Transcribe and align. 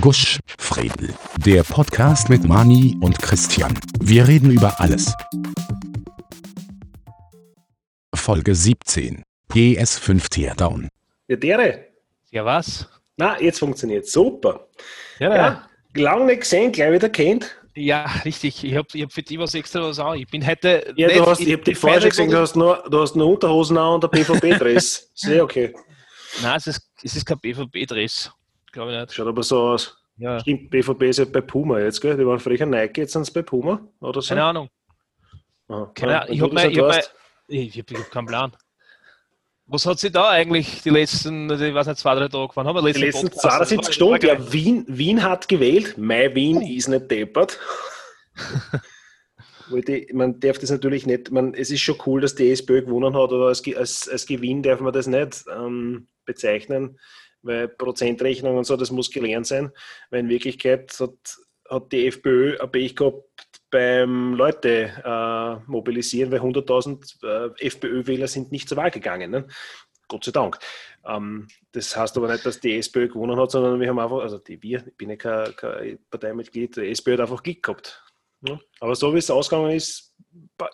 Gusch, 0.00 0.38
Fredel. 0.58 1.14
Der 1.44 1.62
Podcast 1.62 2.28
mit 2.28 2.44
Mani 2.44 2.96
und 3.00 3.18
Christian. 3.20 3.78
Wir 4.00 4.26
reden 4.26 4.50
über 4.50 4.78
alles. 4.80 5.14
Folge 8.14 8.54
17. 8.54 9.22
PS5 9.50 10.28
Teardown. 10.28 10.88
Ja, 11.28 11.36
dere. 11.36 11.86
Ja, 12.30 12.44
was? 12.44 12.88
Na, 13.16 13.40
jetzt 13.40 13.58
funktioniert 13.58 14.06
Super. 14.06 14.68
Ja, 15.18 15.34
Ja, 15.34 15.68
lang 15.94 16.26
nicht 16.26 16.40
gesehen, 16.40 16.72
gleich 16.72 16.92
wieder 16.92 17.08
kennt. 17.08 17.56
ja 17.74 18.04
richtig. 18.24 18.64
Ich 18.64 18.74
habe 18.74 18.88
ich 18.92 19.02
hab 19.02 19.12
für 19.12 19.22
die 19.22 19.38
was 19.38 19.54
extra 19.54 19.80
was 19.82 19.98
an. 19.98 20.18
Ich 20.18 20.26
bin 20.28 20.46
heute. 20.46 20.92
Ja, 20.96 21.08
du 21.08 21.24
hast, 21.26 21.40
ich 21.40 21.52
habe 21.52 21.62
die 21.62 21.70
in 21.70 21.76
vorher 21.76 22.00
schon 22.00 22.10
gesehen, 22.10 22.30
du 22.30 22.38
hast 22.38 22.56
nur, 22.56 22.84
du 22.90 23.00
hast 23.00 23.16
nur 23.16 23.28
Unterhosen 23.28 23.78
an 23.78 23.94
und 23.94 24.02
der 24.02 24.08
PvP-Dress. 24.10 25.10
Sehr 25.14 25.44
okay. 25.44 25.74
Nein, 26.42 26.56
es 26.56 26.66
ist, 26.66 26.90
es 27.02 27.16
ist 27.16 27.24
kein 27.24 27.38
BVB-Dress. 27.38 28.30
Glaube 28.76 28.92
ich 28.92 28.98
nicht. 29.00 29.14
Schaut 29.14 29.26
aber 29.26 29.42
so 29.42 29.58
aus. 29.70 29.96
Ja, 30.18 30.38
Stimmt, 30.38 30.68
BVB 30.70 31.02
ist 31.04 31.18
ja 31.18 31.24
bei 31.24 31.40
Puma 31.40 31.78
jetzt, 31.80 31.98
gell? 32.02 32.14
Die 32.14 32.26
waren 32.26 32.38
früher 32.38 32.66
Nike, 32.66 32.98
jetzt 33.00 33.14
sind 33.14 33.24
sie 33.24 33.32
bei 33.32 33.40
Puma 33.40 33.80
oder 34.00 34.20
so. 34.20 34.28
keine 34.28 34.44
Ahnung. 34.44 34.68
Aha. 35.68 35.90
Keine 35.94 36.20
Ahnung. 36.20 36.34
Ich 36.34 36.40
habe 36.42 36.54
ich 36.54 36.78
hab 36.78 37.02
ich 37.48 37.78
hab, 37.78 37.90
ich 37.90 37.98
hab 37.98 38.10
keinen 38.10 38.26
Plan. 38.26 38.52
Was 39.66 39.86
hat 39.86 39.98
sie 39.98 40.10
da 40.10 40.28
eigentlich 40.28 40.82
die 40.82 40.90
letzten, 40.90 41.50
also 41.50 41.64
ich 41.64 41.72
weiß 41.74 41.86
nicht, 41.86 41.98
zwei, 41.98 42.14
drei 42.14 42.28
Tage 42.28 42.48
gefahren? 42.48 42.66
Haben 42.66 42.84
wir 42.84 42.92
Die 42.92 43.00
letzten 43.00 43.28
Podcast- 43.30 43.68
72 43.70 43.94
Stunden, 43.94 44.26
ja, 44.26 44.52
Wien, 44.52 44.84
Wien 44.88 45.22
hat 45.22 45.48
gewählt. 45.48 45.96
Mein 45.96 46.34
Wien 46.34 46.60
ist 46.60 46.88
nicht 46.88 47.10
deppert. 47.10 47.58
Ich- 49.74 50.12
Man 50.12 50.38
darf 50.38 50.58
das 50.58 50.70
natürlich 50.70 51.06
nicht, 51.06 51.32
man, 51.32 51.52
es 51.54 51.70
ist 51.70 51.80
schon 51.80 51.96
cool, 52.06 52.20
dass 52.20 52.36
die 52.36 52.50
SPÖ 52.52 52.82
gewonnen 52.82 53.14
hat, 53.16 53.32
aber 53.32 53.48
als, 53.48 53.62
als, 53.74 54.08
als 54.08 54.24
Gewinn 54.26 54.62
darf 54.62 54.78
man 54.80 54.92
das 54.92 55.08
nicht 55.08 55.44
ähm, 55.52 56.06
bezeichnen, 56.24 57.00
weil 57.46 57.68
Prozentrechnung 57.68 58.56
und 58.56 58.64
so, 58.64 58.76
das 58.76 58.90
muss 58.90 59.10
gelernt 59.10 59.46
sein, 59.46 59.70
weil 60.10 60.20
in 60.20 60.28
Wirklichkeit 60.28 60.94
hat, 61.00 61.38
hat 61.68 61.92
die 61.92 62.06
FPÖ 62.06 62.58
ein 62.60 62.70
Pech 62.70 62.96
gehabt 62.96 63.24
beim 63.70 64.34
Leute 64.34 64.92
äh, 65.04 65.70
mobilisieren, 65.70 66.30
weil 66.30 66.40
100.000 66.40 67.56
äh, 67.58 67.66
FPÖ-Wähler 67.66 68.28
sind 68.28 68.52
nicht 68.52 68.68
zur 68.68 68.76
Wahl 68.76 68.90
gegangen. 68.90 69.30
Ne? 69.30 69.46
Gott 70.08 70.24
sei 70.24 70.32
Dank. 70.32 70.58
Ähm, 71.04 71.48
das 71.72 71.96
heißt 71.96 72.16
aber 72.16 72.30
nicht, 72.30 72.46
dass 72.46 72.60
die 72.60 72.76
SPÖ 72.76 73.08
gewonnen 73.08 73.38
hat, 73.38 73.50
sondern 73.50 73.80
wir 73.80 73.88
haben 73.88 73.98
einfach, 73.98 74.20
also 74.20 74.38
die 74.38 74.62
wir, 74.62 74.86
ich 74.86 74.96
bin 74.96 75.10
ja 75.10 75.16
kein, 75.16 75.56
kein 75.56 75.98
Parteimitglied, 76.10 76.76
die 76.76 76.90
SPÖ 76.90 77.14
hat 77.14 77.20
einfach 77.20 77.42
Glück 77.42 77.62
gehabt. 77.62 78.02
Ja? 78.42 78.60
Aber 78.80 78.94
so 78.94 79.12
wie 79.14 79.18
es 79.18 79.30
ausgegangen 79.30 79.72
ist, 79.72 80.14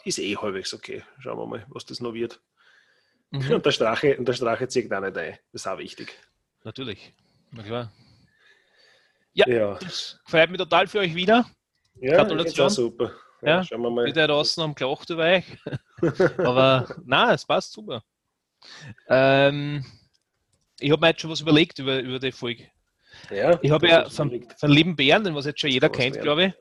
ist 0.04 0.18
eh 0.18 0.36
halbwegs 0.36 0.74
okay. 0.74 1.02
Schauen 1.20 1.38
wir 1.38 1.46
mal, 1.46 1.66
was 1.68 1.86
das 1.86 2.00
noch 2.00 2.14
wird. 2.14 2.40
Mhm, 3.30 3.52
Und 3.52 3.66
der 3.66 3.70
Strache, 3.70 4.16
und 4.16 4.28
der 4.28 4.34
Strache 4.34 4.68
zieht 4.68 4.92
auch 4.92 5.00
nicht 5.00 5.16
ein. 5.16 5.38
Das 5.52 5.62
ist 5.62 5.66
auch 5.66 5.78
wichtig. 5.78 6.18
Natürlich. 6.64 7.12
Na 7.50 7.62
klar. 7.62 7.92
Ja, 9.34 9.48
Ja, 9.48 9.78
freut 10.26 10.50
mich 10.50 10.58
total 10.58 10.86
für 10.86 10.98
euch 11.00 11.14
wieder. 11.14 11.46
ja 12.00 12.16
Gratulation. 12.16 12.68
super. 12.70 13.12
Ja, 13.40 13.64
schauen 13.64 13.82
wir 13.82 13.90
mal. 13.90 14.04
Wieder 14.04 14.26
draußen 14.28 14.62
am 14.62 14.74
über 15.10 15.24
euch. 15.24 15.44
Aber 16.38 16.86
nein, 17.04 17.34
es 17.34 17.44
passt 17.44 17.72
super. 17.72 18.04
Ähm, 19.08 19.84
ich 20.78 20.90
habe 20.90 21.00
mir 21.00 21.08
jetzt 21.08 21.20
schon 21.20 21.30
was 21.30 21.40
überlegt 21.40 21.78
über, 21.78 21.98
über 22.00 22.18
die 22.18 22.32
Folge. 22.32 22.68
Ja, 23.30 23.58
Ich 23.62 23.70
habe 23.70 23.88
ja 23.88 24.08
von, 24.08 24.44
von 24.56 24.70
lieben 24.70 24.96
Bären, 24.96 25.24
den 25.24 25.34
was 25.34 25.46
jetzt 25.46 25.60
schon 25.60 25.70
jeder 25.70 25.90
Was 25.90 25.96
kennt, 25.96 26.20
glaube 26.20 26.46
ich, 26.46 26.52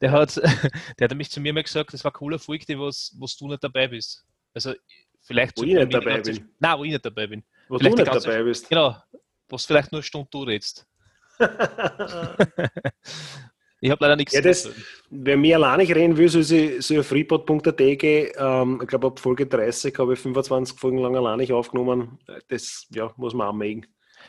der 0.00 0.10
hat, 0.12 0.36
der 0.98 1.04
hat 1.04 1.10
nämlich 1.10 1.30
zu 1.30 1.40
mir 1.40 1.52
mal 1.52 1.62
gesagt, 1.62 1.92
das 1.92 2.04
war 2.04 2.10
cooler 2.12 2.38
Folge, 2.38 2.64
die 2.66 2.78
was, 2.78 3.14
was 3.18 3.36
du 3.36 3.46
nicht 3.48 3.62
dabei 3.62 3.88
bist. 3.88 4.24
Also 4.54 4.74
vielleicht 5.20 5.58
Wo 5.58 5.62
ich 5.64 5.74
nicht 5.74 5.92
dabei 5.92 6.14
ganze- 6.14 6.32
bin. 6.32 6.48
Nein, 6.58 6.78
wo 6.78 6.84
ich 6.84 6.92
nicht 6.92 7.04
dabei 7.04 7.26
bin. 7.26 7.44
Wo 7.68 7.78
vielleicht 7.78 7.98
du 7.98 8.02
nicht 8.02 8.12
ganze- 8.12 8.28
dabei 8.28 8.42
bist. 8.44 8.68
Genau, 8.68 8.96
was 9.50 9.64
vielleicht 9.64 9.92
nur 9.92 10.00
eine 10.00 10.04
Stunde 10.04 10.28
du 10.30 10.42
redest. 10.42 10.86
Ich 13.82 13.90
habe 13.90 14.04
leider 14.04 14.16
nichts 14.16 14.34
Ja, 14.34 14.42
das-. 14.42 14.70
Wer 15.08 15.36
mir 15.36 15.56
allein 15.56 15.78
nicht 15.78 15.94
reden 15.94 16.16
will, 16.16 16.28
soll 16.28 16.42
sie 16.42 16.80
soll 16.82 17.00
auf 17.00 17.06
freepod.at 17.06 17.76
gehen. 17.78 18.30
Ähm, 18.36 18.78
ich 18.82 18.88
glaube, 18.88 19.06
ab 19.06 19.18
Folge 19.18 19.46
30 19.46 19.98
habe 19.98 20.12
ich 20.12 20.20
25 20.20 20.78
Folgen 20.78 20.98
lang 20.98 21.16
allein 21.16 21.38
nicht 21.38 21.52
aufgenommen. 21.52 22.18
Das 22.48 22.86
ja, 22.90 23.10
muss 23.16 23.32
man 23.32 23.56
mögen. 23.56 23.86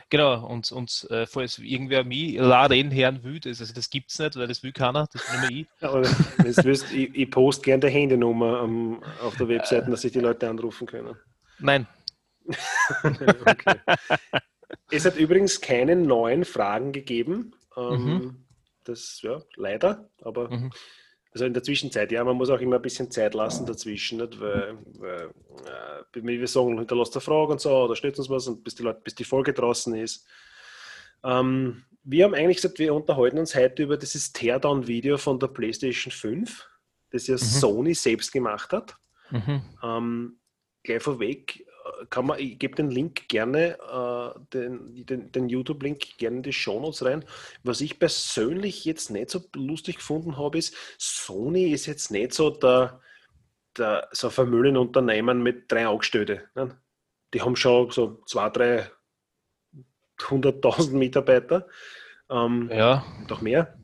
Genau, 0.09 0.45
und, 0.47 0.71
und 0.71 1.07
äh, 1.09 1.25
falls 1.25 1.59
irgendwer 1.59 2.03
mich 2.03 2.35
laden 2.35 2.93
hören 2.93 3.23
will, 3.23 3.39
das, 3.39 3.61
also 3.61 3.73
das 3.73 3.89
gibt 3.89 4.11
es 4.11 4.19
nicht, 4.19 4.35
weil 4.37 4.47
das 4.47 4.63
will 4.63 4.71
keiner, 4.71 5.07
das 5.11 5.23
nur 5.33 5.49
ich. 5.49 5.67
Aber 5.81 6.03
wenn 6.03 6.53
du 6.53 6.63
willst, 6.63 6.91
ich, 6.91 7.13
ich 7.15 7.31
poste 7.31 7.61
gerne 7.61 7.87
die 7.87 7.93
Handynummer 7.93 8.63
ähm, 8.63 9.01
auf 9.21 9.35
der 9.37 9.47
Webseite, 9.47 9.89
dass 9.89 10.01
sich 10.01 10.11
die 10.11 10.19
Leute 10.19 10.49
anrufen 10.49 10.87
können. 10.87 11.15
Nein, 11.59 11.87
okay. 13.45 13.75
Es 14.89 15.05
hat 15.05 15.15
übrigens 15.17 15.61
keine 15.61 15.95
neuen 15.95 16.45
Fragen 16.45 16.91
gegeben. 16.91 17.53
Ähm, 17.77 18.05
Mhm. 18.05 18.45
Das, 18.83 19.21
ja, 19.21 19.41
leider. 19.55 20.09
Aber 20.21 20.49
Mhm. 20.49 20.71
also 21.33 21.45
in 21.45 21.53
der 21.53 21.63
Zwischenzeit, 21.63 22.11
ja, 22.11 22.23
man 22.23 22.35
muss 22.35 22.49
auch 22.49 22.59
immer 22.59 22.77
ein 22.77 22.81
bisschen 22.81 23.11
Zeit 23.11 23.33
lassen 23.33 23.65
dazwischen, 23.65 24.17
nicht? 24.17 24.39
weil, 24.39 24.77
weil 24.97 25.29
äh, 25.65 26.03
wie 26.13 26.39
wir 26.39 26.47
sagen, 26.47 26.77
hinterlasst 26.77 27.15
eine 27.15 27.21
Frage 27.21 27.51
und 27.53 27.61
so, 27.61 27.71
oder 27.71 27.95
stellt 27.95 28.17
uns 28.17 28.29
was, 28.29 28.47
und 28.47 28.63
bis 28.63 28.75
die, 28.75 28.83
Leute, 28.83 29.01
bis 29.03 29.15
die 29.15 29.23
Folge 29.23 29.53
draußen 29.53 29.93
ist. 29.95 30.27
Ähm, 31.23 31.83
wir 32.03 32.25
haben 32.25 32.33
eigentlich 32.33 32.57
gesagt, 32.57 32.79
wir 32.79 32.93
unterhalten 32.95 33.37
uns 33.37 33.55
heute 33.55 33.83
über 33.83 33.97
dieses 33.97 34.33
Teardown-Video 34.33 35.17
von 35.17 35.39
der 35.39 35.47
PlayStation 35.47 36.11
5, 36.11 36.67
das 37.11 37.27
ja 37.27 37.37
Sony 37.37 37.93
selbst 37.93 38.31
gemacht 38.31 38.73
hat. 38.73 38.95
mhm. 39.29 39.61
Ähm, 39.83 40.39
gleich 40.83 41.03
vorweg, 41.03 41.65
kann 42.09 42.25
man, 42.27 42.39
ich 42.39 42.59
gebe 42.59 42.75
den 42.75 42.89
Link 42.89 43.27
gerne, 43.27 43.77
äh, 43.79 44.39
den, 44.53 45.05
den, 45.05 45.31
den 45.31 45.49
YouTube-Link 45.49 46.17
gerne 46.17 46.37
in 46.37 46.43
die 46.43 46.53
Shownotes 46.53 47.05
rein. 47.05 47.25
Was 47.63 47.81
ich 47.81 47.99
persönlich 47.99 48.85
jetzt 48.85 49.11
nicht 49.11 49.29
so 49.29 49.41
lustig 49.55 49.97
gefunden 49.97 50.37
habe, 50.37 50.57
ist, 50.57 50.75
Sony 50.97 51.71
ist 51.71 51.85
jetzt 51.85 52.11
nicht 52.11 52.33
so 52.33 52.49
der, 52.49 53.01
der 53.77 54.07
so 54.11 54.27
ein 54.27 54.33
Familienunternehmen 54.33 55.41
mit 55.41 55.71
drei 55.71 55.87
Angestellten. 55.87 56.41
Ne? 56.55 56.77
Die 57.33 57.41
haben 57.41 57.55
schon 57.55 57.91
so 57.91 58.21
zwei, 58.25 58.49
drei 58.49 58.89
hunderttausend 60.29 60.95
Mitarbeiter. 60.95 61.67
Ähm, 62.29 62.69
ja, 62.71 63.05
noch 63.29 63.41
mehr. 63.41 63.77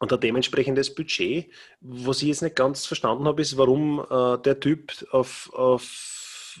Und 0.00 0.12
ein 0.12 0.20
dementsprechendes 0.20 0.94
Budget. 0.94 1.50
Was 1.80 2.20
ich 2.20 2.28
jetzt 2.28 2.42
nicht 2.42 2.56
ganz 2.56 2.84
verstanden 2.84 3.26
habe, 3.26 3.40
ist, 3.40 3.56
warum 3.56 4.04
äh, 4.10 4.38
der 4.42 4.60
Typ 4.60 4.92
auf, 5.12 5.50
auf 5.54 6.13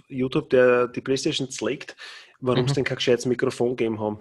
YouTube, 0.08 0.50
der 0.50 0.88
die 0.88 1.00
Playstation 1.00 1.50
zlegt, 1.50 1.96
warum 2.40 2.64
es 2.64 2.72
Mhm. 2.72 2.74
denn 2.76 2.84
kein 2.84 2.96
gescheites 2.96 3.26
Mikrofon 3.26 3.76
gegeben 3.76 4.00
haben. 4.00 4.18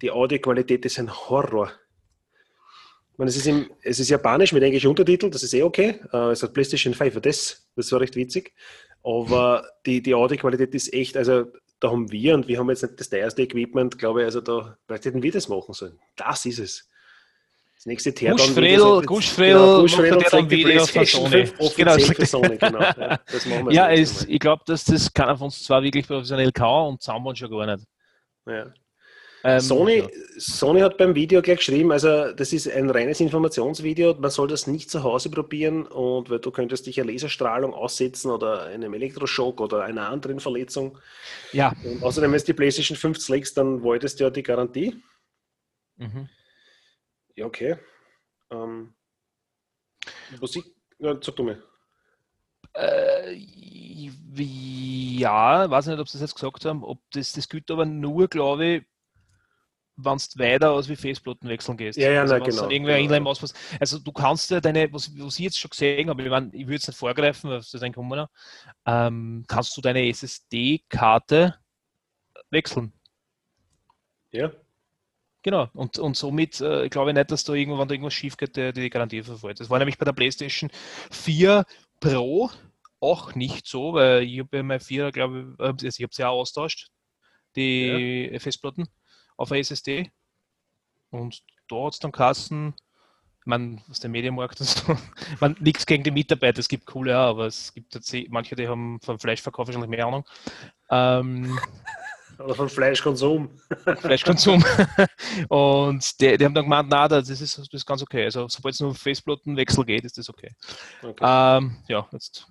Die 0.00 0.10
Audioqualität 0.10 0.84
ist 0.84 0.98
ein 0.98 1.12
Horror. 1.12 1.72
Ich 3.12 3.18
meine, 3.18 3.28
es, 3.28 3.36
ist 3.36 3.46
im, 3.46 3.70
es 3.82 4.00
ist 4.00 4.08
japanisch 4.08 4.52
mit 4.52 4.62
englischen 4.62 4.88
Untertiteln, 4.88 5.30
das 5.30 5.42
ist 5.42 5.54
eh 5.54 5.62
okay. 5.62 6.00
Äh, 6.12 6.30
es 6.30 6.42
hat 6.42 6.54
PlayStation 6.54 6.94
5, 6.94 7.20
das, 7.20 7.68
das 7.76 7.92
war 7.92 8.00
recht 8.00 8.16
witzig. 8.16 8.54
Aber 9.04 9.64
die, 9.84 10.02
die 10.02 10.14
Audioqualität 10.14 10.74
ist 10.74 10.92
echt, 10.92 11.16
also 11.16 11.46
da 11.78 11.90
haben 11.90 12.10
wir 12.10 12.34
und 12.34 12.48
wir 12.48 12.58
haben 12.58 12.70
jetzt 12.70 12.82
nicht 12.82 12.98
das 12.98 13.10
teuerste 13.10 13.42
Equipment, 13.42 13.98
glaube 13.98 14.20
ich, 14.20 14.24
also 14.26 14.40
da, 14.40 14.78
vielleicht 14.86 15.04
hätten 15.04 15.22
wir 15.22 15.32
das 15.32 15.48
machen 15.48 15.74
sollen. 15.74 15.98
Das 16.16 16.46
ist 16.46 16.58
es. 16.58 16.88
Das 17.82 17.86
nächste 17.86 18.12
Guschfredel, 18.12 18.78
Video- 18.78 19.02
Guschfredel 19.02 19.54
Genau, 19.54 19.72
macht 19.72 19.80
Guschfredel 19.80 20.18
ein 20.18 20.24
zeigt 20.30 20.52
die 20.52 20.62
PlayStation 20.62 21.22
Sony. 21.24 21.46
5 21.46 21.60
offiziell 21.60 22.14
Genau, 22.14 22.24
Sony, 22.26 22.56
genau. 22.56 22.80
Ja, 22.80 23.20
das 23.26 23.46
machen 23.46 23.66
wir 23.66 23.72
ja 23.72 23.90
es, 23.90 24.24
ich 24.24 24.38
glaube, 24.38 24.62
dass 24.66 24.84
das 24.84 25.12
keiner 25.12 25.36
von 25.36 25.46
uns 25.46 25.64
zwar 25.64 25.82
wirklich 25.82 26.06
professionell 26.06 26.52
kann 26.52 26.86
und 26.86 27.02
Soundboard 27.02 27.38
schon 27.38 27.50
gar 27.50 27.74
nicht. 27.74 27.84
Ja. 28.46 28.72
Ähm, 29.42 29.58
Sony, 29.58 29.96
ja. 29.96 30.08
Sony 30.38 30.78
hat 30.78 30.96
beim 30.96 31.16
Video 31.16 31.42
gleich 31.42 31.56
geschrieben, 31.56 31.90
also 31.90 32.30
das 32.30 32.52
ist 32.52 32.70
ein 32.70 32.88
reines 32.88 33.18
Informationsvideo, 33.18 34.14
man 34.14 34.30
soll 34.30 34.46
das 34.46 34.68
nicht 34.68 34.88
zu 34.88 35.02
Hause 35.02 35.28
probieren 35.28 35.84
und 35.84 36.30
weil 36.30 36.38
du 36.38 36.52
könntest 36.52 36.86
dich 36.86 37.00
eine 37.00 37.10
Laserstrahlung 37.10 37.74
aussetzen 37.74 38.30
oder 38.30 38.66
einem 38.66 38.94
Elektroschock 38.94 39.60
oder 39.60 39.82
einer 39.82 40.08
anderen 40.08 40.38
Verletzung. 40.38 40.98
Ja. 41.50 41.72
Und 41.82 42.04
außerdem, 42.04 42.30
wenn 42.30 42.38
du 42.38 42.44
die 42.44 42.52
PlayStation 42.52 42.96
5 42.96 43.20
schlägst, 43.20 43.58
dann 43.58 43.82
wolltest 43.82 44.20
du 44.20 44.24
ja 44.24 44.30
die 44.30 44.44
Garantie. 44.44 45.02
Mhm. 45.96 46.28
Ja, 47.36 47.46
okay. 47.46 47.76
Ähm, 48.50 48.94
was 50.38 50.56
ich, 50.56 50.64
ja, 50.98 51.16
sag 51.20 51.36
du 51.36 51.44
mir. 51.44 51.62
Äh, 52.74 53.34
ja, 54.34 55.68
weiß 55.70 55.86
nicht, 55.86 55.98
ob 55.98 56.08
sie 56.08 56.18
das 56.18 56.30
jetzt 56.30 56.34
gesagt 56.34 56.64
haben. 56.64 56.84
Ob 56.84 57.00
das, 57.12 57.32
das 57.32 57.48
gilt 57.48 57.70
aber 57.70 57.84
nur, 57.84 58.28
glaube 58.28 58.66
ich, 58.66 58.82
wenn 59.96 60.16
du 60.16 60.38
weiter 60.38 60.70
aus 60.70 60.88
wie 60.88 60.96
Festplatten 60.96 61.48
wechseln 61.48 61.76
gehst. 61.76 61.98
Ja, 61.98 62.10
ja, 62.10 62.22
also, 62.22 62.34
wenn's 62.34 62.46
genau, 62.46 62.62
Dann 62.62 62.70
irgendwer 62.70 62.96
genau. 62.96 63.06
Inline 63.06 63.28
auspass. 63.28 63.52
Also 63.78 63.98
du 63.98 64.10
kannst 64.10 64.50
ja 64.50 64.60
deine, 64.60 64.92
was, 64.92 65.10
was 65.18 65.38
ich 65.38 65.44
jetzt 65.44 65.58
schon 65.58 65.70
gesehen 65.70 66.08
habe, 66.08 66.22
ich, 66.22 66.30
mein, 66.30 66.50
ich 66.52 66.66
würde 66.66 66.74
jetzt 66.74 66.88
nicht 66.88 66.98
vorgreifen, 66.98 67.50
was 67.50 67.70
das 67.70 67.82
ein 67.82 67.92
kommen, 67.92 68.26
ähm, 68.86 69.44
kannst 69.46 69.76
du 69.76 69.80
deine 69.80 70.08
SSD-Karte 70.08 71.58
wechseln. 72.50 72.92
Ja, 74.30 74.50
Genau, 75.42 75.68
und, 75.74 75.98
und 75.98 76.16
somit 76.16 76.60
äh, 76.60 76.88
glaube 76.88 77.10
ich 77.10 77.16
nicht, 77.16 77.30
dass 77.30 77.44
da 77.44 77.52
irgendwo, 77.52 77.78
wenn 77.78 77.88
da 77.88 77.94
irgendwas 77.94 78.14
schief 78.14 78.36
geht, 78.36 78.56
der, 78.56 78.72
die 78.72 78.90
Garantie 78.90 79.22
verfällt. 79.22 79.58
Das 79.58 79.70
war 79.70 79.78
nämlich 79.78 79.98
bei 79.98 80.04
der 80.04 80.12
PlayStation 80.12 80.70
4 81.10 81.64
Pro 81.98 82.50
auch 83.00 83.34
nicht 83.34 83.66
so, 83.66 83.94
weil 83.94 84.22
ich 84.22 84.38
habe 84.38 84.56
ja 84.58 84.62
meine 84.62 84.80
4, 84.80 85.10
glaube 85.10 85.54
ich, 85.58 85.60
äh, 85.60 85.68
also 85.68 85.86
ich 85.86 86.02
habe 86.02 86.14
sie 86.14 86.24
auch 86.24 86.40
austauscht, 86.40 86.90
die 87.56 88.36
Festplatten 88.38 88.86
auf 89.36 89.50
eine 89.50 89.60
SSD. 89.60 90.10
Und 91.10 91.42
da 91.68 91.86
hat 91.86 91.94
es 91.94 91.98
dann 91.98 92.12
Kassen, 92.12 92.74
man 93.44 93.82
aus 93.90 93.98
dem 93.98 94.12
Medienmarkt 94.12 94.60
und 94.60 94.66
so, 94.66 94.96
man 95.40 95.56
nichts 95.58 95.86
gegen 95.86 96.04
die 96.04 96.12
Mitarbeiter, 96.12 96.60
es 96.60 96.68
gibt 96.68 96.86
coole 96.86 97.16
aber 97.16 97.46
es 97.46 97.74
gibt 97.74 97.94
jetzt 97.94 98.14
manche, 98.28 98.54
die 98.54 98.68
haben 98.68 99.00
vom 99.00 99.18
Fleischverkauf 99.18 99.66
wahrscheinlich 99.66 99.90
mehr 99.90 100.06
Ahnung. 100.06 100.24
Ähm, 100.90 101.58
Oder 102.44 102.54
von 102.54 102.68
Fleischkonsum. 102.68 103.50
Fleischkonsum. 104.00 104.64
und 105.48 106.20
die, 106.20 106.36
die, 106.36 106.44
haben 106.44 106.54
dann 106.54 106.64
gemeint, 106.64 106.88
na, 106.90 107.08
das 107.08 107.28
ist, 107.28 107.58
das 107.58 107.68
ist 107.70 107.86
ganz 107.86 108.02
okay. 108.02 108.24
Also 108.24 108.48
sobald 108.48 108.74
es 108.74 108.80
nur 108.80 108.94
Faceplattenwechsel 108.94 109.84
geht, 109.84 110.04
ist 110.04 110.18
das 110.18 110.28
okay. 110.28 110.50
okay. 111.02 111.24
Ähm, 111.24 111.76
ja, 111.88 112.06
jetzt 112.12 112.46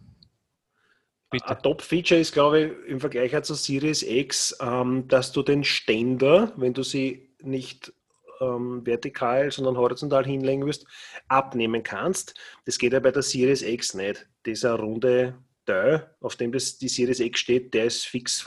Bitte. 1.32 1.48
Ein 1.48 1.64
Top-Feature 1.64 2.20
ist, 2.20 2.34
glaube 2.34 2.60
ich, 2.60 2.90
im 2.90 3.00
Vergleich 3.00 3.42
zu 3.44 3.54
Series 3.54 4.04
X, 4.04 4.58
ähm, 4.60 5.08
dass 5.08 5.32
du 5.32 5.42
den 5.42 5.64
Ständer, 5.64 6.52
wenn 6.58 6.74
du 6.74 6.84
sie 6.84 7.34
nicht 7.42 7.94
ähm, 8.42 8.86
vertikal, 8.86 9.50
sondern 9.50 9.78
horizontal 9.78 10.26
hinlegen 10.26 10.66
willst, 10.66 10.86
abnehmen 11.30 11.84
kannst. 11.84 12.36
Das 12.66 12.78
geht 12.78 12.92
ja 12.92 13.00
bei 13.00 13.12
der 13.12 13.22
Series 13.22 13.62
X 13.62 13.94
nicht. 13.94 14.28
Dieser 14.46 14.74
runde 14.76 15.38
Teil, 15.66 16.14
auf 16.20 16.36
dem 16.36 16.52
das, 16.52 16.78
die 16.78 16.90
Series 16.90 17.22
X 17.22 17.40
steht, 17.40 17.74
der 17.74 17.86
ist 17.86 18.06
fix 18.06 18.42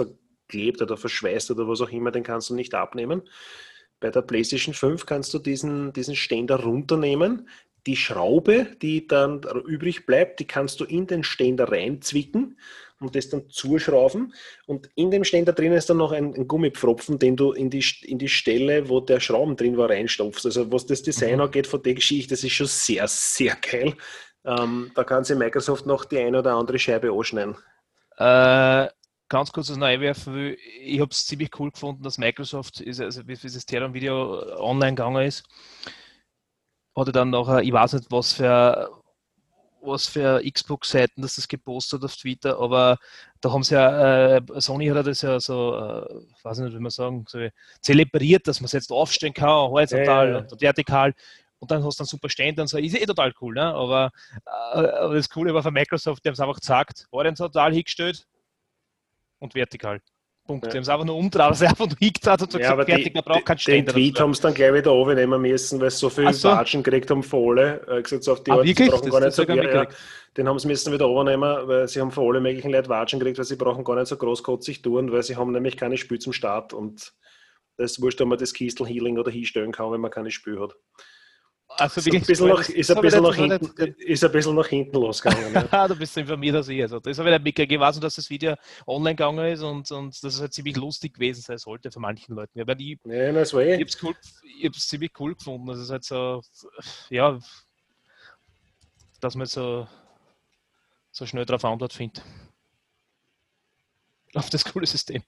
verklebt 0.49 0.83
oder 0.83 0.97
verschweißt 0.97 1.51
oder 1.51 1.69
was 1.69 1.81
auch 1.81 1.91
immer, 1.91 2.11
den 2.11 2.23
kannst 2.23 2.51
du 2.51 2.55
nicht 2.55 2.75
abnehmen. 2.75 3.23
Bei 4.01 4.11
der 4.11 4.23
PlayStation 4.23 4.75
5 4.75 5.07
kannst 5.07 5.33
du 5.35 5.39
diesen, 5.39 5.93
diesen 5.93 6.17
Ständer 6.17 6.57
runternehmen, 6.57 7.49
die 7.87 7.97
Schraube, 7.97 8.67
die 8.81 9.07
dann 9.07 9.43
übrig 9.67 10.07
bleibt, 10.07 10.41
die 10.41 10.47
kannst 10.47 10.81
du 10.81 10.85
in 10.85 11.07
den 11.07 11.23
Ständer 11.23 11.71
reinzwicken 11.71 12.59
und 12.99 13.15
das 13.15 13.29
dann 13.29 13.51
zuschrauben. 13.51 14.33
Und 14.67 14.89
in 14.95 15.11
dem 15.11 15.23
Ständer 15.23 15.53
drin 15.53 15.73
ist 15.73 15.91
dann 15.91 15.99
noch 15.99 16.13
ein, 16.13 16.35
ein 16.35 16.49
Gummipfropfen, 16.49 17.19
den 17.19 17.37
du 17.37 17.53
in 17.53 17.69
die, 17.69 17.85
in 18.03 18.19
die 18.19 18.29
Stelle, 18.29 18.89
wo 18.89 19.01
der 19.01 19.21
Schrauben 19.21 19.57
drin 19.57 19.77
war, 19.77 19.91
reinstopfst. 19.91 20.47
Also 20.47 20.73
was 20.73 20.87
das 20.87 21.03
Design 21.03 21.37
mhm. 21.37 21.43
angeht 21.43 21.67
von 21.67 21.83
der 21.83 21.95
Geschichte, 21.95 22.31
das 22.31 22.43
ist 22.43 22.53
schon 22.53 22.67
sehr, 22.67 23.07
sehr 23.07 23.55
geil. 23.57 23.95
Ähm, 24.47 24.91
da 24.95 25.05
kann 25.05 25.25
sich 25.25 25.37
Microsoft 25.37 25.85
noch 25.85 26.07
die 26.07 26.19
eine 26.19 26.39
oder 26.39 26.55
andere 26.55 26.79
Scheibe 26.79 27.13
anschneiden. 27.13 27.57
Äh, 28.17 28.89
ganz 29.29 29.53
kurz 29.53 29.71
was 29.71 29.81
einwerfen 29.81 30.57
Ich 30.81 31.01
habe 31.01 31.11
es 31.11 31.27
ziemlich 31.27 31.51
cool 31.59 31.71
gefunden, 31.71 32.03
dass 32.03 32.19
Microsoft, 32.19 32.81
ist, 32.81 33.01
also 33.01 33.27
wie 33.27 33.35
dieses 33.35 33.67
Terran-Video 33.67 34.61
online 34.61 34.95
gegangen 34.95 35.27
ist, 35.27 35.45
hatte 36.97 37.13
dann 37.13 37.31
nachher, 37.31 37.63
ich 37.63 37.73
weiß 37.73 37.95
nicht, 37.95 38.11
was 38.11 38.33
für 38.35 38.91
was 39.87 40.07
für 40.07 40.43
Xbox-Seiten 40.43 41.21
das 41.21 41.37
das 41.37 41.47
gepostet 41.47 42.03
auf 42.05 42.17
Twitter, 42.17 42.59
aber 42.59 42.97
da 43.43 43.53
haben 43.53 43.63
sie 43.63 43.75
ja, 43.75 44.37
äh, 44.37 44.43
Sony 44.57 44.87
hat 44.87 45.07
das 45.07 45.21
ja 45.21 45.39
so, 45.39 45.77
äh, 45.77 46.23
weiß 46.43 46.59
nicht, 46.61 46.75
wie 46.75 46.81
man 46.81 46.91
sagen, 46.91 47.27
so 47.29 47.47
zelebriert, 47.83 48.49
dass 48.49 48.61
man 48.61 48.67
es 48.67 48.73
jetzt 48.73 48.91
aufstellen 48.91 49.35
kann, 49.35 49.51
horizontal 49.51 50.27
ja, 50.29 50.39
ja. 50.39 50.47
und 50.51 50.61
vertikal. 50.61 51.15
Und 51.59 51.71
dann 51.71 51.85
hast 51.85 51.99
du 51.99 52.03
einen 52.03 52.09
super 52.09 52.31
Ständer 52.31 52.63
und 52.63 52.69
so, 52.69 52.79
ist 52.79 52.97
eh 52.97 53.05
total 53.05 53.35
cool, 53.43 53.55
ne? 53.55 53.75
aber, 53.75 54.11
äh, 54.47 54.79
aber 54.79 55.15
das 55.15 55.29
Coole 55.29 55.53
war 55.53 55.63
von 55.63 55.75
Microsoft, 55.75 56.25
die 56.25 56.29
haben 56.29 56.35
es 56.35 56.41
einfach 56.41 56.61
gesagt, 56.61 57.07
horizontal 57.13 57.73
hingestellt 57.73 58.27
und 59.45 59.55
vertikal. 59.55 60.01
Punkt. 60.47 60.67
Ja. 60.67 60.73
Die 60.73 60.77
haben 60.77 60.83
es 60.83 60.89
einfach 60.91 61.07
nur 61.07 61.17
umdreht, 61.17 61.43
also 61.43 61.65
einfach 61.65 61.87
nur 61.87 61.97
hingedreht 61.99 62.43
und 62.43 62.53
so 62.53 62.59
ja, 62.59 62.73
gesagt, 62.73 62.91
fertig, 62.91 63.15
man 63.15 63.25
braucht 63.25 63.47
keinen 63.47 63.59
Ständer. 63.59 63.93
Den 63.93 63.95
Tweet 63.95 64.21
haben 64.21 64.35
sie 64.35 64.43
dann 64.43 64.53
gleich 64.53 64.75
wieder 64.75 64.91
runternehmen 64.91 65.41
müssen, 65.41 65.81
weil 65.81 65.91
sie 65.91 65.97
so 65.97 66.11
viel 66.11 66.33
so. 66.35 66.51
Watschen 66.51 66.83
gekriegt 66.83 67.11
haben 67.11 67.23
von 67.23 67.59
alle. 67.59 67.87
Äh, 67.89 68.03
gesagt, 68.03 68.29
auf 68.29 68.43
die 68.43 68.51
ah, 68.51 68.57
Art, 68.57 68.65
wirklich? 68.65 68.91
brauchen 68.91 69.11
gar 69.11 69.21
nicht 69.21 69.33
so 69.33 69.45
viel. 69.45 69.65
Ja, 69.65 69.87
den 70.37 70.49
haben 70.49 70.59
sie 70.59 70.69
müssen 70.69 70.93
wieder 70.93 71.07
runternehmen, 71.07 71.69
weil 71.69 71.89
sie 71.89 72.01
haben 72.01 72.11
von 72.11 72.29
alle 72.29 72.41
möglichen 72.41 72.71
Leuten 72.71 72.91
Watschen 72.91 73.21
gekriegt, 73.21 73.39
weil 73.39 73.47
sie 73.47 73.57
brauchen 73.57 73.85
gar 73.85 73.97
nicht 73.97 74.09
so 74.09 74.19
großkotzig 74.19 74.83
tun, 74.83 75.13
weil 75.13 75.23
sie 75.23 75.37
haben 75.37 75.51
nämlich 75.51 75.79
keine 75.79 75.97
Spül 75.97 76.19
zum 76.19 76.35
Start 76.35 76.75
und 76.75 77.15
das 77.79 77.93
ist 77.93 78.03
wurscht, 78.03 78.21
ob 78.21 78.29
man 78.29 78.39
das 78.39 78.53
Kistel 78.53 78.87
Healing 78.87 79.19
oder 79.19 79.31
hinstellen 79.31 79.73
kann, 79.73 79.93
wenn 79.93 80.01
man 80.01 80.11
keine 80.11 80.31
Spül 80.31 80.61
hat. 80.61 80.75
Also 81.77 82.01
ist, 82.01 82.07
ein 82.07 82.21
bisschen 82.21 82.49
nach, 82.49 82.69
ist, 82.69 82.91
ein 82.91 83.01
bisschen 83.01 83.23
nach 83.23 83.35
hinten, 83.35 83.95
ist 83.99 84.25
ein 84.25 84.33
bisschen 84.33 84.55
nach 84.55 84.67
hinten 84.67 84.97
losgegangen. 84.97 85.53
Ja. 85.53 85.89
du 85.89 85.97
bist 85.97 86.17
informiert 86.17 86.57
als 86.57 86.69
ich. 86.69 86.83
Also, 86.83 87.01
das 87.01 87.19
habe 87.19 87.29
ich 87.29 87.35
nicht 87.35 87.45
mitgekriegt. 87.45 87.73
Ich 87.73 87.81
weiß 87.81 87.97
nur, 87.97 88.03
dass 88.03 88.15
das 88.15 88.31
Video 88.31 88.55
online 88.87 89.17
gegangen 89.17 89.45
ist 89.53 89.63
und, 89.63 89.91
und 89.91 90.23
dass 90.23 90.35
es 90.35 90.41
halt 90.41 90.53
ziemlich 90.53 90.77
lustig 90.77 91.15
gewesen 91.15 91.43
sein 91.43 91.59
sollte 91.59 91.91
für 91.91 92.01
manchen 92.01 92.37
Leuten. 92.37 92.59
Ja, 92.59 92.65
ich, 92.69 92.99
ja, 93.05 93.33
das 93.33 93.53
war 93.53 93.63
eh. 93.63 93.75
ich 93.75 93.81
habe 93.81 93.85
es 93.85 94.03
cool, 94.03 94.73
ziemlich 94.73 95.13
cool 95.19 95.35
gefunden. 95.35 95.67
Das 95.67 95.79
ist 95.79 95.91
halt 95.91 96.05
so, 96.05 96.43
ja, 97.11 97.39
dass 99.21 99.35
man 99.35 99.47
so, 99.47 99.89
so 101.11 101.27
schnell 101.27 101.45
drauf 101.45 101.65
Antwort 101.65 101.93
findet. 101.93 102.23
Auf 104.35 104.51
das 104.51 104.65
coole 104.65 104.87
System. 104.87 105.23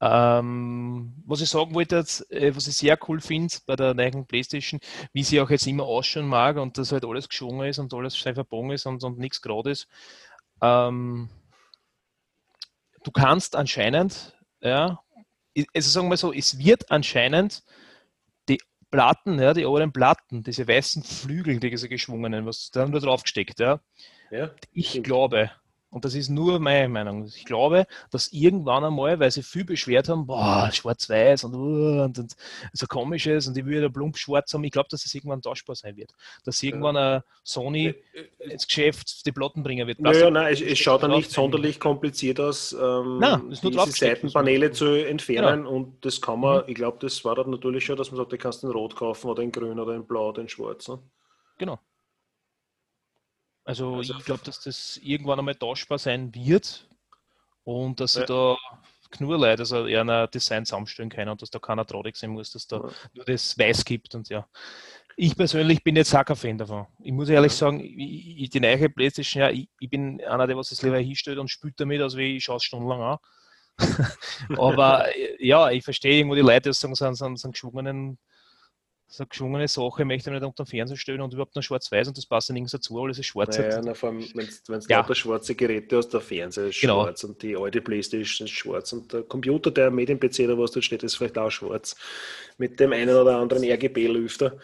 Ja. 0.00 0.38
Ähm, 0.38 1.12
was 1.26 1.40
ich 1.40 1.48
sagen 1.48 1.74
wollte, 1.74 1.96
jetzt, 1.96 2.30
äh, 2.30 2.54
was 2.54 2.66
ich 2.66 2.76
sehr 2.76 2.98
cool 3.08 3.20
finde 3.20 3.54
bei 3.66 3.76
der 3.76 3.94
neuen 3.94 4.26
Playstation, 4.26 4.80
wie 5.12 5.22
sie 5.22 5.40
auch 5.40 5.50
jetzt 5.50 5.66
immer 5.66 5.84
ausschauen 5.84 6.26
mag 6.26 6.56
und 6.56 6.78
dass 6.78 6.92
halt 6.92 7.04
alles 7.04 7.28
geschwungen 7.28 7.68
ist 7.68 7.78
und 7.78 7.92
alles 7.94 8.16
steif 8.16 8.34
verbogen 8.34 8.70
ist 8.70 8.86
und, 8.86 9.02
und 9.04 9.18
nichts 9.18 9.40
gerade 9.40 9.70
ist. 9.70 9.88
Ähm, 10.60 11.28
du 13.04 13.10
kannst 13.10 13.56
anscheinend, 13.56 14.36
ja, 14.60 15.00
also 15.74 15.90
sagen 15.90 16.08
wir 16.08 16.16
so, 16.16 16.32
es 16.32 16.58
wird 16.58 16.90
anscheinend 16.90 17.62
die 18.48 18.60
Platten, 18.90 19.38
ja, 19.38 19.54
die 19.54 19.66
oberen 19.66 19.92
Platten, 19.92 20.42
diese 20.42 20.66
weißen 20.66 21.02
Flügel, 21.02 21.60
diese 21.60 21.88
geschwungenen, 21.88 22.46
was 22.46 22.70
da 22.70 22.80
haben 22.80 22.92
wir 22.92 23.00
draufgesteckt, 23.00 23.60
ja. 23.60 23.80
ja 24.30 24.50
ich 24.72 25.02
glaube, 25.02 25.50
und 25.92 26.06
das 26.06 26.14
ist 26.14 26.30
nur 26.30 26.58
meine 26.58 26.88
Meinung. 26.88 27.26
Ich 27.26 27.44
glaube, 27.44 27.86
dass 28.10 28.32
irgendwann 28.32 28.82
einmal, 28.82 29.20
weil 29.20 29.30
sie 29.30 29.42
viel 29.42 29.64
beschwert 29.64 30.08
haben, 30.08 30.26
boah, 30.26 30.70
schwarz-weiß 30.72 31.44
und, 31.44 31.54
uh, 31.54 32.04
und, 32.04 32.18
und 32.18 32.34
so 32.72 32.86
komisches 32.86 33.46
und 33.46 33.58
ich 33.58 33.66
würde 33.66 33.90
plump 33.90 34.16
schwarz 34.16 34.54
haben, 34.54 34.64
ich 34.64 34.72
glaube, 34.72 34.88
dass 34.90 35.04
es 35.04 35.14
irgendwann 35.14 35.42
tauschbar 35.42 35.76
sein 35.76 35.94
wird. 35.96 36.12
Dass 36.44 36.62
irgendwann 36.62 36.96
ein 36.96 37.22
Sony 37.44 37.88
äh, 37.88 38.20
äh, 38.38 38.52
ins 38.52 38.66
Geschäft 38.66 39.26
die 39.26 39.32
Platten 39.32 39.62
bringen 39.62 39.86
wird. 39.86 40.00
Naja, 40.00 40.30
nein, 40.30 40.54
es, 40.54 40.62
es 40.62 40.78
schaut 40.78 41.02
dann 41.02 41.10
nicht 41.10 41.30
sonderlich 41.30 41.78
kompliziert 41.78 42.40
aus, 42.40 42.72
ähm, 42.72 43.18
nein, 43.18 43.50
diese 43.50 43.90
Seitenpaneele 43.90 44.70
zu 44.70 44.86
entfernen 44.86 45.64
genau. 45.64 45.76
und 45.76 46.04
das 46.06 46.22
kann 46.22 46.40
man, 46.40 46.62
mhm. 46.62 46.68
ich 46.68 46.74
glaube, 46.74 46.96
das 47.02 47.22
war 47.26 47.34
dann 47.34 47.50
natürlich 47.50 47.84
schon, 47.84 47.98
dass 47.98 48.10
man 48.10 48.16
sagt, 48.16 48.32
du 48.32 48.38
kannst 48.38 48.64
in 48.64 48.70
Rot 48.70 48.96
kaufen 48.96 49.28
oder 49.28 49.42
in 49.42 49.52
Grün 49.52 49.78
oder 49.78 49.94
in 49.94 50.06
Blau 50.06 50.30
oder 50.30 50.40
in 50.40 50.48
Schwarz. 50.48 50.88
Ne? 50.88 51.00
Genau. 51.58 51.78
Also, 53.64 53.96
also 53.96 54.14
ich 54.18 54.24
glaube, 54.24 54.42
dass 54.44 54.60
das 54.60 54.98
irgendwann 55.02 55.38
einmal 55.38 55.54
tauschbar 55.54 55.98
sein 55.98 56.34
wird 56.34 56.88
und 57.64 58.00
dass 58.00 58.14
ja. 58.14 58.24
da 58.24 58.56
nur 59.20 59.38
Leute 59.38 59.62
also 59.62 59.86
eher 59.86 60.04
ein 60.04 60.30
Design 60.30 60.64
zusammenstellen 60.64 61.10
können 61.10 61.30
und 61.30 61.42
dass 61.42 61.50
da 61.50 61.58
keiner 61.58 61.86
traurig 61.86 62.16
sein 62.16 62.30
muss, 62.30 62.50
dass 62.50 62.66
da 62.66 62.78
ja. 62.78 62.90
nur 63.12 63.24
das 63.24 63.56
Weiß 63.58 63.84
gibt 63.84 64.14
und 64.14 64.28
ja. 64.28 64.46
Ich 65.16 65.36
persönlich 65.36 65.84
bin 65.84 65.94
jetzt 65.96 66.14
auch 66.14 66.24
kein 66.24 66.36
Fan 66.36 66.58
davon. 66.58 66.86
Ich 66.98 67.12
muss 67.12 67.28
ehrlich 67.28 67.52
sagen, 67.52 67.80
ich, 67.80 68.48
die 68.48 68.60
neue 68.60 68.88
Playstation, 68.88 69.42
ja, 69.42 69.50
ich, 69.50 69.68
ich, 69.78 69.90
bin 69.90 70.22
einer, 70.24 70.46
der 70.46 70.56
was 70.56 70.72
es 70.72 70.82
lieber 70.82 70.98
hinstellt 70.98 71.38
und 71.38 71.48
spielt 71.48 71.78
damit, 71.78 72.00
als 72.00 72.16
wie 72.16 72.36
ich 72.36 72.44
schaue 72.44 72.56
es 72.56 72.64
stundenlang 72.64 73.02
an. 73.02 73.18
Aber 74.58 75.06
ja, 75.38 75.70
ich 75.70 75.84
verstehe 75.84 76.16
irgendwo 76.16 76.34
die 76.34 76.40
Leute, 76.40 76.70
die 76.70 76.74
sagen, 76.74 76.94
einen, 77.02 77.14
so 77.14 77.24
einen 77.26 77.52
geschwungenen 77.52 78.18
so 79.12 79.24
eine 79.24 79.28
geschwungene 79.28 79.68
Sache 79.68 80.04
möchte 80.06 80.30
ich 80.30 80.34
nicht 80.34 80.44
unter 80.44 80.64
den 80.64 80.70
Fernseher 80.70 80.96
stellen 80.96 81.20
und 81.20 81.34
überhaupt 81.34 81.54
nur 81.54 81.62
schwarz-weiß 81.62 82.08
und 82.08 82.16
das 82.16 82.24
passt 82.24 82.48
dann 82.48 82.54
nirgends 82.54 82.72
dazu, 82.72 82.98
alles 82.98 83.18
ist 83.18 83.26
schwarz. 83.26 83.58
Naja, 83.58 83.82
na, 83.84 83.92
vor 83.92 84.08
allem, 84.08 84.20
wenn 84.34 84.46
du 84.46 84.72
ja. 84.88 84.98
lauter 85.00 85.14
schwarze 85.14 85.54
Geräte 85.54 85.98
hast, 85.98 86.08
der 86.08 86.22
Fernseher 86.22 86.68
ist 86.68 86.80
genau. 86.80 87.02
schwarz 87.02 87.22
und 87.24 87.42
die 87.42 87.54
alte 87.54 87.82
Playstation 87.82 88.46
ist 88.46 88.54
schwarz 88.54 88.92
und 88.94 89.12
der 89.12 89.22
Computer, 89.24 89.70
der 89.70 89.90
Medien-PC 89.90 90.40
oder 90.40 90.58
was 90.58 90.70
dort 90.70 90.86
steht, 90.86 91.02
ist 91.02 91.16
vielleicht 91.16 91.36
auch 91.36 91.50
schwarz. 91.50 91.94
Mit 92.56 92.80
dem 92.80 92.92
einen 92.94 93.14
oder 93.14 93.36
anderen 93.36 93.62
RGB-Lüfter. 93.64 94.56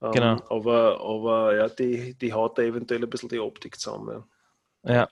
Ähm, 0.00 0.12
genau. 0.12 0.42
aber, 0.50 1.00
aber 1.00 1.56
ja, 1.56 1.68
die, 1.68 2.14
die 2.14 2.32
haut 2.32 2.58
da 2.58 2.62
eventuell 2.62 3.02
ein 3.02 3.10
bisschen 3.10 3.28
die 3.28 3.40
Optik 3.40 3.80
zusammen. 3.80 4.22
Ja. 4.84 4.92
ja. 4.94 5.08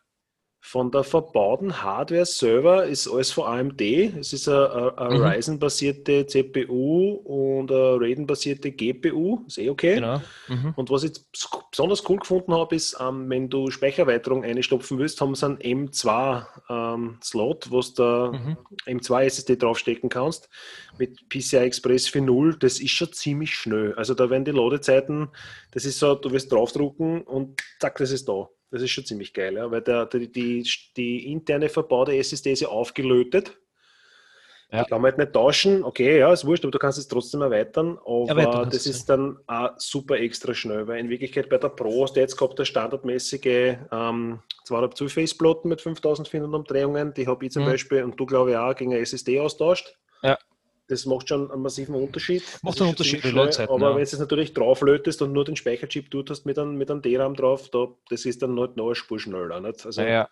Von 0.66 0.90
der 0.90 1.04
verbauten 1.04 1.83
Hardware 1.83 2.25
selber 2.25 2.87
ist 2.87 3.06
alles 3.06 3.30
von 3.30 3.44
AMD. 3.44 3.83
Es 3.83 4.33
ist 4.33 4.49
eine, 4.49 4.97
eine 4.97 5.18
mhm. 5.18 5.23
Ryzen-basierte 5.23 6.26
CPU 6.26 7.21
und 7.23 7.71
eine 7.71 8.00
Raiden-basierte 8.00 8.73
GPU. 8.73 9.44
Ist 9.47 9.59
eh 9.59 9.68
okay. 9.68 9.97
Genau. 9.97 10.23
Mhm. 10.49 10.73
Und 10.75 10.88
was 10.88 11.04
ich 11.04 11.12
besonders 11.71 12.09
cool 12.09 12.16
gefunden 12.16 12.54
habe, 12.54 12.75
ist, 12.75 12.97
ähm, 12.99 13.28
wenn 13.28 13.50
du 13.50 13.71
Speichererweiterung 13.71 14.42
einstopfen 14.42 14.99
willst, 14.99 15.21
haben 15.21 15.35
sie 15.35 15.44
einen 15.44 15.59
M2-Slot, 15.59 17.66
ähm, 17.66 17.71
wo 17.71 17.80
du 17.83 17.92
da 17.94 18.33
mhm. 18.33 18.56
M2 18.87 19.25
SSD 19.25 19.56
draufstecken 19.56 20.09
kannst 20.09 20.49
mit 20.99 21.28
PCI 21.28 21.59
Express 21.59 22.09
4.0. 22.09 22.59
Das 22.59 22.80
ist 22.80 22.92
schon 22.92 23.12
ziemlich 23.12 23.54
schnell. 23.54 23.94
Also 23.97 24.14
da 24.14 24.30
werden 24.30 24.47
die 24.47 24.52
Ladezeiten, 24.52 25.28
das 25.73 25.85
ist 25.85 25.99
so, 25.99 26.14
du 26.14 26.33
wirst 26.33 26.50
draufdrucken 26.50 27.21
und 27.21 27.61
zack, 27.80 27.99
das 27.99 28.12
ist 28.12 28.30
da. 28.30 28.49
Das 28.75 28.83
ist 28.83 28.90
schon 28.90 29.04
ziemlich 29.04 29.33
geil, 29.33 29.54
ja, 29.54 29.71
weil 29.71 29.83
der, 29.83 30.04
die, 30.07 30.33
die, 30.33 30.69
die 30.97 31.31
interne 31.31 31.69
verbaute 31.69 32.16
SSD 32.16 32.50
ist 32.50 32.62
ja 32.62 32.69
aufgelötet. 32.71 33.57
Ja. 34.73 34.83
Die 34.83 34.88
kann 34.90 35.00
man 35.00 35.12
halt 35.12 35.19
nicht 35.19 35.33
tauschen. 35.33 35.85
Okay, 35.85 36.19
ja, 36.19 36.33
ist 36.33 36.45
wurscht, 36.45 36.64
aber 36.64 36.73
du 36.73 36.81
kannst 36.81 36.99
es 36.99 37.07
trotzdem 37.07 37.43
erweitern. 37.43 38.00
Aber 38.04 38.37
ja, 38.37 38.64
das 38.64 38.88
ist 38.88 39.09
dann 39.09 39.38
auch 39.47 39.71
super 39.76 40.19
extra 40.19 40.54
schnell, 40.54 40.88
weil 40.88 40.99
in 40.99 41.09
Wirklichkeit 41.09 41.49
bei 41.49 41.59
der 41.59 41.69
Pro 41.69 42.02
hast 42.02 42.16
du 42.16 42.21
jetzt 42.21 42.37
gehabt 42.37 42.59
der 42.59 42.64
standardmäßige 42.64 43.76
ähm, 43.93 44.40
2,5 44.66 44.95
Zoll 44.95 45.09
Festplatten 45.09 45.69
mit 45.69 45.81
5400 45.81 46.52
Umdrehungen. 46.52 47.14
Die 47.14 47.28
habe 47.28 47.47
ich 47.47 47.52
zum 47.52 47.62
mhm. 47.62 47.66
Beispiel 47.66 48.02
und 48.02 48.19
du 48.19 48.26
glaube 48.26 48.50
ich 48.50 48.57
auch 48.57 48.75
gegen 48.75 48.93
eine 48.93 49.02
SSD 49.02 49.38
austauscht. 49.38 49.97
Ja. 50.25 50.37
Das 50.88 51.06
macht 51.06 51.28
schon 51.28 51.50
einen 51.50 51.62
massiven 51.62 51.94
Unterschied. 51.94 52.42
Macht 52.62 52.80
einen 52.80 52.90
Unterschied, 52.90 53.20
schnell. 53.20 53.34
Ladezeiten, 53.34 53.74
Aber 53.74 53.90
ja. 53.90 53.96
wenn 53.96 54.04
du 54.04 54.10
es 54.10 54.18
natürlich 54.18 54.52
drauflötest 54.52 55.22
und 55.22 55.32
nur 55.32 55.44
den 55.44 55.56
Speicherchip 55.56 56.10
tut 56.10 56.30
hast 56.30 56.44
mit 56.44 56.58
einem, 56.58 56.76
mit 56.76 56.90
einem 56.90 57.02
DRAM 57.02 57.34
drauf, 57.34 57.68
da, 57.70 57.88
das 58.10 58.24
ist 58.26 58.42
dann 58.42 58.58
halt 58.58 58.76
noch 58.76 58.86
eine 58.86 58.94
Spur 58.94 59.18
schneller. 59.18 59.60
Nicht? 59.60 59.84
Also 59.86 60.02
Naja, 60.02 60.28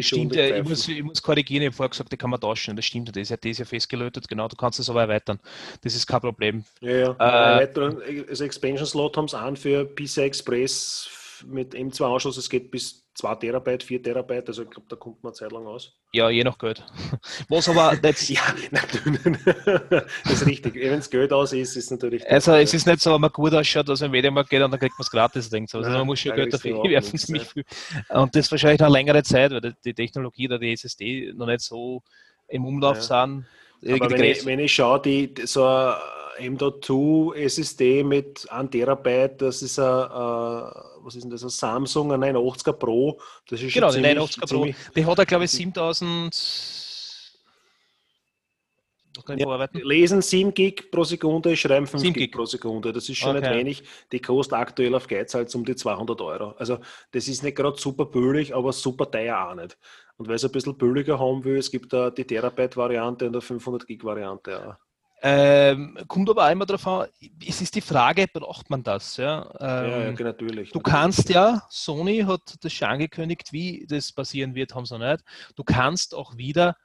stimmt, 0.00 0.34
ja, 0.34 0.56
ich 0.56 0.68
muss, 0.68 0.88
ich 0.88 1.02
muss 1.02 1.22
korrigieren, 1.22 1.62
ich 1.62 1.68
habe 1.68 1.76
vorher 1.76 1.90
gesagt, 1.90 2.12
die 2.12 2.16
kann 2.16 2.30
man 2.30 2.40
tauschen. 2.40 2.76
Das 2.76 2.84
stimmt, 2.84 3.08
das 3.08 3.16
ist 3.16 3.30
ja, 3.30 3.36
das 3.36 3.50
ist 3.50 3.58
ja 3.58 3.64
festgelötet, 3.64 4.28
genau, 4.28 4.48
du 4.48 4.56
kannst 4.56 4.78
es 4.78 4.90
aber 4.90 5.02
erweitern. 5.02 5.40
Das 5.82 5.94
ist 5.94 6.06
kein 6.06 6.20
Problem. 6.20 6.64
Ja, 6.80 7.16
ja. 7.18 7.60
Äh, 7.60 8.24
also 8.28 8.44
Expansion 8.44 8.86
Slot 8.86 9.16
haben 9.16 9.28
sie 9.28 9.38
an 9.38 9.56
für 9.56 9.84
PCI 9.86 10.22
Express 10.22 11.08
mit 11.46 11.74
M2-Anschluss. 11.74 12.36
Es 12.36 12.50
geht 12.50 12.70
bis 12.70 13.05
2 13.18 13.34
Terabyte, 13.36 13.82
4 13.82 14.02
Terabyte. 14.02 14.48
Also 14.48 14.62
ich 14.64 14.70
glaube, 14.70 14.86
da 14.90 14.96
kommt 14.96 15.22
man 15.24 15.30
eine 15.30 15.34
Zeit 15.36 15.50
lang 15.50 15.66
aus. 15.66 15.94
Ja, 16.12 16.28
je 16.28 16.44
nach 16.44 16.58
Geld. 16.58 16.84
Was 17.48 17.68
aber 17.68 17.94
jetzt, 18.02 18.28
Ja, 18.28 18.42
natürlich. 18.70 19.20
das 20.24 20.32
ist 20.32 20.46
richtig. 20.46 20.74
Wenn 20.74 20.98
es 20.98 21.08
Geld 21.08 21.32
aus 21.32 21.52
ist, 21.54 21.76
ist 21.76 21.90
natürlich. 21.90 22.28
Also 22.30 22.52
es 22.52 22.74
ist 22.74 22.86
nicht 22.86 23.00
so, 23.00 23.14
wenn 23.14 23.20
man 23.22 23.30
gut 23.32 23.54
ausschaut, 23.54 23.88
dass 23.88 24.00
man 24.00 24.06
im 24.08 24.12
Mediamarkt 24.12 24.50
geht 24.50 24.62
und 24.62 24.70
dann 24.70 24.78
kriegt 24.80 24.98
man 24.98 25.02
es 25.04 25.10
gratis. 25.10 25.48
Denkt 25.48 25.70
so. 25.70 25.78
Also 25.78 25.90
man 25.90 26.06
muss 26.06 26.20
schon 26.20 26.36
Geld 26.36 26.52
dafür 26.52 26.82
werfen, 26.84 27.12
nichts, 27.12 27.26
ziemlich 27.26 27.44
viel. 27.48 27.64
Und 28.10 28.36
das 28.36 28.50
wahrscheinlich 28.50 28.80
noch 28.80 28.90
längere 28.90 29.22
Zeit, 29.22 29.50
weil 29.50 29.74
die- 29.84 29.94
Technologie 29.94 30.46
oder 30.48 30.58
die 30.58 30.72
SSD 30.72 31.32
noch 31.34 31.46
nicht 31.46 31.62
so 31.62 32.02
im 32.48 32.66
Umlauf 32.66 32.96
Ja. 32.98 33.02
sind. 33.02 33.46
Aber 33.94 34.10
wenn 34.10 34.24
ich, 34.24 34.44
wenn 34.44 34.58
ich 34.58 34.74
schaue, 34.74 35.00
die, 35.00 35.34
so 35.44 35.64
ein 35.64 35.94
M.2 36.38 37.34
SSD 37.34 38.04
mit 38.04 38.46
1 38.50 38.70
Terabyte, 38.70 39.40
das 39.40 39.62
ist 39.62 39.78
ein, 39.78 40.70
was 41.06 41.14
ist 41.14 41.22
denn 41.22 41.30
das, 41.30 41.42
ein 41.44 41.48
Samsung, 41.48 42.12
ein 42.12 42.20
89er 42.22 42.72
Pro. 42.72 43.20
Das 43.48 43.62
ist 43.62 43.72
schon 43.72 43.80
Genau, 43.80 43.92
die 43.92 44.02
ziemlich, 44.02 44.18
89er 44.18 44.52
Pro. 44.52 44.90
Die 44.96 45.06
hat 45.06 45.18
er, 45.18 45.26
glaube 45.26 45.44
ich, 45.44 45.50
7000. 45.52 46.34
Was 49.16 49.24
kann 49.24 49.38
ich 49.38 49.46
Ja? 49.46 49.68
Lesen 49.72 50.20
7 50.20 50.52
Gig 50.52 50.90
pro 50.90 51.02
Sekunde, 51.04 51.56
schreiben 51.56 51.86
5 51.86 52.02
7 52.02 52.12
Gig 52.12 52.24
Gig. 52.24 52.32
pro 52.32 52.44
Sekunde. 52.44 52.92
Das 52.92 53.08
ist 53.08 53.16
schon 53.16 53.34
nicht 53.34 53.46
Okay. 53.46 53.58
wenig. 53.58 53.82
Die 54.12 54.20
kostet 54.20 54.58
aktuell 54.58 54.94
auf 54.94 55.06
Geizhals 55.06 55.54
um 55.54 55.64
die 55.64 55.74
200 55.74 56.20
Euro. 56.20 56.50
Also 56.58 56.78
das 57.12 57.26
ist 57.26 57.42
nicht 57.42 57.56
gerade 57.56 57.78
super 57.78 58.04
billig, 58.06 58.54
aber 58.54 58.72
super 58.74 59.10
teuer 59.10 59.48
auch 59.48 59.54
nicht. 59.54 59.78
Und 60.18 60.28
wer 60.28 60.34
es 60.34 60.44
ein 60.44 60.52
bisschen 60.52 60.76
billiger 60.76 61.18
haben 61.18 61.44
will, 61.44 61.56
es 61.56 61.70
gibt 61.70 61.92
da 61.94 62.10
die 62.10 62.24
Terabyte-Variante 62.26 63.26
und 63.26 63.34
eine 63.36 63.40
500 63.40 63.86
Gig-Variante. 63.86 64.76
Ähm, 65.28 65.98
kommt 66.06 66.30
aber 66.30 66.52
immer 66.52 66.66
darauf 66.66 66.86
an, 66.86 67.08
es 67.44 67.60
ist 67.60 67.74
die 67.74 67.80
Frage, 67.80 68.26
braucht 68.32 68.70
man 68.70 68.84
das? 68.84 69.16
Ja? 69.16 69.50
Ja, 69.58 69.84
ja, 69.86 69.98
Ähm, 70.08 70.14
natürlich. 70.20 70.70
Du 70.70 70.78
kannst 70.78 71.28
ja, 71.30 71.62
Sony 71.68 72.20
hat 72.20 72.42
das 72.60 72.72
schon 72.72 72.86
angekündigt, 72.88 73.52
wie 73.52 73.84
das 73.88 74.12
passieren 74.12 74.54
wird, 74.54 74.72
haben 74.76 74.86
sie 74.86 74.96
noch 74.96 75.04
nicht. 75.10 75.24
Du 75.56 75.64
kannst 75.64 76.14
auch 76.14 76.36
wieder 76.36 76.76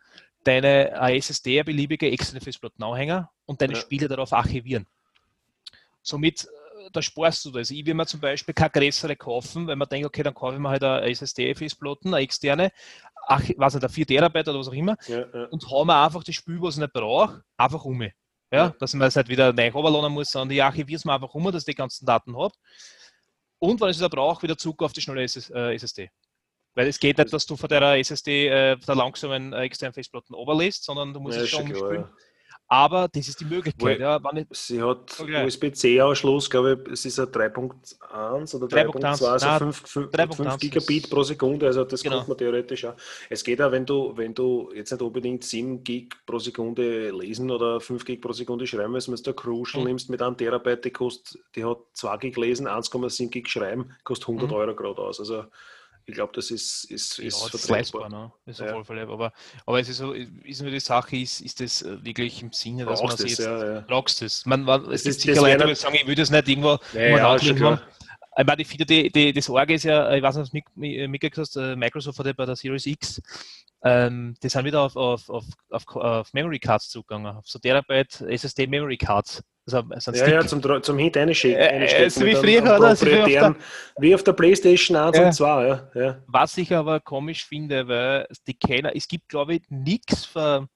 deine 0.43 0.89
äh, 0.91 1.17
SSD, 1.17 1.57
eine 1.59 1.65
beliebige 1.65 2.09
externe 2.09 2.41
Festplattenanhänger 2.41 3.29
und 3.45 3.61
deine 3.61 3.73
Ja. 3.73 3.79
Spiele 3.79 4.07
darauf 4.07 4.33
archivieren. 4.33 4.87
Somit, 6.01 6.45
äh, 6.45 6.89
da 6.91 7.01
sparst 7.03 7.45
du 7.45 7.51
das. 7.51 7.69
Ich 7.69 7.85
will 7.85 7.93
mir 7.93 8.07
zum 8.07 8.21
Beispiel 8.21 8.55
keine 8.55 8.71
größere 8.71 9.15
kaufen, 9.17 9.67
weil 9.67 9.75
man 9.75 9.87
denkt, 9.87 10.07
okay, 10.07 10.23
dann 10.23 10.33
kaufe 10.33 10.55
ich 10.55 10.59
mir 10.59 10.69
halt 10.69 10.83
eine 10.83 11.07
SSD-Festplatten, 11.11 12.11
eine 12.13 12.23
externe, 12.23 12.71
ach, 13.27 13.43
was 13.57 13.75
nicht, 13.75 13.83
ein 13.83 13.89
4 13.91 14.07
Terabyte 14.07 14.47
oder 14.47 14.57
was 14.57 14.67
auch 14.67 14.73
immer, 14.73 14.97
Ja, 15.07 15.19
ja. 15.31 15.43
und 15.51 15.69
hau 15.69 15.85
mir 15.85 16.03
einfach 16.03 16.23
das 16.23 16.33
Spiel, 16.33 16.59
was 16.59 16.75
ich 16.75 16.81
nicht 16.81 16.93
brauche, 16.93 17.43
einfach 17.55 17.85
um. 17.85 18.01
Ja, 18.01 18.09
Ja. 18.51 18.75
dass 18.79 18.93
man 18.93 19.07
es 19.07 19.15
halt 19.15 19.29
wieder 19.29 19.53
neu 19.53 19.71
runterladen 19.71 20.11
muss, 20.11 20.31
sondern 20.31 20.55
ich 20.55 20.61
archiviere 20.61 20.97
es 20.97 21.05
mir 21.05 21.13
einfach 21.13 21.33
um, 21.33 21.45
dass 21.45 21.61
ich 21.61 21.65
die 21.65 21.75
ganzen 21.75 22.05
Daten 22.05 22.37
habe. 22.37 22.53
Und 23.59 23.79
wenn 23.79 23.89
ich 23.89 24.01
es 24.01 24.09
brauche, 24.09 24.43
wieder 24.43 24.57
Zug 24.57 24.81
auf 24.83 24.91
die 24.91 25.01
schnelle 25.01 25.23
SS, 25.23 25.49
äh, 25.51 25.73
SSD. 25.75 26.09
Weil 26.73 26.87
es 26.87 26.99
geht 26.99 27.17
nicht, 27.17 27.31
dass 27.31 27.45
du 27.45 27.55
von 27.55 27.69
der 27.69 27.81
SSD 27.99 28.47
äh, 28.47 28.77
der 28.77 28.95
langsamen 28.95 29.53
äh, 29.53 29.61
externen 29.61 29.93
Festplatten 29.93 30.33
overlässt, 30.33 30.83
sondern 30.83 31.13
du 31.13 31.19
musst 31.19 31.37
Ja, 31.37 31.43
es 31.43 31.49
schon 31.49 31.71
klar, 31.71 31.93
ja. 31.93 32.11
Aber 32.73 33.09
das 33.09 33.27
ist 33.27 33.37
die 33.41 33.43
Möglichkeit. 33.45 33.99
Wo- 33.99 34.01
Ja, 34.01 34.17
ich, 34.33 34.47
Sie 34.51 34.81
hat 34.81 35.19
Okay. 35.19 35.43
USB-C-Anschluss, 35.45 36.49
glaube 36.49 36.81
ich, 36.85 36.93
es 36.93 37.03
ist 37.03 37.19
ein 37.19 37.25
3.1 37.27 38.55
oder 38.55 38.67
3.1, 38.67 39.19
3.2, 39.19 39.27
also 39.27 39.45
nein, 39.45 39.59
5, 39.59 39.81
5, 39.87 40.11
3.1 40.11 40.57
Gigabit 40.57 41.09
pro 41.09 41.21
Sekunde, 41.23 41.65
also 41.65 41.83
das 41.83 42.01
Genau. 42.01 42.15
kommt 42.19 42.29
man 42.29 42.37
theoretisch 42.37 42.85
auch. 42.85 42.93
Es 43.29 43.43
geht 43.43 43.61
auch, 43.61 43.71
wenn 43.73 43.85
du, 43.85 44.13
wenn 44.15 44.33
du 44.33 44.71
jetzt 44.73 44.89
nicht 44.91 45.01
unbedingt 45.01 45.43
7 45.43 45.83
Gig 45.83 46.13
pro 46.25 46.39
Sekunde 46.39 47.11
lesen 47.11 47.51
oder 47.51 47.81
5 47.81 48.05
Gig 48.05 48.21
pro 48.21 48.31
Sekunde 48.31 48.65
schreiben 48.65 48.93
willst, 48.93 49.09
wenn 49.09 49.15
du 49.17 49.21
da 49.23 49.33
Crucial 49.33 49.81
Mhm. 49.83 49.87
nimmst 49.89 50.09
mit 50.09 50.21
1 50.21 50.37
Terabyte, 50.37 50.85
die, 50.85 50.91
kostet, 50.91 51.39
die 51.57 51.65
hat 51.65 51.79
2 51.91 52.15
Gig 52.19 52.37
lesen, 52.37 52.67
1,7 52.69 53.29
Gig 53.31 53.49
schreiben, 53.49 53.91
kostet 54.05 54.29
100 54.29 54.49
Mhm. 54.49 54.55
Euro 54.55 54.75
gerade 54.75 55.01
aus. 55.01 55.19
Also 55.19 55.43
ich 56.05 56.13
glaube, 56.15 56.33
das 56.35 56.51
ist, 56.51 56.85
ist, 56.85 57.17
ja, 57.17 57.25
ist 57.25 57.41
das 57.43 57.53
ist 57.53 57.69
leistbar, 57.69 58.09
ne? 58.09 58.31
Das 58.45 58.59
ist 58.59 58.65
Ja. 58.65 58.67
auf 58.67 58.73
jeden 58.73 58.85
Fall. 58.85 58.99
Aber, 58.99 59.31
aber 59.65 59.79
es 59.79 59.89
ist 59.89 59.97
so, 59.97 60.13
ist 60.13 60.61
nur 60.61 60.71
die 60.71 60.79
Sache, 60.79 61.15
ist, 61.17 61.41
ist 61.41 61.59
das 61.59 61.81
äh, 61.83 62.03
wirklich 62.03 62.41
im 62.41 62.51
Sinne, 62.51 62.85
dass 62.85 62.99
man 62.99 63.09
Brauchst 63.09 63.19
sich 63.19 63.33
es, 63.33 63.37
jetzt 63.39 63.47
ja, 63.47 63.75
ja. 63.87 64.03
es. 64.21 64.45
Man, 64.45 64.63
man, 64.63 64.81
es 64.91 65.03
Das 65.03 65.05
ist- 65.15 65.21
sicher 65.21 65.35
das 65.35 65.43
wäre- 65.43 65.67
die 65.67 65.75
sagen, 65.75 65.95
ich 65.95 66.07
will 66.07 66.15
das 66.15 66.29
nicht 66.29 66.47
irgendwo 66.47 66.69
Ja, 66.71 66.77
wo 66.93 66.99
man 66.99 67.17
ja, 67.17 67.23
haben. 67.69 67.79
Ich 68.37 68.45
meine, 68.47 68.61
ich 68.61 68.67
finde, 68.67 68.85
die, 68.85 69.11
die, 69.11 69.33
das 69.33 69.49
Orge 69.49 69.73
ist 69.73 69.83
ja, 69.83 70.13
ich 70.13 70.23
weiß 70.23 70.35
nicht, 70.37 70.45
ob 70.47 70.51
du 70.51 70.59
es 70.59 70.65
mit- 70.75 71.09
mitgekriegt 71.09 71.37
hast, 71.37 71.55
Microsoft 71.57 72.17
hat 72.19 72.25
ja 72.27 72.33
bei 72.33 72.45
der 72.45 72.55
Series 72.55 72.85
X, 72.85 73.21
ähm, 73.83 74.35
die 74.41 74.47
sind 74.47 74.63
wieder 74.63 74.81
auf, 74.81 74.95
auf, 74.95 75.29
auf, 75.29 75.43
auf, 75.69 75.87
auf 75.95 76.33
Memory 76.33 76.59
Cards 76.59 76.89
zugegangen, 76.89 77.35
auf 77.35 77.45
so 77.47 77.59
Terabyte 77.59 78.21
SSD 78.21 78.67
Memory 78.67 78.97
Cards. 78.97 79.43
Also, 79.65 79.77
also 79.89 80.11
ein 80.11 80.15
Ja, 80.17 80.23
Stick. 80.23 80.33
ja, 80.33 80.47
zum, 80.47 80.83
zum 80.83 80.97
Hit 80.97 81.17
einschicken. 81.17 81.59
Äh, 81.59 81.67
einstecken 81.67 82.09
so 82.09 82.25
wie 82.25 82.35
früher, 82.35 82.63
oder? 82.63 82.79
Wie 82.79 82.83
auf 82.85 82.99
proprietären- 83.01 83.55
Wie 83.97 84.15
auf 84.15 84.23
der 84.23 84.33
Playstation 84.33 84.97
1 84.97 85.17
Ja. 85.17 85.25
und 85.27 85.33
2, 85.33 85.67
ja. 85.67 85.91
ja. 85.93 86.23
Was 86.27 86.57
ich 86.57 86.73
aber 86.73 86.99
komisch 86.99 87.45
finde, 87.45 87.87
weil 87.87 88.27
die 88.47 88.55
keiner, 88.55 88.95
es 88.95 89.07
gibt 89.07 89.29
glaube 89.29 89.55
ich 89.55 89.61
nichts 89.69 90.25
für, 90.25 90.67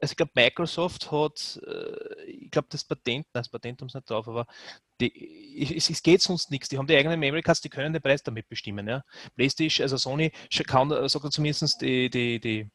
also 0.00 0.12
ich 0.12 0.16
glaube 0.16 0.32
Microsoft 0.34 1.10
hat, 1.12 1.60
äh, 1.66 2.22
ich 2.30 2.50
glaube 2.50 2.68
das 2.70 2.82
Patent, 2.84 3.26
nein, 3.34 3.42
das 3.42 3.48
Patent 3.50 3.80
haben 3.82 3.88
sie 3.90 3.98
nicht 3.98 4.08
drauf, 4.10 4.26
aber 4.26 4.46
die, 5.00 5.76
es, 5.76 5.90
es 5.90 6.02
geht 6.02 6.22
sonst 6.22 6.50
nichts. 6.50 6.68
Die 6.70 6.78
haben 6.78 6.86
die 6.86 6.96
eigenen 6.96 7.20
Memory 7.20 7.42
Cards, 7.42 7.60
die 7.60 7.68
können 7.68 7.92
den 7.92 8.00
Preis 8.02 8.22
damit 8.22 8.48
bestimmen. 8.48 8.88
Ja. 8.88 9.02
PlayStation, 9.36 9.82
also 9.84 9.96
Sony 9.98 10.32
kann, 10.66 10.90
äh, 10.92 11.08
sogar 11.10 11.30
zumindest 11.30 11.80
die, 11.82 12.08
die, 12.08 12.40
die, 12.40 12.70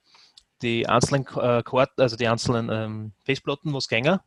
die 0.61 0.87
einzelnen 0.87 1.25
äh, 1.25 1.63
Karten, 1.63 2.01
also 2.01 2.15
die 2.15 2.27
einzelnen 2.27 2.69
ähm, 2.69 3.13
Festplatten, 3.25 3.73
wo 3.73 3.77
es 3.77 3.87
gänger, 3.87 4.23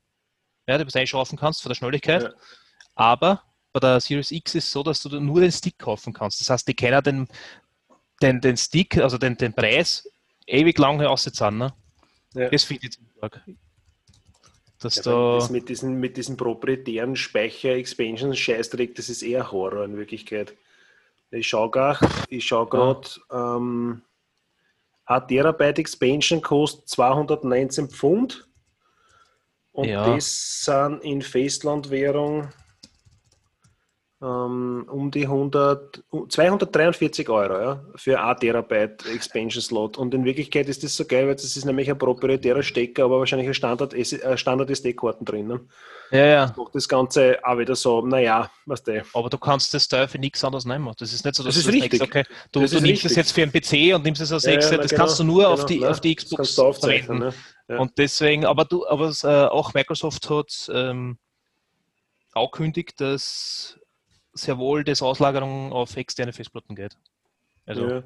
ja, 0.73 0.79
die 0.79 0.91
du 0.91 0.99
einschaffen 0.99 1.39
kannst 1.39 1.63
von 1.63 1.71
der 1.71 1.75
Schnelligkeit. 1.75 2.23
Ja. 2.23 2.31
Aber 2.95 3.43
bei 3.73 3.81
der 3.81 4.01
Series 4.01 4.31
X 4.31 4.55
ist 4.55 4.65
es 4.65 4.73
so, 4.73 4.83
dass 4.83 5.03
du 5.03 5.09
nur 5.21 5.41
den 5.41 5.53
Stick 5.53 5.79
kaufen 5.79 6.13
kannst. 6.13 6.41
Das 6.41 6.51
heißt, 6.51 6.69
die 6.69 6.75
können 6.75 7.03
den, 7.03 7.29
den, 8.21 8.41
den 8.41 8.57
Stick, 8.57 8.99
also 8.99 9.19
den, 9.19 9.37
den 9.37 9.55
Preis, 9.55 10.09
ewig 10.47 10.79
lange 10.79 11.09
auszahlen. 11.09 11.59
Ne? 11.59 11.75
Ja. 12.35 12.51
Das 12.51 12.65
finde 12.65 12.89
ich 12.89 12.99
arg. 13.21 13.41
Dass 14.81 14.97
Ja, 14.97 15.03
da, 15.03 15.35
das 15.37 15.51
mit 15.51 15.69
diesen, 15.69 16.01
mit 16.01 16.17
diesen 16.17 16.37
proprietären 16.37 17.15
Speicher-Expansions-Scheißdreck, 17.17 18.95
das 18.97 19.09
ist 19.09 19.23
eher 19.23 19.53
Horror 19.53 19.85
in 19.85 19.97
Wirklichkeit. 19.97 20.55
Ich 21.31 21.49
schaue 21.49 21.71
gerade, 21.71 22.07
ich 22.29 22.45
schaue 22.45 22.69
gerade, 22.69 23.09
ähm, 23.31 24.03
ein 25.05 25.29
Terabyte 25.29 25.79
Expansion 25.79 26.43
kostet 26.43 26.89
219 26.89 27.89
Pfund. 27.89 28.49
Und 29.73 29.89
Ja. 29.89 30.15
das 30.15 30.63
sind 30.65 31.03
in 31.03 31.23
Festlandwährung 31.23 32.49
ähm, 34.23 34.87
um 34.89 35.11
die 35.11 35.25
100, 35.27 36.05
243 36.29 37.29
Euro 37.29 37.61
ja, 37.61 37.85
für 37.97 38.23
ein 38.23 38.37
Terabyte 38.37 39.05
Expansion 39.13 39.61
Slot. 39.61 39.99
Und 39.99 40.15
in 40.15 40.25
Wirklichkeit 40.25 40.69
ist 40.69 40.85
das 40.85 40.95
so 40.95 41.05
geil, 41.05 41.27
weil 41.27 41.35
das 41.35 41.57
ist 41.57 41.65
nämlich 41.65 41.91
ein 41.91 41.99
proprietärer 41.99 42.63
Stecker, 42.63 43.05
aber 43.05 43.19
wahrscheinlich 43.19 43.49
ein 43.49 43.55
Standard, 43.55 43.95
äh, 43.95 44.37
Standard 44.37 44.71
SD-Karten 44.71 45.25
drinnen. 45.25 45.69
Ja, 46.13 46.27
ja. 46.27 46.55
Macht 46.57 46.75
das 46.75 46.89
Ganze 46.89 47.39
auch 47.43 47.59
wieder 47.59 47.75
so, 47.75 48.01
naja, 48.07 48.51
was 48.67 48.83
der. 48.83 49.05
Aber 49.15 49.31
du 49.31 49.39
kannst 49.39 49.73
das 49.75 49.89
Teil 49.89 50.07
für 50.09 50.19
nichts 50.19 50.45
anderes 50.45 50.65
nehmen. 50.65 50.93
Das 50.99 51.13
ist 51.13 51.25
nicht 51.25 51.35
so, 51.35 51.43
dass 51.43 51.55
Das 51.55 51.65
du 51.65 51.71
ist 51.71 51.75
richtig. 51.75 51.99
denkst, 52.01 52.07
okay, 52.09 52.25
du, 52.53 52.61
Das 52.61 52.71
du 52.71 52.77
ist 52.77 52.83
nimmst 52.83 53.05
das 53.05 53.11
richtig. 53.13 53.17
jetzt 53.17 53.33
für 53.33 53.43
einen 53.43 53.53
PC 53.53 53.95
und 53.97 54.05
nimmst 54.05 54.21
es 54.21 54.31
als 54.33 54.45
Ja, 54.45 54.51
ja, 54.53 54.57
Excel. 54.59 54.77
na, 54.77 54.83
das 54.83 54.91
genau, 54.91 55.03
kannst 55.05 55.19
du 55.19 55.25
nur 55.25 55.49
auf, 55.49 55.57
genau, 55.61 55.67
die, 55.69 55.81
na, 55.81 55.91
auf 55.91 56.01
die 56.01 56.15
das 56.15 56.25
Xbox 56.25 56.37
kannst 56.39 56.59
du 56.59 56.63
aufzeichnen. 56.63 57.19
verwenden. 57.19 57.37
Ne? 57.69 57.75
Ja. 57.75 57.81
Und 57.81 57.99
deswegen, 57.99 58.45
aber 58.45 58.65
du, 58.65 58.87
aber 58.87 59.07
es, 59.07 59.25
äh, 59.25 59.29
auch 59.29 59.73
Microsoft 59.75 60.29
hat 60.29 60.71
ähm, 60.73 61.19
auch 62.35 62.51
kündigt, 62.51 63.01
dass 63.01 63.79
sehr 64.35 64.59
wohl 64.59 64.85
das 64.85 65.03
Auslagerung 65.03 65.73
auf 65.73 65.97
externe 65.97 66.33
Festplatten 66.33 66.75
geht. 66.75 66.97
Also, 67.67 67.89
ja. 67.89 68.03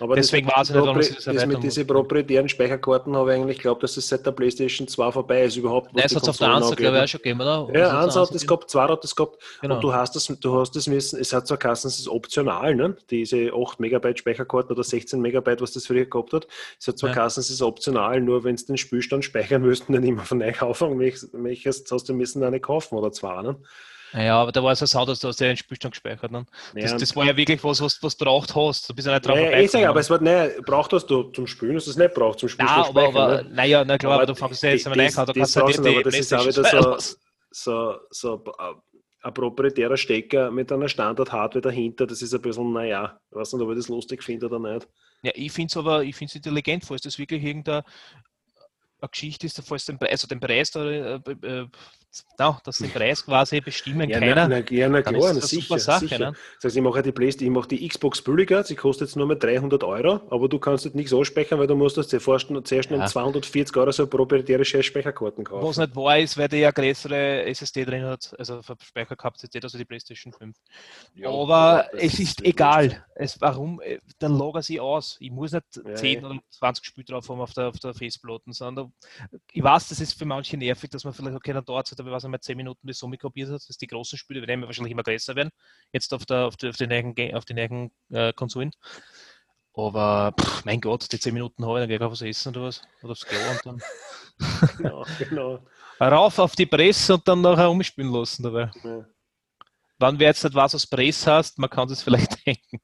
Aber 0.00 0.16
deswegen 0.16 0.48
das, 0.48 0.56
weiß 0.56 0.68
ich 0.70 0.74
nicht, 0.74 0.84
warum 0.84 1.02
sie 1.02 1.08
das 1.14 1.24
das 1.24 1.26
erweitern 1.26 1.48
mit 1.50 1.62
diesen 1.62 1.86
proprietären 1.86 2.48
Speicherkarten 2.48 3.16
habe 3.16 3.32
ich 3.34 3.40
eigentlich 3.40 3.56
geglaubt, 3.58 3.82
dass 3.82 3.96
es 3.96 4.08
seit 4.08 4.26
der 4.26 4.32
PlayStation 4.32 4.88
2 4.88 5.12
vorbei 5.12 5.44
ist 5.44 5.56
überhaupt. 5.56 5.94
Nein, 5.94 6.04
es 6.06 6.14
hat 6.16 6.22
es 6.24 6.28
auf 6.28 6.36
der 6.36 6.48
Konsolen 6.48 6.62
Ansatz, 6.64 6.76
glaube 6.76 6.82
ich, 6.82 6.88
angeht. 6.88 7.04
auch 7.04 7.08
schon 7.08 7.22
gegeben, 7.22 7.40
oder? 7.40 7.78
Ja, 7.78 7.86
Also, 7.88 7.96
eins 7.98 8.16
auf 8.16 8.22
hat 8.22 8.28
der 8.30 8.34
das 8.34 8.46
gehabt, 8.46 8.70
zwei 8.70 8.88
hat 8.88 9.04
das 9.04 9.14
gehabt. 9.16 9.38
Genau. 9.60 9.74
Und 9.76 9.84
du 9.84 9.94
hast 9.94 10.16
das, 10.16 10.26
du 10.26 10.58
hast 10.60 10.76
das 10.76 10.86
müssen, 10.86 11.20
es 11.20 11.32
hat 11.32 11.46
zwar 11.46 11.58
geheißen, 11.58 11.88
es 11.88 11.98
ist 11.98 12.08
optional, 12.08 12.74
ne? 12.74 12.96
diese 13.10 13.52
8 13.54 13.78
Megabyte 13.80 14.18
Speicherkarten 14.18 14.72
oder 14.72 14.82
16 14.84 15.20
Megabyte, 15.20 15.60
was 15.60 15.72
das 15.72 15.86
früher 15.86 16.04
gehabt 16.06 16.32
hat. 16.32 16.46
Es 16.80 16.88
hat 16.88 16.98
zwar 16.98 17.10
Ja. 17.10 17.14
geheißen, 17.14 17.40
es 17.40 17.50
ist 17.50 17.62
optional, 17.62 18.20
nur 18.20 18.44
wenn 18.44 18.56
du 18.56 18.64
den 18.64 18.76
Spielstand 18.76 19.24
speichern 19.24 19.62
müssten, 19.62 19.92
dann 19.92 20.02
immer 20.04 20.22
von 20.22 20.38
neu 20.38 20.52
kaufen, 20.52 20.98
welches, 20.98 21.84
hast 21.90 22.08
du 22.08 22.14
müssen 22.14 22.42
eine 22.42 22.58
kaufen 22.60 22.96
oder 22.96 23.12
zwei. 23.12 23.42
Ne? 23.42 23.56
Ja, 24.12 24.40
aber 24.40 24.52
da 24.52 24.62
war 24.62 24.72
es 24.72 24.80
ja 24.80 24.86
so, 24.86 25.04
dass 25.04 25.18
du 25.18 25.28
hast 25.28 25.40
ja 25.40 25.48
den 25.48 25.56
Spielstand 25.56 25.94
gespeichert. 25.94 26.30
Ne? 26.30 26.46
Das, 26.74 26.92
Ja, 26.92 26.98
das 26.98 27.16
war 27.16 27.24
ja 27.24 27.36
wirklich 27.36 27.62
was, 27.64 27.80
was, 27.80 28.00
was 28.02 28.16
du 28.16 28.24
braucht 28.24 28.54
hast. 28.54 28.88
Du 28.88 28.94
bist 28.94 29.06
ja 29.06 29.14
nicht 29.14 29.26
drauf 29.26 29.36
Naja, 29.36 29.58
ich 29.58 29.70
sage, 29.70 29.88
aber 29.88 30.00
es 30.00 30.10
wird, 30.10 30.22
naja, 30.22 30.50
braucht 30.64 30.92
das 30.92 31.06
du 31.06 31.24
zum 31.24 31.46
Spielen, 31.46 31.76
hast 31.76 31.86
du 31.86 31.90
es 31.90 31.96
nicht 31.96 32.14
braucht 32.14 32.38
zum 32.38 32.48
Spielen. 32.48 32.68
Ja, 32.68 32.86
aber, 32.86 33.08
aber 33.08 33.42
ne? 33.42 33.50
naja, 33.52 33.84
na 33.84 33.98
klar, 33.98 34.12
aber, 34.12 34.22
Aber 34.22 34.32
du 34.32 34.38
fängst 34.38 34.62
ja 34.62 34.70
jetzt 34.70 34.86
einmal 34.86 35.06
rein, 35.06 35.14
du 35.14 35.32
das 35.32 35.34
kannst 35.34 35.56
ja 35.56 35.64
nicht 35.64 35.78
draußen, 35.78 35.84
die 35.84 35.90
aber 35.90 36.02
das 36.02 36.14
ist 36.14 36.34
auch 36.34 36.46
wieder 36.46 36.98
so, 37.00 37.16
so, 37.50 37.94
so 38.10 38.44
äh, 38.58 38.74
ein 39.26 39.34
proprietärer 39.34 39.96
Stecker 39.96 40.50
mit 40.50 40.70
einer 40.70 40.88
Standard-Hardware 40.88 41.62
dahinter, 41.62 42.06
das 42.06 42.22
ist 42.22 42.34
ein 42.34 42.42
bisschen, 42.42 42.72
naja, 42.72 43.18
ich 43.30 43.36
weiß 43.36 43.54
nicht, 43.54 43.62
ob 43.62 43.70
ich 43.70 43.76
das 43.76 43.88
lustig 43.88 44.22
finde 44.22 44.46
oder 44.46 44.58
nicht. 44.58 44.86
Ja, 45.22 45.32
ich 45.34 45.50
finde 45.50 45.70
es 45.70 45.76
aber, 45.76 46.04
ich 46.04 46.14
finde 46.14 46.30
es 46.30 46.34
intelligent, 46.36 46.84
falls 46.84 47.02
das 47.02 47.18
wirklich 47.18 47.42
irgendeine 47.42 47.84
eine 49.00 49.08
Geschichte 49.10 49.46
ist, 49.46 49.62
falls 49.66 49.84
den 49.84 49.98
Preis, 49.98 50.10
also 50.10 50.26
den 50.26 50.40
Preis 50.40 50.70
da, 50.70 50.88
äh, 50.88 51.66
na, 52.38 52.60
dass 52.64 52.78
den 52.78 52.90
Preis 52.90 53.24
quasi 53.24 53.60
bestimmen 53.60 54.08
Ja, 54.08 54.20
keiner. 54.20 54.48
na, 54.48 54.60
na, 54.60 54.70
ja, 54.70 54.88
na 54.88 55.02
klar, 55.02 55.14
ist 55.16 55.24
das 55.24 55.30
eine 55.30 55.40
sicher. 55.42 55.62
super 55.66 55.78
Sache, 55.80 56.00
sicher. 56.08 56.18
ne? 56.18 56.36
Das 56.56 56.64
heißt, 56.64 56.76
ich 56.76 56.82
mache 56.82 57.02
die 57.02 57.12
Playstation, 57.12 57.52
ich 57.52 57.58
mache 57.58 57.68
die 57.68 57.88
Xbox 57.88 58.22
billiger, 58.22 58.62
sie 58.64 58.76
kostet 58.76 59.08
jetzt 59.08 59.16
nur 59.16 59.26
mal 59.26 59.36
300 59.36 59.82
Euro, 59.84 60.20
aber 60.30 60.48
du 60.48 60.58
kannst 60.58 60.84
jetzt 60.84 60.94
nichts 60.94 61.12
ausspeichern, 61.12 61.58
weil 61.58 61.66
du 61.66 61.74
musst 61.76 61.96
das 61.96 62.08
zuerst 62.08 62.50
noch 62.50 62.62
zuerst 62.64 62.90
noch 62.90 62.98
Ja. 62.98 63.04
um 63.04 63.10
240 63.10 63.76
Euro 63.76 63.90
so 63.92 64.06
proprietäre 64.06 64.64
Speicherkarten 64.64 65.44
kaufen. 65.44 65.66
Was 65.66 65.76
nicht 65.78 65.96
wahr 65.96 66.18
ist, 66.18 66.36
weil 66.38 66.48
der 66.48 66.58
ja 66.60 66.70
größere 66.70 67.44
SSD 67.44 67.84
drin 67.84 68.04
hat, 68.04 68.34
also 68.38 68.60
Speicherkapazität, 68.82 69.64
also 69.64 69.78
die 69.78 69.84
PlayStation 69.84 70.32
5. 70.32 70.56
Ja, 71.14 71.28
aber 71.30 71.88
es 71.94 72.18
ist 72.18 72.42
egal. 72.44 73.04
Es, 73.14 73.40
warum? 73.40 73.80
äh, 73.80 73.98
Dann 74.18 74.36
lager 74.38 74.62
sie 74.62 74.80
aus. 74.80 75.16
Ich 75.20 75.30
muss 75.30 75.52
nicht 75.52 75.64
Ja, 75.84 75.94
10 75.94 76.20
ja. 76.22 76.28
oder 76.28 76.38
20 76.50 76.84
Spiele 76.84 77.04
drauf 77.06 77.28
haben 77.28 77.40
auf 77.40 77.52
der, 77.52 77.68
auf 77.68 77.78
der 77.78 77.94
Festplatte, 77.94 78.52
sondern 78.52 78.92
ich 79.52 79.62
weiß, 79.62 79.88
das 79.88 80.00
ist 80.00 80.18
für 80.18 80.24
manche 80.24 80.56
nervig, 80.56 80.90
dass 80.90 81.04
man 81.04 81.12
vielleicht, 81.12 81.36
okay, 81.36 81.52
dann 81.52 81.64
dauert 81.64 81.86
es 81.86 81.96
was 82.10 82.24
man 82.24 82.40
10 82.40 82.56
Minuten 82.56 82.86
bis 82.86 82.98
Summe 82.98 83.18
kopiert 83.18 83.50
hat, 83.50 83.68
dass 83.68 83.76
die 83.76 83.86
großen 83.86 84.18
Spiele 84.18 84.40
werden 84.46 84.60
ja 84.62 84.66
wahrscheinlich 84.66 84.92
immer 84.92 85.02
größer 85.02 85.34
werden, 85.36 85.50
jetzt 85.92 86.12
auf, 86.14 86.24
der, 86.26 86.46
auf, 86.46 86.56
der, 86.56 86.70
auf 86.70 86.76
den 86.76 87.14
Ga- 87.14 87.36
auf 87.36 87.44
den 87.44 87.56
neuen 87.56 87.90
äh, 88.10 88.32
Konsolen. 88.32 88.70
Aber 89.76 90.32
pff, 90.40 90.64
mein 90.64 90.80
Gott, 90.80 91.10
die 91.10 91.18
10 91.18 91.34
Minuten 91.34 91.64
habe 91.66 91.78
ich, 91.78 91.82
dann 91.82 91.88
gehe 91.88 91.96
ich 91.96 92.02
auf 92.02 92.12
was 92.12 92.22
essen 92.22 92.50
oder 92.50 92.62
was, 92.66 92.82
oder 93.02 93.12
aufs 93.12 93.24
Klo 93.26 93.38
und 93.50 93.66
dann 93.66 93.82
Genau, 94.78 95.04
genau. 95.18 95.66
rauf 96.00 96.38
auf 96.38 96.54
die 96.56 96.66
Presse 96.66 97.14
und 97.14 97.26
dann 97.26 97.40
nachher 97.40 97.70
umspielen 97.70 98.12
lassen 98.12 98.42
dabei. 98.44 98.70
Ja. 98.82 99.06
Wann 99.98 100.18
wer 100.18 100.28
jetzt 100.28 100.42
nicht 100.44 100.54
was 100.54 100.74
aus 100.74 100.86
Press 100.86 101.26
hast, 101.26 101.58
man 101.58 101.70
kann 101.70 101.88
es 101.90 102.02
vielleicht 102.02 102.36
denken. 102.46 102.80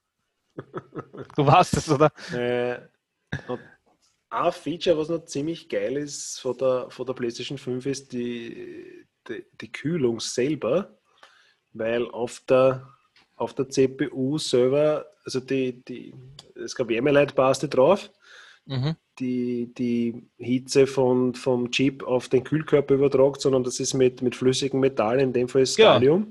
Du 1.37 1.47
weißt 1.47 1.77
es, 1.77 1.89
oder? 1.91 2.13
Äh, 2.33 2.89
ein 4.31 4.53
Feature, 4.53 4.97
was 4.99 5.09
noch 5.09 5.25
ziemlich 5.25 5.69
geil 5.69 5.97
ist 5.97 6.39
von 6.41 6.57
der, 6.57 6.91
von 6.91 7.05
der 7.07 7.15
PlayStation 7.15 7.59
5, 7.59 7.87
ist 7.87 8.13
die, 8.13 9.07
die, 9.29 9.45
die 9.61 9.73
Kühlung 9.73 10.21
selber, 10.21 10.99
weil 11.73 12.09
auf 12.11 12.41
der, 12.49 12.89
auf 13.37 13.55
der 13.55 13.69
CPU 13.69 14.39
selber, 14.39 15.07
also 15.25 15.41
die, 15.41 15.83
die, 15.85 16.15
es 16.55 16.75
gab 16.75 16.89
Wärmeleitpaste 16.89 17.69
drauf, 17.69 18.11
Mhm. 18.67 18.95
die 19.19 19.73
die 19.75 20.29
Hitze 20.37 20.87
von, 20.87 21.35
vom 21.35 21.71
Chip 21.71 22.05
auf 22.05 22.29
den 22.29 22.45
Kühlkörper 22.45 22.95
übertragt, 22.95 23.41
sondern 23.41 23.65
das 23.65 23.81
ist 23.81 23.95
mit, 23.95 24.23
mit 24.23 24.37
flüssigem 24.37 24.79
Metall, 24.81 25.19
in 25.19 25.33
dem 25.33 25.49
Fall 25.49 25.63
ist 25.63 25.77
Ja. 25.79 26.31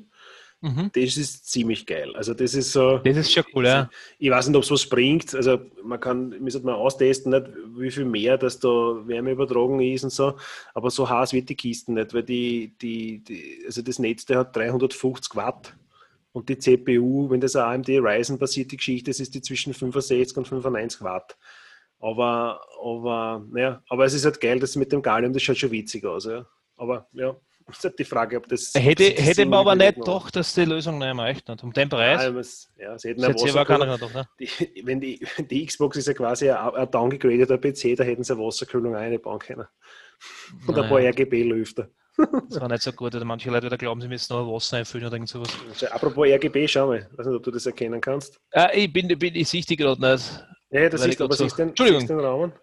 Mhm. 0.61 0.91
Das 0.93 1.15
ist 1.15 1.49
ziemlich 1.49 1.85
geil. 1.85 2.13
Also 2.15 2.33
das 2.33 2.53
ist 2.53 2.73
so. 2.73 2.97
Das 2.97 3.15
ist 3.15 3.31
schon 3.31 3.45
cool, 3.55 3.65
ja. 3.65 3.89
Ich 4.17 4.29
weiß 4.29 4.47
nicht, 4.47 4.57
ob 4.57 4.63
es 4.63 4.71
was 4.71 4.87
bringt. 4.87 5.33
Also 5.33 5.59
man 5.83 5.99
kann, 5.99 6.29
müsste 6.41 6.65
mal 6.65 6.73
austesten, 6.73 7.31
nicht, 7.31 7.47
wie 7.77 7.91
viel 7.91 8.05
mehr, 8.05 8.37
dass 8.37 8.59
da 8.59 8.67
Wärme 8.67 9.31
übertragen 9.31 9.79
ist 9.79 10.03
und 10.03 10.09
so. 10.09 10.37
Aber 10.73 10.89
so 10.89 11.09
heiß 11.09 11.31
wird 11.31 11.47
die 11.47 11.55
Kiste 11.55 11.93
nicht, 11.93 12.13
weil 12.13 12.23
die, 12.23 12.75
die, 12.81 13.23
die 13.23 13.63
also 13.65 13.81
das 13.81 13.99
Netz, 13.99 14.25
der 14.25 14.39
hat 14.39 14.55
350 14.55 15.35
Watt. 15.35 15.75
Und 16.33 16.49
die 16.49 16.57
CPU, 16.57 17.29
wenn 17.29 17.41
das 17.41 17.55
eine 17.55 17.65
AMD 17.65 17.89
Ryzen 17.89 18.37
basierte 18.37 18.75
Geschichte 18.75 19.11
ist, 19.11 19.19
ist 19.19 19.33
die 19.33 19.41
zwischen 19.41 19.73
65 19.73 20.37
und 20.37 20.47
95 20.47 21.01
Watt. 21.01 21.37
Aber, 21.99 22.61
aber, 22.81 23.45
naja, 23.49 23.81
aber 23.89 24.05
es 24.05 24.13
ist 24.13 24.25
halt 24.25 24.39
geil, 24.39 24.59
dass 24.59 24.75
mit 24.75 24.91
dem 24.91 25.01
Gallium, 25.01 25.33
das 25.33 25.41
schaut 25.41 25.57
schon 25.57 25.71
witzig 25.71 26.05
aus. 26.05 26.25
Ja. 26.25 26.45
Aber 26.77 27.07
ja, 27.13 27.35
ist 27.71 27.83
halt 27.83 27.99
die 27.99 28.03
Frage, 28.05 28.37
ob 28.37 28.47
das. 28.47 28.71
Hätte, 28.75 29.09
das 29.11 29.23
hätte 29.23 29.35
Sinn 29.35 29.49
man 29.49 29.59
aber 29.59 29.75
nicht 29.75 29.97
doch, 30.05 30.29
dass 30.31 30.53
die 30.53 30.65
Lösung 30.65 30.97
nicht 30.97 31.13
mehr 31.13 31.23
reicht. 31.25 31.47
Nicht. 31.47 31.63
Um 31.63 31.71
den 31.73 31.89
Preis. 31.89 32.69
Ja, 32.77 32.85
ja, 32.91 32.97
sie 32.99 33.09
hätten 33.09 33.23
hätte 33.23 33.33
aber 33.33 33.61
Wasserkühlung- 33.61 33.65
keiner 33.65 33.97
gedacht, 33.97 34.13
ne? 34.13 34.27
die, 34.39 34.81
wenn 34.85 34.99
die, 34.99 35.25
die 35.49 35.65
Xbox 35.65 35.97
ist 35.97 36.07
ja 36.07 36.13
quasi 36.13 36.49
ein, 36.49 36.57
ein 36.75 36.91
downgegradeter 36.91 37.57
PC, 37.57 37.95
da 37.97 38.03
hätten 38.03 38.23
sie 38.23 38.33
eine 38.33 38.41
Wasserkühlung 38.41 38.95
einbauen 38.95 39.39
können. 39.39 39.65
Und 40.67 40.77
ein 40.77 40.87
paar 40.89 40.99
Naja. 40.99 41.09
RGB-Lüfter. 41.11 41.87
Das 42.49 42.59
war 42.59 42.67
nicht 42.67 42.81
so 42.83 42.91
gut. 42.91 43.15
Oder 43.15 43.23
manche 43.23 43.49
Leute 43.49 43.67
wieder 43.67 43.77
glauben, 43.77 44.01
sie 44.01 44.09
müssen 44.09 44.33
noch 44.33 44.45
Wasser 44.53 44.77
einfüllen 44.77 45.07
oder 45.07 45.15
irgend 45.15 45.29
sowas. 45.29 45.49
Also, 45.69 45.87
apropos 45.87 46.27
RGB, 46.27 46.67
schau 46.67 46.87
mal. 46.87 47.07
Ich 47.11 47.17
weiß 47.17 47.25
nicht, 47.27 47.35
ob 47.37 47.43
du 47.43 47.51
das 47.51 47.65
erkennen 47.65 48.01
kannst. 48.01 48.39
Äh, 48.51 48.77
ich 48.85 48.91
bin, 48.91 49.07
bin 49.07 49.35
ich 49.35 49.47
sehe 49.47 49.61
die 49.61 49.77
gerade 49.77 50.01
nicht. 50.01 50.45
Ja, 50.71 50.89
das 50.89 51.05
ist 51.05 51.21
aber 51.21 51.33
so- 51.35 51.45
siehst 51.45 51.57
den, 51.57 51.69
Entschuldigung. 51.69 52.01
siehst 52.01 52.09
du 52.11 52.15
den 52.17 52.25
Rahmen. 52.25 52.53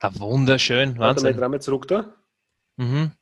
Ah, 0.00 0.10
wunderschön. 0.18 0.90
Warte 0.98 1.22
mal, 1.22 1.28
Wahnsinn. 1.30 1.36
dreh 1.40 1.48
mal 1.48 1.60
zurück 1.62 1.88
da. 1.88 2.14
Mhm. 2.76 3.12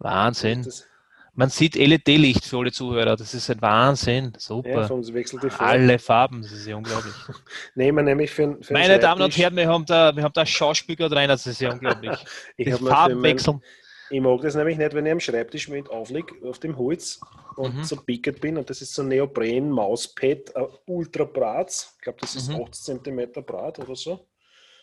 Wahnsinn. 0.00 0.62
Das, 0.64 0.86
Man 1.34 1.48
sieht 1.48 1.76
LED-Licht 1.76 2.44
für 2.44 2.58
alle 2.58 2.72
Zuhörer. 2.72 3.16
Das 3.16 3.32
ist 3.34 3.48
ein 3.50 3.62
Wahnsinn. 3.62 4.32
ja, 4.34 4.40
Super. 4.40 4.88
Farbe. 4.88 5.58
Alle 5.60 5.98
Farben. 5.98 6.42
Das 6.42 6.52
ist 6.52 6.66
ja 6.66 6.76
unglaublich. 6.76 7.14
Nehmen 7.74 8.04
nämlich 8.04 8.30
für, 8.30 8.58
für 8.60 8.72
Meine 8.72 8.98
Damen 8.98 9.22
und 9.22 9.36
Herren, 9.36 9.56
wir 9.56 9.68
haben 9.68 9.84
da, 9.86 10.14
wir 10.14 10.22
haben 10.24 10.32
da 10.34 10.44
Schauspieler 10.44 11.08
drin. 11.08 11.28
Das 11.28 11.46
ist 11.46 11.60
ja 11.60 11.72
unglaublich. 11.72 12.18
ich, 12.56 12.66
Die 12.66 12.72
Farben 12.72 13.22
wechseln. 13.22 13.62
ich 14.10 14.20
mag 14.20 14.40
das 14.42 14.54
nämlich 14.56 14.76
nicht, 14.76 14.92
wenn 14.92 15.06
ich 15.06 15.12
am 15.12 15.20
Schreibtisch 15.20 15.68
mit 15.68 15.88
aufliege, 15.88 16.34
auf 16.48 16.58
dem 16.58 16.76
Holz 16.76 17.20
und 17.56 17.76
Mhm. 17.76 17.84
so 17.84 17.96
pickert 17.96 18.40
bin. 18.40 18.56
Und 18.58 18.68
das 18.68 18.80
ist 18.82 18.94
so 18.94 19.02
ein 19.02 19.08
Neopren-Mauspad, 19.08 20.52
ultra 20.86 21.24
Bratz. 21.24 21.94
Ich 21.96 22.02
glaube, 22.02 22.18
das 22.20 22.34
ist 22.34 22.48
Mhm. 22.48 22.62
8 22.62 22.74
cm 22.74 23.32
Brat 23.46 23.78
oder 23.78 23.94
so. 23.96 24.26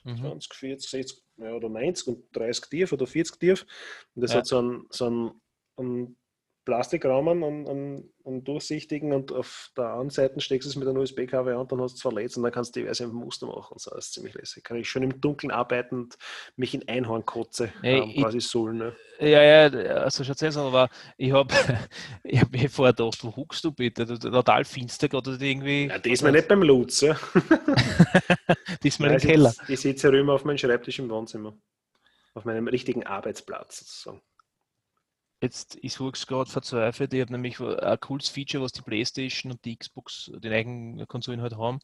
Mhm. 0.04 0.18
20, 0.18 0.54
40, 0.54 0.90
60 0.90 1.24
ja, 1.38 1.54
oder 1.54 1.70
90 1.70 2.08
und 2.08 2.36
30 2.36 2.70
tief 2.70 2.94
oder 2.94 3.08
40 3.08 3.40
tief. 3.40 3.66
Und 4.16 4.22
das 4.24 4.32
Ja. 4.32 4.38
hat 4.40 4.48
so 4.48 4.58
einen, 4.60 4.88
so 4.90 5.06
einen, 5.06 5.42
einen 5.78 6.18
Plastikrahmen, 6.66 7.44
einen, 7.44 7.68
einen, 7.68 8.14
einen 8.28 8.44
durchsichtigen 8.44 9.14
und 9.14 9.32
auf 9.32 9.72
der 9.76 9.86
anderen 9.86 10.10
Seite 10.10 10.40
steckst 10.42 10.66
du 10.66 10.70
es 10.70 10.76
mit 10.76 10.88
einem 10.88 10.98
USB-Kabel 10.98 11.56
an, 11.56 11.68
dann 11.68 11.82
hast 11.82 11.94
du 11.94 11.96
es 11.96 12.02
verletzt 12.02 12.38
und 12.38 12.44
dann 12.44 12.52
kannst 12.52 12.76
du 12.76 12.82
diverse 12.82 13.08
Muster 13.08 13.48
machen. 13.48 13.78
So, 13.78 13.92
das 13.92 14.08
ist 14.08 14.14
ziemlich 14.14 14.34
lässig. 14.34 14.64
Kann 14.64 14.78
ich 14.78 14.90
schon 14.90 15.04
im 15.04 15.20
Dunkeln 15.22 15.52
arbeiten 15.52 15.96
und 15.96 16.18
mich 16.56 16.74
in 16.74 16.88
Einhornkotze 16.88 17.72
Ey, 17.82 18.00
ähm, 18.00 18.10
ich- 18.14 18.22
quasi 18.22 18.40
sullen. 18.40 18.78
Ne? 18.78 18.96
Ja, 19.20 19.42
ja, 19.42 19.64
also 20.04 20.24
schon 20.24 20.36
jetzt, 20.40 20.58
aber 20.58 20.90
ich 21.18 21.32
habe 21.32 21.52
ich 22.24 22.40
hab 22.40 22.52
mir 22.52 22.70
vorher 22.70 22.94
gedacht, 22.94 23.24
wo 23.24 23.36
huckst 23.36 23.64
du 23.64 23.72
bitte? 23.72 24.06
Total 24.06 24.64
finster 24.64 25.10
gerade 25.10 25.32
oder 25.32 25.42
irgendwie. 25.42 25.88
Ja, 25.88 25.98
diesmal 25.98 26.32
nicht 26.32 26.48
beim 26.48 26.62
Lutz. 26.62 27.02
Ja. 27.02 27.18
Diesmal 28.84 29.10
Ja, 29.10 29.16
im 29.16 29.22
Keller. 29.22 29.54
Ich, 29.68 29.80
sitze 29.80 30.12
rüber 30.12 30.34
auf 30.34 30.46
meinem 30.46 30.58
Schreibtisch 30.58 31.00
im 31.00 31.10
Wohnzimmer. 31.10 31.58
Auf 32.36 32.46
meinem 32.46 32.68
richtigen 32.68 33.06
Arbeitsplatz 33.06 33.80
sozusagen. 33.80 34.22
Jetzt 35.40 35.76
ist 35.76 36.00
Hux 36.00 36.26
gerade 36.26 36.50
verzweifelt. 36.50 37.14
Ich 37.14 37.22
habe 37.22 37.32
nämlich 37.32 37.60
ein 37.60 38.00
cooles 38.00 38.28
Feature, 38.28 38.64
was 38.64 38.72
die 38.72 38.82
Playstation 38.82 39.52
und 39.52 39.64
die 39.66 39.78
Xbox, 39.78 40.32
die 40.36 40.50
eigenen 40.50 41.08
Konsolen 41.08 41.42
halt 41.42 41.56
haben. 41.56 41.80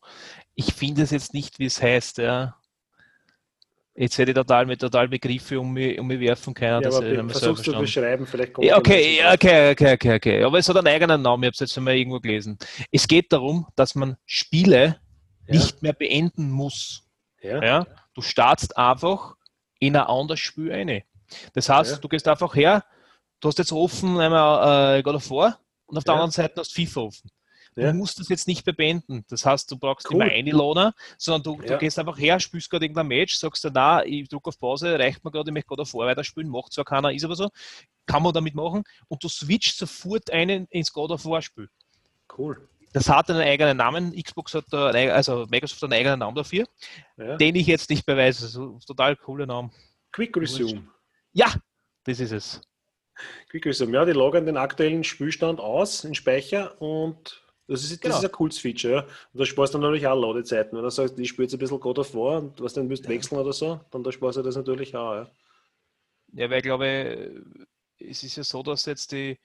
Ich 0.56 0.74
finde 0.74 1.04
es 1.04 1.12
jetzt 1.12 1.36
nicht, 1.36 1.60
wie 1.60 1.66
es 1.66 1.80
heißt. 1.82 2.18
Ja. 2.18 2.56
Jetzt 3.96 4.18
hätte 4.18 4.32
ich 4.32 4.36
total 4.36 4.66
mit 4.66 4.82
total 4.82 5.08
Begriffe 5.08 5.60
um 5.60 5.72
mich, 5.72 6.00
um 6.00 6.08
mich 6.08 6.20
werfen 6.20 6.56
können. 6.56 6.72
Ja, 6.72 6.90
das 6.90 6.96
aber 6.96 7.06
be- 7.12 7.30
versuchst 7.30 7.68
du 7.68 7.78
beschreiben, 7.78 8.26
vielleicht 8.26 8.54
kommt 8.54 8.66
Ja, 8.66 8.76
okay, 8.80 9.18
ja, 9.20 9.34
okay, 9.34 9.72
okay, 9.72 9.94
okay, 9.94 10.16
okay. 10.16 10.44
Aber 10.44 10.58
es 10.58 10.68
hat 10.68 10.78
einen 10.78 10.88
eigenen 10.88 11.22
Namen, 11.22 11.44
ich 11.44 11.48
habe 11.48 11.54
es 11.54 11.60
jetzt 11.60 11.78
einmal 11.78 11.96
irgendwo 11.96 12.20
gelesen. 12.20 12.58
Es 12.92 13.08
geht 13.08 13.32
darum, 13.32 13.68
dass 13.76 13.94
man 13.94 14.18
Spiele 14.26 15.00
Ja. 15.46 15.54
nicht 15.56 15.84
mehr 15.84 15.94
beenden 15.94 16.50
muss. 16.50 17.04
Ja. 17.44 17.64
Ja? 17.64 17.88
Du 18.16 18.24
startst 18.24 18.76
einfach 18.76 19.36
in 19.78 19.96
ein 19.96 20.04
anderes 20.08 20.40
Spiel 20.40 20.72
rein. 20.72 21.04
Das 21.54 21.70
heißt, 21.70 21.92
Ja. 21.92 21.98
du 21.98 22.08
gehst 22.08 22.28
einfach 22.28 22.56
her, 22.56 22.84
du 23.44 23.48
hast 23.50 23.58
jetzt 23.60 23.72
offen 23.74 24.20
einmal 24.20 25.00
äh, 25.00 25.04
God 25.04 25.16
of 25.16 25.30
War 25.30 25.60
und 25.86 25.98
auf 25.98 26.04
der 26.04 26.14
Ja. 26.14 26.20
anderen 26.22 26.32
Seite 26.32 26.62
hast 26.62 26.72
du 26.78 26.82
FIFA 26.82 27.02
offen. 27.02 27.30
Du 27.76 27.82
Ja. 27.82 27.92
musst 27.94 28.20
das 28.20 28.30
jetzt 28.30 28.48
nicht 28.48 28.64
beenden. 28.78 29.26
Das 29.30 29.46
heißt, 29.46 29.70
du 29.72 29.78
brauchst 29.78 30.08
Cool. 30.10 30.16
immer 30.22 30.26
eine 30.32 30.52
Lohner, 30.52 30.94
sondern 31.18 31.44
du, 31.44 31.62
Ja. 31.62 31.74
du 31.74 31.78
gehst 31.80 31.98
einfach 32.00 32.18
her, 32.20 32.40
spielst 32.40 32.70
gerade 32.70 32.86
irgendein 32.86 33.08
Match, 33.08 33.36
sagst 33.36 33.66
dann, 33.66 33.74
na, 33.74 34.06
ich 34.06 34.30
drücke 34.30 34.50
auf 34.50 34.60
Pause, 34.60 34.98
reicht 34.98 35.24
mir 35.26 35.32
gerade, 35.32 35.50
ich 35.50 35.54
möchte 35.54 35.74
of 35.74 35.94
War 35.94 36.06
weiterspielen, 36.08 36.50
macht 36.50 36.72
zwar 36.72 36.86
keiner, 36.86 37.12
ist 37.12 37.26
aber 37.26 37.36
so, 37.36 37.50
kann 38.06 38.22
man 38.24 38.32
damit 38.34 38.54
machen 38.56 38.84
und 39.08 39.24
du 39.24 39.28
switcht 39.28 39.76
sofort 39.78 40.30
einen 40.32 40.66
ins 40.70 40.94
God 40.94 41.12
of 41.12 41.26
War 41.26 41.42
Spiel. 41.42 41.68
Cool. 42.38 42.68
Das 42.94 43.10
hat 43.10 43.30
einen 43.32 43.42
eigenen 43.42 43.76
Namen, 43.78 44.14
Xbox 44.22 44.54
hat 44.54 44.66
da, 44.70 44.90
also 44.92 45.48
Microsoft 45.50 45.82
hat 45.82 45.92
einen 45.92 46.00
eigenen 46.00 46.20
Namen 46.20 46.36
dafür, 46.36 46.66
Ja. 47.18 47.38
den 47.38 47.56
ich 47.56 47.66
jetzt 47.66 47.90
nicht 47.90 48.06
beweise. 48.06 48.46
Also, 48.46 48.78
total 48.86 49.16
cooler 49.16 49.48
Name. 49.48 49.72
Quick 50.12 50.38
Resume. 50.38 50.88
Ja, 51.32 51.52
das 52.04 52.20
ist 52.20 52.32
es. 52.32 52.62
Quick 53.50 53.66
Resume. 53.66 53.94
Ja, 53.94 54.06
die 54.06 54.12
lagern 54.14 54.46
den 54.46 54.58
aktuellen 54.58 55.04
Spielstand 55.04 55.60
aus 55.60 56.04
in 56.04 56.16
Speicher 56.16 56.82
und 56.82 57.42
das 57.68 57.84
ist, 57.84 57.92
das 57.92 58.00
Genau. 58.02 58.18
ist 58.18 58.26
ein 58.26 58.32
cooles 58.32 58.58
Feature. 58.60 58.94
Ja. 58.94 59.02
Und 59.02 59.40
da 59.40 59.46
sparst 59.46 59.74
du 59.74 59.78
natürlich 59.78 60.06
auch 60.06 60.20
Ladezeiten. 60.20 60.78
Wenn 60.78 60.84
du 60.84 60.90
sagst, 60.90 61.18
ich 61.18 61.30
spiele 61.30 61.46
jetzt 61.46 61.54
ein 61.54 61.60
bisschen 61.60 61.80
God 61.80 62.00
of 62.00 62.14
War 62.14 62.40
und 62.40 62.60
was 62.62 62.74
dann 62.74 62.90
willst 62.90 63.08
wechseln 63.08 63.38
oder 63.40 63.54
so, 63.54 63.80
dann 63.92 64.04
da 64.04 64.12
sparst 64.12 64.38
du 64.38 64.42
das 64.42 64.56
natürlich 64.56 64.96
auch. 64.96 65.14
Ja. 65.14 65.32
Ja, 66.34 66.50
weil 66.50 66.58
ich 66.58 66.64
glaube, 66.64 67.44
es 68.00 68.24
ist 68.24 68.36
ja 68.36 68.44
so, 68.44 68.64
dass 68.64 68.86
jetzt 68.86 69.12
die, 69.12 69.40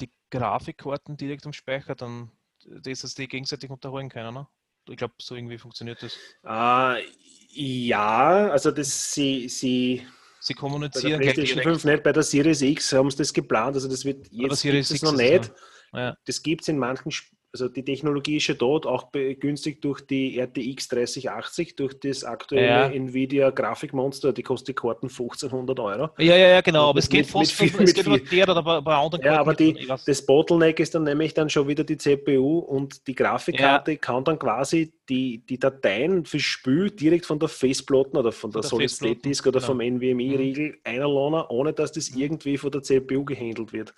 die 0.00 0.10
Grafikkarten 0.30 1.16
direkt 1.16 1.46
am 1.46 1.52
Speicher, 1.52 1.94
dann 1.94 2.30
dass 2.64 3.14
die 3.14 3.28
gegenseitig 3.28 3.70
unterholen 3.70 4.08
können, 4.08 4.34
ne? 4.34 4.48
Ich 4.88 4.96
glaube, 4.96 5.14
so 5.20 5.34
irgendwie 5.34 5.58
funktioniert 5.58 6.02
das. 6.02 6.16
Äh, 6.44 7.04
ja, 7.50 8.48
also 8.50 8.70
das 8.70 9.12
sie, 9.12 9.48
sie 9.48 10.06
Sie 10.46 10.54
bei 10.54 10.60
der 10.60 10.68
kommunizieren 10.70 11.20
PlayStation 11.20 11.58
direkt. 11.62 11.80
5 11.80 11.84
nicht, 11.84 12.02
bei 12.02 12.12
der 12.12 12.22
Series 12.22 12.62
X 12.62 12.92
haben 12.92 13.10
sie 13.10 13.16
das 13.18 13.32
geplant, 13.32 13.74
also 13.76 13.88
das 13.88 14.04
wird 14.04 14.22
Bei 14.30 14.36
der 14.38 14.48
jetzt 14.48 14.60
Series 14.60 14.88
gibt's 14.88 15.02
X 15.02 15.12
noch 15.12 15.18
nicht. 15.18 15.44
so. 15.92 15.98
Ja. 15.98 16.16
Das 16.26 16.42
gibt 16.42 16.62
es 16.62 16.68
in 16.68 16.78
manchen, 16.78 17.10
also 17.52 17.68
die 17.68 17.84
Technologie 17.84 18.36
ist 18.36 18.42
schon 18.42 18.58
dort, 18.58 18.84
auch 18.86 19.04
begünstigt 19.10 19.82
durch 19.82 20.02
die 20.06 20.38
RTX 20.38 20.88
3080, 20.88 21.74
durch 21.76 21.98
das 21.98 22.22
aktuelle 22.22 22.66
Ja. 22.66 22.86
Nvidia 22.90 23.48
Grafikmonster, 23.50 24.32
die 24.34 24.42
kostet 24.42 24.68
die 24.68 24.74
Karten 24.74 25.08
1500 25.08 25.80
Euro. 25.80 26.10
Ja, 26.18 26.36
ja, 26.36 26.48
ja, 26.48 26.60
genau, 26.60 26.90
aber 26.90 26.98
es 26.98 27.08
geht 27.08 27.20
mit- 27.20 27.28
fast, 27.30 27.60
mit 27.60 27.70
viel- 27.70 27.82
es 27.82 27.96
mit 27.96 28.28
geht 28.28 28.32
der 28.46 28.48
oder 28.50 28.62
bei, 28.62 28.80
bei 28.82 28.94
anderen 28.94 29.24
Ja, 29.24 29.36
Karten 29.36 29.48
aber 29.50 29.64
nicht, 29.64 29.80
die, 29.80 29.86
das 30.06 30.26
Bottleneck 30.26 30.80
ist 30.80 30.94
dann 30.94 31.04
nämlich 31.04 31.32
dann 31.34 31.48
schon 31.48 31.66
wieder 31.66 31.84
die 31.84 31.96
CPU 31.96 32.58
und 32.58 33.06
die 33.06 33.14
Grafikkarte 33.14 33.96
kann 33.96 34.22
dann 34.24 34.38
quasi 34.38 34.92
die, 35.08 35.38
die 35.48 35.58
Dateien 35.58 36.24
fürs 36.24 36.42
Spiel 36.42 36.90
direkt 36.90 37.26
von 37.26 37.38
der 37.38 37.48
Festplatte 37.48 38.10
oder 38.18 38.32
von 38.32 38.50
der, 38.50 38.62
der 38.62 38.68
Solid 38.70 38.90
State 38.90 39.08
Festplatten, 39.10 39.28
Disk 39.28 39.46
oder 39.46 39.60
genau. 39.60 39.66
vom 39.66 39.80
NVMe-Riegel 39.80 40.78
einladen, 40.84 41.46
ohne 41.48 41.72
dass 41.72 41.92
das 41.92 42.08
irgendwie 42.10 42.58
von 42.58 42.70
der 42.72 42.82
CPU 42.82 43.24
gehandelt 43.24 43.72
wird. 43.72 43.94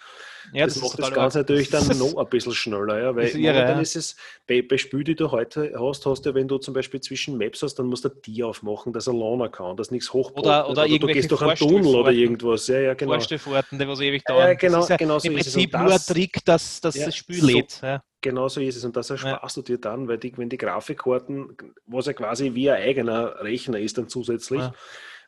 ja, 0.52 0.66
das, 0.66 0.80
macht 0.80 0.98
das 0.98 1.10
Ganze 1.12 1.38
natürlich 1.38 1.70
dann 1.70 1.88
Das- 1.88 1.98
noch 2.12 2.16
ein 2.16 2.28
bisschen 2.28 2.52
schneller, 2.52 3.00
ja, 3.00 3.16
weil 3.16 3.26
ist 3.28 3.34
irre, 3.36 3.52
momentan 3.54 3.76
ja. 3.76 3.80
ist 3.82 3.96
es, 3.96 4.16
bei, 4.46 4.62
bei 4.62 4.76
Spielen, 4.76 5.04
die 5.04 5.14
du 5.14 5.30
heute 5.30 5.72
hast, 5.78 6.04
hast 6.06 6.26
du, 6.26 6.34
wenn 6.34 6.46
du 6.48 6.58
zum 6.58 6.74
Beispiel 6.74 7.00
zwischen 7.00 7.38
Maps 7.38 7.62
hast, 7.62 7.76
dann 7.76 7.86
musst 7.86 8.04
du 8.04 8.10
die 8.10 8.42
aufmachen, 8.44 8.92
dass 8.92 9.06
er 9.06 9.14
laden 9.14 9.50
kann, 9.50 9.76
dass 9.76 9.90
nichts 9.90 10.12
hochpoppt. 10.12 10.46
Oder- 10.46 10.62
nicht, 10.68 10.72
oder 10.72 10.98
du 10.98 11.06
gehst 11.06 11.30
durch 11.30 11.42
einen 11.42 11.56
Tunnel 11.56 11.94
oder 11.94 12.12
irgendwas. 12.12 12.66
Ja, 12.68 12.80
ja, 12.80 12.94
genau. 12.94 13.12
Vorstellfahrten, 13.12 13.78
die 13.78 13.88
was 13.88 14.00
ewig 14.00 14.22
Ja, 14.28 14.34
dauern. 14.34 14.56
genau- 14.58 14.76
das 14.76 14.84
ist 14.84 14.90
ja 14.90 14.96
genau 14.96 15.18
so 15.18 15.28
im 15.28 15.38
ist 15.38 15.46
es. 15.46 15.52
Prinzip 15.54 15.74
Und 15.74 15.80
nur 15.80 15.90
ein 15.90 15.96
das- 15.96 16.06
Trick, 16.06 16.44
dass, 16.44 16.80
dass 16.80 16.94
Ja, 16.96 17.06
das 17.06 17.16
Spiel 17.16 17.40
so. 17.40 17.46
lädt. 17.46 17.80
Ja. 17.82 18.02
Genau 18.20 18.48
so 18.48 18.60
ist 18.60 18.76
es. 18.76 18.84
Und 18.84 18.96
das 18.96 19.10
ersparst 19.10 19.56
du 19.56 19.62
dir 19.62 19.78
dann, 19.78 20.08
weil 20.08 20.18
die, 20.18 20.36
wenn 20.36 20.48
die 20.48 20.56
Grafikkarten, 20.58 21.56
was 21.86 22.06
ja 22.06 22.12
quasi 22.12 22.54
wie 22.54 22.70
ein 22.70 22.82
eigener 22.82 23.40
Rechner 23.42 23.78
ist, 23.78 23.96
dann 23.98 24.08
zusätzlich. 24.08 24.60
Ja. 24.60 24.74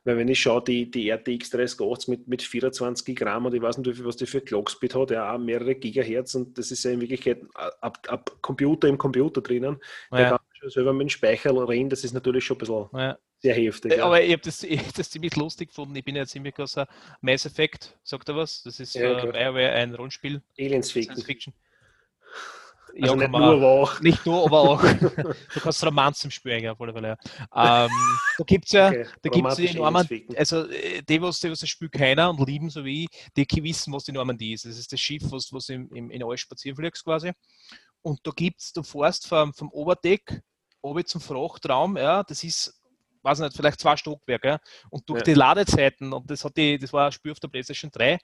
Weil 0.02 0.16
wenn 0.16 0.28
ich 0.28 0.40
schaue, 0.40 0.64
die, 0.64 0.90
die 0.90 1.10
RTX 1.10 1.50
3080 1.50 2.08
mit, 2.08 2.26
mit 2.26 2.42
24 2.42 3.14
Gramm 3.14 3.44
und 3.46 3.54
ich 3.54 3.60
weiß 3.60 3.76
nicht, 3.78 4.02
was 4.04 4.16
die 4.16 4.24
für 4.26 4.40
Clockspeed 4.40 4.94
hat, 4.94 5.10
ja 5.10 5.32
auch 5.34 5.38
mehrere 5.38 5.74
Gigahertz 5.74 6.34
und 6.34 6.56
das 6.56 6.70
ist 6.70 6.84
ja 6.84 6.90
in 6.90 7.02
Wirklichkeit 7.02 7.42
ab, 7.54 7.98
ab 8.08 8.34
Computer 8.40 8.88
im 8.88 8.96
Computer 8.96 9.42
drinnen. 9.42 9.78
Der 10.10 10.20
Ja. 10.20 10.28
kann 10.30 10.38
schon 10.58 10.70
selber 10.70 10.92
mit 10.94 11.02
dem 11.02 11.08
Speicher 11.10 11.68
reden, 11.68 11.90
das 11.90 12.02
ist 12.02 12.14
natürlich 12.14 12.44
schon 12.44 12.56
ein 12.56 12.60
bisschen 12.60 12.88
Ja. 12.94 13.18
sehr 13.40 13.54
heftig. 13.54 13.92
Äh, 13.92 13.98
Ja. 13.98 14.06
Aber 14.06 14.22
ich 14.22 14.32
habe 14.32 14.42
das, 14.42 14.62
ich 14.64 14.80
hab 14.80 14.94
das 14.94 15.10
ziemlich 15.10 15.36
lustig 15.36 15.68
gefunden. 15.68 15.94
Ich 15.94 16.04
bin 16.04 16.16
ja 16.16 16.24
ziemlich 16.24 16.54
großer 16.54 16.88
Mass 17.20 17.44
Effect, 17.44 17.98
sagt 18.02 18.26
er 18.30 18.36
was? 18.36 18.62
Das 18.62 18.80
ist 18.80 18.94
Ja, 18.94 19.18
äh. 19.18 19.30
BioWare 19.30 19.72
ein 19.72 19.94
Rollenspiel, 19.94 20.40
Aliens 20.58 20.88
Science 20.88 21.08
ficken. 21.08 21.22
Fiction. 21.24 21.54
Also 23.00 23.16
kann 23.16 23.18
nicht 23.18 23.30
nur, 23.32 23.54
aber 23.56 23.66
auch. 23.68 24.00
Nicht 24.00 24.26
nur, 24.26 24.44
aber 24.46 24.60
auch. 24.60 24.82
du 25.54 25.60
kannst 25.60 25.84
Romanzen 25.84 26.26
im 26.26 26.30
Spiel 26.30 26.52
eigentlich 26.52 26.70
auf 26.70 26.80
alle 26.80 26.92
Fälle. 26.92 27.16
Ja. 27.54 27.84
Ähm, 27.86 27.90
da 28.38 28.44
gibt 28.44 28.66
es 28.66 28.72
ja, 28.72 28.88
Okay, 28.88 29.06
da 29.22 29.30
gibt's 29.30 29.56
die 29.56 29.68
ficken. 29.68 30.36
also 30.36 30.68
äh, 30.68 31.02
die, 31.02 31.22
was, 31.22 31.40
die, 31.40 31.50
was 31.50 31.60
das 31.60 31.68
Spiel 31.68 31.88
keiner 31.88 32.30
und 32.30 32.46
lieben, 32.46 32.70
so 32.70 32.84
wie 32.84 33.04
ich, 33.04 33.08
die 33.36 33.62
wissen, 33.64 33.92
was 33.92 34.04
die 34.04 34.12
Normandie 34.12 34.52
ist. 34.54 34.64
Das 34.64 34.78
ist 34.78 34.92
das 34.92 35.00
Schiff, 35.00 35.22
was, 35.30 35.52
was 35.52 35.68
im, 35.68 35.90
im, 35.94 36.10
in 36.10 36.22
alles 36.22 36.40
spazieren 36.40 36.76
fliegst 36.76 37.04
quasi. 37.04 37.32
Und 38.02 38.20
da 38.26 38.30
gibt 38.30 38.60
es, 38.60 38.72
du 38.72 38.82
fährst 38.82 39.26
vom, 39.26 39.52
vom 39.52 39.68
Oberdeck 39.70 40.42
oben 40.82 41.04
zum 41.04 41.20
Frachtraum, 41.20 41.96
ja, 41.96 42.22
das 42.22 42.42
ist, 42.42 42.80
weiß 43.22 43.40
nicht, 43.40 43.54
vielleicht 43.54 43.80
zwei 43.80 43.96
Stockwerke. 43.96 44.48
Ja, 44.48 44.58
und 44.88 45.08
durch 45.08 45.20
Ja. 45.20 45.24
die 45.24 45.34
Ladezeiten, 45.34 46.12
und 46.12 46.30
das 46.30 46.44
hat 46.44 46.56
die, 46.56 46.78
das 46.78 46.92
war 46.92 47.06
ein 47.06 47.12
Spiel 47.12 47.32
auf 47.32 47.40
der 47.40 47.48
PlayStation 47.48 47.90
3, 47.90 48.18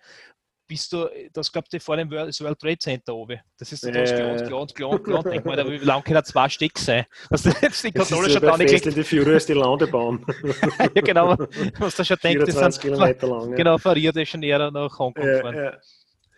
bist 0.66 0.92
du, 0.92 1.08
das 1.32 1.50
glaubt 1.50 1.72
ihr 1.72 1.80
vor 1.80 1.96
dem 1.96 2.10
World, 2.10 2.38
World 2.40 2.58
Trade 2.58 2.78
Center 2.78 3.14
oben. 3.14 3.40
Das 3.58 3.72
ist 3.72 3.82
so 3.82 3.90
das 3.90 4.10
Ja, 4.10 4.42
gelohnt, 4.42 4.74
gelohnt, 4.74 5.04
gelohnt. 5.04 5.26
Denk 5.26 5.44
mal, 5.44 5.70
wie 5.70 5.78
lange 5.78 6.02
können 6.02 6.24
zwei 6.24 6.48
Stück 6.48 6.78
sein? 6.78 7.06
Was 7.30 7.42
du 7.42 7.50
jetzt 7.60 7.84
die 7.84 7.92
ja 7.94 8.04
schon 8.04 8.42
da 8.42 8.56
nicht 8.56 8.84
the 8.84 9.04
Furious 9.04 9.46
die 9.46 9.52
Landebahn. 9.52 10.24
ja, 10.94 11.02
genau, 11.02 11.36
was 11.78 11.96
du 11.96 12.04
schon 12.04 12.16
denkst, 12.22 12.46
das 12.46 12.54
24 12.54 12.82
sind 12.82 12.92
Kilometer 12.92 13.26
lang. 13.26 13.50
ja. 13.50 13.56
genau 13.56 13.78
verriert 13.78 14.16
ist 14.16 14.28
schon 14.28 14.42
eher 14.42 14.70
nach 14.70 14.98
Hongkong 14.98 15.24
gefahren. 15.24 15.54
ja. 15.54 15.78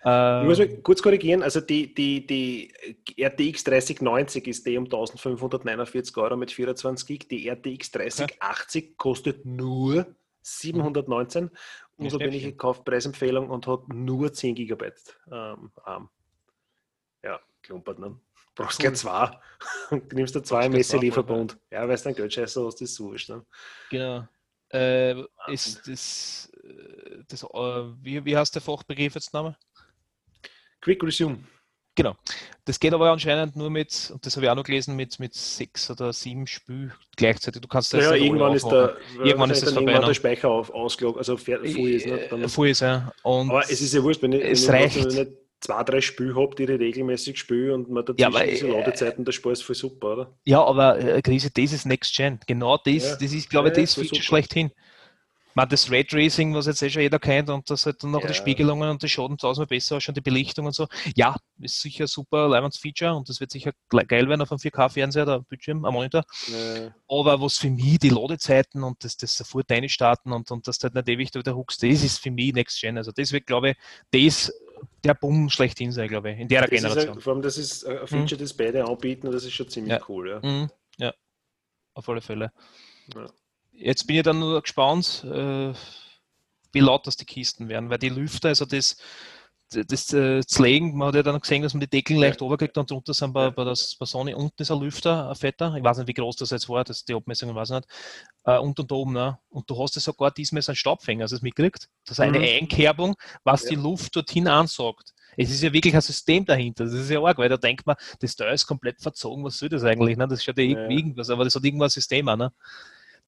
Ähm, 0.04 0.42
Ich 0.42 0.48
muss 0.48 0.58
mal 0.58 0.68
kurz 0.82 1.02
korrigieren, 1.02 1.42
also 1.42 1.60
die, 1.60 1.92
die, 1.92 2.26
die 2.26 2.72
RTX 3.20 3.64
3090 3.64 4.46
ist 4.46 4.66
die 4.66 4.76
um 4.76 4.84
1549 4.84 6.16
Euro 6.16 6.36
mit 6.36 6.52
24 6.52 7.06
Gig, 7.06 7.28
die 7.28 7.48
RTX 7.48 7.90
3080 7.90 8.96
kostet 8.96 9.44
nur 9.44 10.06
719. 10.42 11.50
Unser 11.98 12.18
bin 12.18 12.28
ich 12.28 12.42
Schnäppchen. 12.42 12.50
gekauft, 12.52 12.84
Preisempfehlung 12.84 13.50
und 13.50 13.66
hat 13.66 13.88
nur 13.88 14.32
10 14.32 14.54
GB 14.54 14.92
ähm, 15.32 15.72
RAM. 15.76 16.08
Ja, 17.22 17.40
klumpert, 17.62 17.98
ne? 17.98 18.18
Brauchst 18.54 18.78
gleich 18.78 18.94
zwei. 18.94 19.30
Du 19.90 20.16
nimmst 20.16 20.34
da 20.34 20.42
zwei 20.42 20.68
Messelieferbund. 20.68 21.58
Ja, 21.70 21.82
weil 21.82 21.94
es 21.94 22.02
dann 22.02 22.14
Geldscheißer 22.14 22.64
hast, 22.64 22.80
ist 22.82 22.98
wurscht. 23.00 23.28
Ne? 23.30 23.44
Genau. 23.90 24.26
Äh, 24.72 25.22
ist 25.46 25.88
das, 25.88 26.52
äh, 26.62 27.24
das 27.26 27.42
äh, 27.42 27.48
wie, 28.02 28.24
wie 28.24 28.36
heißt 28.36 28.54
der 28.54 28.62
Fachbegriff 28.62 29.14
jetzt 29.14 29.32
nochmal? 29.32 29.56
Quick 30.80 31.02
Resume. 31.02 31.38
Genau. 31.98 32.14
Das 32.64 32.78
geht 32.78 32.94
aber 32.94 33.10
anscheinend 33.10 33.56
nur 33.56 33.70
mit, 33.70 34.10
und 34.14 34.24
das 34.24 34.36
habe 34.36 34.46
ich 34.46 34.50
auch 34.50 34.54
noch 34.54 34.62
gelesen, 34.62 34.94
mit, 34.94 35.18
mit 35.18 35.34
sechs 35.34 35.90
oder 35.90 36.12
sieben 36.12 36.46
Spiel 36.46 36.92
gleichzeitig. 37.16 37.60
Du 37.60 37.66
kannst 37.66 37.92
das 37.92 38.04
Ja, 38.04 38.10
alle 38.10 38.20
irgendwann 38.20 38.54
ist, 38.54 38.66
der, 38.66 38.96
Irgendwann 39.24 39.50
ist 39.50 39.66
dann 39.66 39.74
vorbei, 39.74 39.80
irgendwann 39.80 40.00
ne? 40.02 40.06
der 40.06 40.14
Speicher 40.14 40.48
auf, 40.48 40.70
ausgeloggt, 40.70 41.18
also 41.18 41.34
fer- 41.34 41.58
voll 41.58 41.88
ist. 41.90 42.06
Ne? 42.06 42.20
Dann, 42.30 42.42
Äh, 42.44 42.48
Voll 42.48 42.68
ist, 42.68 42.80
ja. 42.80 43.12
Und 43.24 43.50
aber 43.50 43.62
es 43.62 43.80
ist 43.80 43.92
ja 43.94 44.00
wurscht, 44.02 44.22
wenn 44.22 44.30
ich, 44.32 44.44
wenn 44.44 44.52
es 44.52 44.62
ich 44.62 44.68
reicht. 44.70 44.94
trotzdem 45.02 45.24
nicht 45.24 45.32
zwei, 45.60 45.82
drei 45.82 46.00
Spiele 46.00 46.36
habe, 46.36 46.54
die 46.54 46.62
ich 46.64 46.68
regelmäßig 46.78 47.36
spiele 47.36 47.74
und 47.74 47.90
man 47.90 48.04
dazwischen 48.04 48.32
Ja, 48.32 48.46
diese 48.46 48.68
äh, 48.68 48.70
Ladezeiten, 48.70 49.24
der 49.24 49.32
Spaß 49.32 49.58
ist 49.58 49.64
voll 49.64 49.74
super, 49.74 50.12
oder? 50.12 50.38
Ja, 50.44 50.62
aber 50.62 51.00
äh, 51.00 51.20
Krise, 51.20 51.50
das 51.50 51.72
ist 51.72 51.84
Next 51.84 52.14
Gen. 52.14 52.38
Genau 52.46 52.76
das, 52.76 52.94
Ja. 53.02 53.16
das 53.16 53.32
ist, 53.32 53.50
glaube 53.50 53.70
ich, 53.70 53.76
Ja, 53.76 53.82
das 53.82 53.94
Feature 53.94 54.08
super. 54.14 54.22
schlechthin. 54.22 54.70
Man, 55.58 55.68
das 55.68 55.90
Raytracing, 55.90 56.54
was 56.54 56.66
jetzt 56.66 56.80
eh 56.82 56.88
schon 56.88 57.02
jeder 57.02 57.18
kennt, 57.18 57.50
und 57.50 57.68
das 57.68 57.84
halt 57.84 58.00
dann 58.04 58.12
noch 58.12 58.20
Ja. 58.22 58.28
die 58.28 58.34
Spiegelungen 58.34 58.88
und 58.90 59.02
die 59.02 59.08
Schaden 59.08 59.36
tausendmal 59.36 59.66
besser 59.66 59.96
ausschauen, 59.96 60.14
die 60.14 60.20
Belichtung 60.20 60.66
und 60.66 60.72
so. 60.72 60.86
Ja, 61.16 61.34
ist 61.60 61.80
sicher 61.80 62.06
super 62.06 62.46
Leibwands-Feature 62.46 63.12
und 63.16 63.28
das 63.28 63.40
wird 63.40 63.50
sicher 63.50 63.72
geil 63.88 64.28
werden 64.28 64.40
auf 64.40 64.52
einem 64.52 64.60
4K-Fernseher, 64.60 65.24
der 65.26 65.40
Bildschirm, 65.40 65.84
am 65.84 65.94
Monitor. 65.94 66.22
Äh, 66.52 66.90
Aber 67.08 67.40
was 67.40 67.58
für 67.58 67.70
mich 67.70 67.98
die 67.98 68.10
Ladezeiten 68.10 68.84
und 68.84 69.02
das, 69.02 69.16
das 69.16 69.34
sofort 69.36 69.68
reinstarten 69.68 70.32
und, 70.32 70.48
und 70.52 70.68
dass 70.68 70.78
du 70.78 70.84
halt 70.84 70.94
nicht 70.94 71.08
ewig 71.08 71.32
da 71.32 71.40
wieder 71.40 71.56
huckst, 71.56 71.82
das 71.82 72.04
ist 72.04 72.18
für 72.20 72.30
mich 72.30 72.52
Next 72.54 72.80
Gen. 72.80 72.96
Also 72.96 73.10
das 73.10 73.32
wird, 73.32 73.46
glaube 73.46 73.70
ich, 73.70 73.76
das 74.12 74.52
der 75.02 75.14
Boom 75.14 75.50
schlechthin 75.50 75.90
sein, 75.90 76.06
glaube 76.06 76.30
ich, 76.30 76.38
in 76.38 76.46
der 76.46 76.60
das 76.60 76.70
Generation. 76.70 77.16
ein, 77.16 77.20
vor 77.20 77.32
allem, 77.32 77.42
das 77.42 77.58
ist 77.58 77.84
ein 77.84 78.06
Feature, 78.06 78.40
das 78.40 78.54
beide 78.54 78.84
anbieten 78.84 79.26
und 79.26 79.32
das 79.32 79.42
ist 79.44 79.54
schon 79.54 79.68
ziemlich 79.68 79.90
Ja. 79.94 80.00
cool. 80.08 80.30
Ja. 80.30 80.48
Mhm. 80.48 80.70
Ja, 80.98 81.12
auf 81.94 82.08
alle 82.08 82.20
Fälle. 82.20 82.52
Ja. 83.12 83.26
Jetzt 83.80 84.06
bin 84.06 84.16
ich 84.16 84.22
dann 84.22 84.40
nur 84.40 84.60
gespannt, 84.60 85.24
äh, 85.24 85.72
wie 86.72 86.80
laut 86.80 87.06
das 87.06 87.16
die 87.16 87.24
Kisten 87.24 87.68
werden, 87.68 87.90
weil 87.90 87.98
die 87.98 88.08
Lüfter, 88.08 88.48
also 88.48 88.66
das, 88.66 88.96
das, 89.70 90.12
äh, 90.12 90.40
das 90.40 90.58
Legen, 90.58 90.96
man 90.96 91.08
hat 91.08 91.14
ja 91.14 91.22
dann 91.22 91.40
gesehen, 91.40 91.62
dass 91.62 91.74
man 91.74 91.80
die 91.80 91.86
Deckel 91.88 92.18
leicht 92.18 92.40
runterkriegt 92.42 92.76
und 92.76 92.90
drunter 92.90 93.14
sind 93.14 93.32
bei, 93.32 93.44
Ja. 93.44 93.50
bei, 93.50 93.64
das, 93.64 93.94
bei 93.94 94.04
Sony 94.06 94.34
unten 94.34 94.60
ist 94.60 94.70
ein 94.72 94.80
Lüfter, 94.80 95.28
ein 95.28 95.34
fetter, 95.36 95.74
ich 95.76 95.84
weiß 95.84 95.98
nicht, 95.98 96.08
wie 96.08 96.14
groß 96.14 96.36
das 96.36 96.50
jetzt 96.50 96.68
war, 96.68 96.82
das, 96.82 97.04
die 97.04 97.14
Abmessungen 97.14 97.54
weiß 97.54 97.70
ich 97.70 97.76
nicht, 97.76 97.88
äh, 98.44 98.58
und 98.58 98.78
und 98.80 98.90
oben, 98.90 99.12
ne? 99.12 99.38
und 99.50 99.70
du 99.70 99.80
hast 99.80 99.94
ja 99.94 100.00
sogar 100.00 100.32
diesmal 100.32 100.62
so 100.62 100.72
einen 100.72 100.76
Staubfänger, 100.76 101.24
hast 101.24 101.30
du 101.30 101.36
das 101.36 101.42
mitgekriegt? 101.42 101.88
Das 102.04 102.18
ist 102.18 102.20
eine 102.20 102.38
Mhm. 102.38 102.44
Einkerbung, 102.44 103.14
was 103.44 103.62
Ja. 103.62 103.70
die 103.70 103.76
Luft 103.76 104.16
dorthin 104.16 104.48
ansaugt. 104.48 105.14
Es 105.36 105.50
ist 105.50 105.62
ja 105.62 105.72
wirklich 105.72 105.94
ein 105.94 106.00
System 106.00 106.44
dahinter. 106.44 106.84
Das 106.84 106.94
ist 106.94 107.10
ja 107.10 107.22
arg, 107.22 107.38
weil 107.38 107.48
da 107.48 107.56
denkt 107.56 107.86
man, 107.86 107.94
das 108.18 108.34
Teil 108.34 108.52
ist 108.54 108.66
komplett 108.66 109.00
verzogen. 109.00 109.44
Was 109.44 109.58
soll 109.58 109.68
das 109.68 109.84
eigentlich? 109.84 110.16
Ne? 110.16 110.26
Das 110.26 110.42
schaut 110.42 110.58
ja 110.58 110.64
Ja. 110.64 110.70
irgendwie 110.70 110.96
irgendwas, 110.96 111.30
aber 111.30 111.44
das 111.44 111.54
hat 111.54 111.62
irgendwas 111.62 111.92
ein 111.92 111.94
System 112.00 112.28
auch. 112.28 112.36
Ne? 112.36 112.52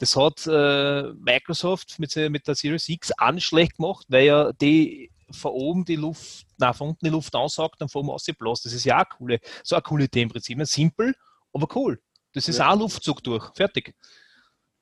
Das 0.01 0.17
hat 0.17 0.47
äh, 0.47 1.13
Microsoft 1.13 1.99
mit, 1.99 2.17
mit 2.17 2.49
der 2.49 2.55
Series 2.55 2.89
X 2.89 3.13
an 3.13 3.39
schlecht 3.39 3.77
gemacht, 3.77 4.07
weil 4.09 4.25
ja 4.25 4.53
die 4.55 5.13
von 5.31 5.53
oben 5.53 5.85
die 5.85 5.97
Luft, 5.97 6.47
nein, 6.59 6.73
von 6.75 6.89
unten 6.89 7.05
die 7.05 7.11
Luft 7.11 7.35
ansaugt 7.37 7.81
und 7.83 7.91
von 7.91 8.01
oben 8.01 8.11
ausgeblasen. 8.11 8.63
Das 8.65 8.73
ist 8.73 8.85
ja 8.87 9.01
auch 9.01 9.09
coole, 9.19 9.41
so 9.63 9.77
eine 9.77 9.83
coole 9.83 10.05
Idee 10.05 10.23
im 10.23 10.31
Prinzip. 10.31 10.59
Simpel, 10.67 11.15
aber 11.53 11.69
cool. 11.77 12.01
Das 12.33 12.49
ist 12.49 12.59
Ja. 12.59 12.69
auch 12.69 12.73
ein 12.73 12.79
Luftzug 12.79 13.23
durch. 13.23 13.53
Fertig. 13.55 13.95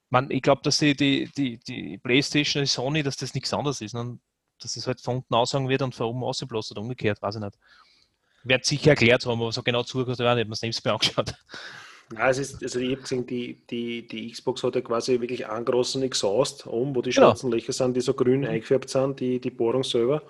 Man, 0.08 0.30
ich 0.30 0.40
glaube, 0.40 0.62
dass 0.62 0.78
die, 0.78 0.94
die, 0.96 1.28
die, 1.36 1.58
die 1.58 1.98
Playstation, 1.98 2.62
die 2.62 2.68
Sony, 2.68 3.02
dass 3.02 3.16
das 3.16 3.34
nichts 3.34 3.52
anderes 3.52 3.80
ist. 3.80 3.94
Ne? 3.94 4.18
Dass 4.60 4.74
das 4.74 4.86
halt 4.86 5.00
von 5.00 5.16
unten 5.16 5.34
aussagen 5.34 5.68
wird 5.68 5.82
und 5.82 5.96
von 5.96 6.06
oben 6.06 6.22
ausgeblasen 6.22 6.76
oder 6.76 6.82
umgekehrt, 6.82 7.20
weiß 7.20 7.34
ich 7.34 7.40
nicht. 7.42 7.58
Wird 8.44 8.64
sicher 8.64 8.90
erklärt 8.90 9.26
haben, 9.26 9.40
aber 9.42 9.50
so 9.52 9.62
genau 9.64 9.82
zugehört 9.82 10.20
habe 10.20 10.30
ich 10.30 10.36
nicht, 10.36 10.48
man 10.48 10.52
es 10.52 10.60
selbst 10.60 10.86
angeschaut. 10.86 11.34
Ja, 12.16 12.30
es 12.30 12.38
ist, 12.38 12.62
also 12.62 12.78
ich 12.78 12.90
habe 12.92 13.02
gesehen, 13.02 13.26
die, 13.26 13.60
die, 13.68 14.06
die 14.06 14.30
Xbox 14.32 14.62
hat 14.62 14.74
ja 14.74 14.80
quasi 14.80 15.20
wirklich 15.20 15.46
einen 15.46 15.64
großen 15.64 16.02
Exhaust 16.02 16.66
oben, 16.66 16.94
wo 16.96 17.02
die 17.02 17.10
Genau. 17.10 17.28
schwarzen 17.28 17.50
Löcher 17.50 17.72
sind, 17.72 17.96
die 17.96 18.00
so 18.00 18.14
grün 18.14 18.46
eingefärbt 18.46 18.88
sind, 18.88 19.20
die, 19.20 19.40
die 19.40 19.50
Bohrung 19.50 19.84
selber. 19.84 20.22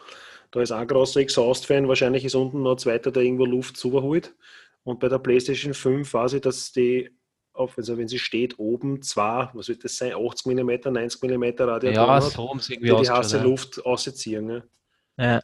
Da 0.51 0.61
ist 0.63 0.73
ein 0.73 0.89
großer 0.89 1.21
Exhaust-Fan, 1.21 1.87
wahrscheinlich 1.89 2.25
ist 2.25 2.35
unten 2.35 2.63
noch 2.63 2.73
ein 2.73 2.79
zweiter, 2.79 3.11
der 3.13 3.23
irgendwo 3.23 3.45
Luft 3.45 3.77
zuholt. 3.77 4.35
Und 4.83 4.99
bei 4.99 5.09
der 5.09 5.19
PlayStation 5.19 5.75
5 5.75 6.13
weiß 6.13 6.33
ich, 6.35 6.41
dass 6.41 6.73
die, 6.73 7.11
auf, 7.53 7.77
also 7.77 7.97
wenn 7.99 8.09
sie 8.09 8.19
steht, 8.19 8.59
oben 8.59 9.03
zwei, 9.03 9.51
was 9.53 9.69
wird 9.69 9.85
das 9.85 9.97
sein, 9.97 10.15
80 10.15 10.47
mm, 10.47 10.91
90 10.93 11.23
mm 11.23 11.45
Radiatoren 11.59 11.93
Ja, 11.93 12.15
hat, 12.15 12.23
so 12.25 12.57
sie 12.59 12.79
die 12.79 12.85
die 12.87 13.11
heiße 13.11 13.37
ja. 13.37 13.43
Luft 13.43 13.85
ausziehen. 13.85 14.47
Ne? 14.47 14.65
Ja. 15.19 15.41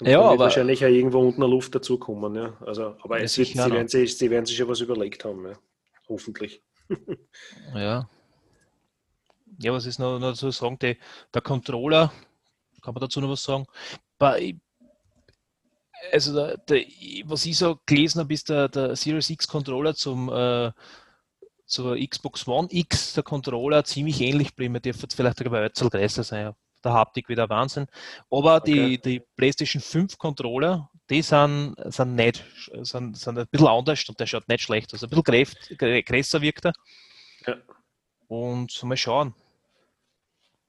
Und 0.00 0.06
Ja, 0.06 0.18
wird 0.20 0.24
aber- 0.32 0.38
wahrscheinlich 0.38 0.84
auch 0.84 0.88
irgendwo 0.88 1.18
unten 1.20 1.42
eine 1.42 1.50
Luft 1.50 1.74
dazukommen. 1.74 2.34
Ja. 2.36 2.56
Also, 2.60 2.96
aber 3.02 3.18
Ja, 3.18 3.24
es 3.24 3.36
wird, 3.38 3.48
sie, 3.48 3.56
werden 3.58 3.88
sich, 3.88 4.16
sie 4.16 4.30
werden 4.30 4.46
sich 4.46 4.58
ja 4.58 4.68
was 4.68 4.80
überlegt 4.80 5.24
haben. 5.24 5.46
Ja. 5.46 5.58
Hoffentlich. 6.08 6.62
Ja. 7.74 8.08
Ja, 9.60 9.72
was 9.72 9.86
ist 9.86 9.98
noch, 9.98 10.18
noch 10.20 10.34
zu 10.34 10.50
sagen? 10.52 10.78
Die, 10.78 10.96
der 11.34 11.42
Controller, 11.42 12.12
kann 12.80 12.94
man 12.94 13.00
dazu 13.00 13.20
noch 13.20 13.28
was 13.30 13.42
sagen? 13.42 13.66
Bei, 14.18 14.54
also, 16.12 16.32
der, 16.34 16.58
der, 16.58 16.84
was 17.24 17.44
ich 17.44 17.58
so 17.58 17.78
gelesen 17.84 18.20
habe, 18.20 18.32
ist 18.32 18.48
der, 18.48 18.68
der 18.68 18.94
Series 18.94 19.30
X 19.30 19.48
Controller 19.48 19.94
zum, 19.96 20.28
äh, 20.28 20.70
zur 21.66 21.96
Xbox 21.98 22.46
One 22.46 22.68
X, 22.70 23.14
der 23.14 23.24
Controller, 23.24 23.82
ziemlich 23.84 24.20
ähnlich 24.20 24.50
geblieben. 24.50 24.74
Der 24.74 24.80
dürfte 24.80 25.08
vielleicht 25.14 25.38
sogar 25.38 25.50
bei 25.50 25.66
Ötzel 25.66 25.90
größer 25.90 26.22
sein. 26.22 26.54
Der 26.84 26.92
Haptik 26.92 27.28
wieder 27.28 27.48
Wahnsinn. 27.48 27.86
Aber 28.30 28.60
die, 28.60 28.80
Okay. 28.80 28.98
die 28.98 29.20
PlayStation 29.36 29.82
5 29.82 30.16
Controller, 30.18 30.88
die 31.10 31.22
sind, 31.22 31.74
sind, 31.86 32.14
nicht, 32.14 32.44
sind, 32.82 33.16
sind 33.16 33.38
ein 33.38 33.46
bisschen 33.48 33.66
anders 33.68 34.08
und 34.08 34.20
der 34.20 34.26
schaut 34.26 34.48
nicht 34.48 34.62
schlecht 34.62 34.94
aus. 34.94 35.02
Ein 35.02 35.08
bisschen 35.10 35.24
gräft, 35.24 35.58
grä- 35.72 36.02
größer 36.04 36.40
wirkt 36.40 36.66
er. 36.66 36.72
Ja. 37.46 37.56
Und 38.28 38.82
mal 38.84 38.96
schauen. 38.96 39.34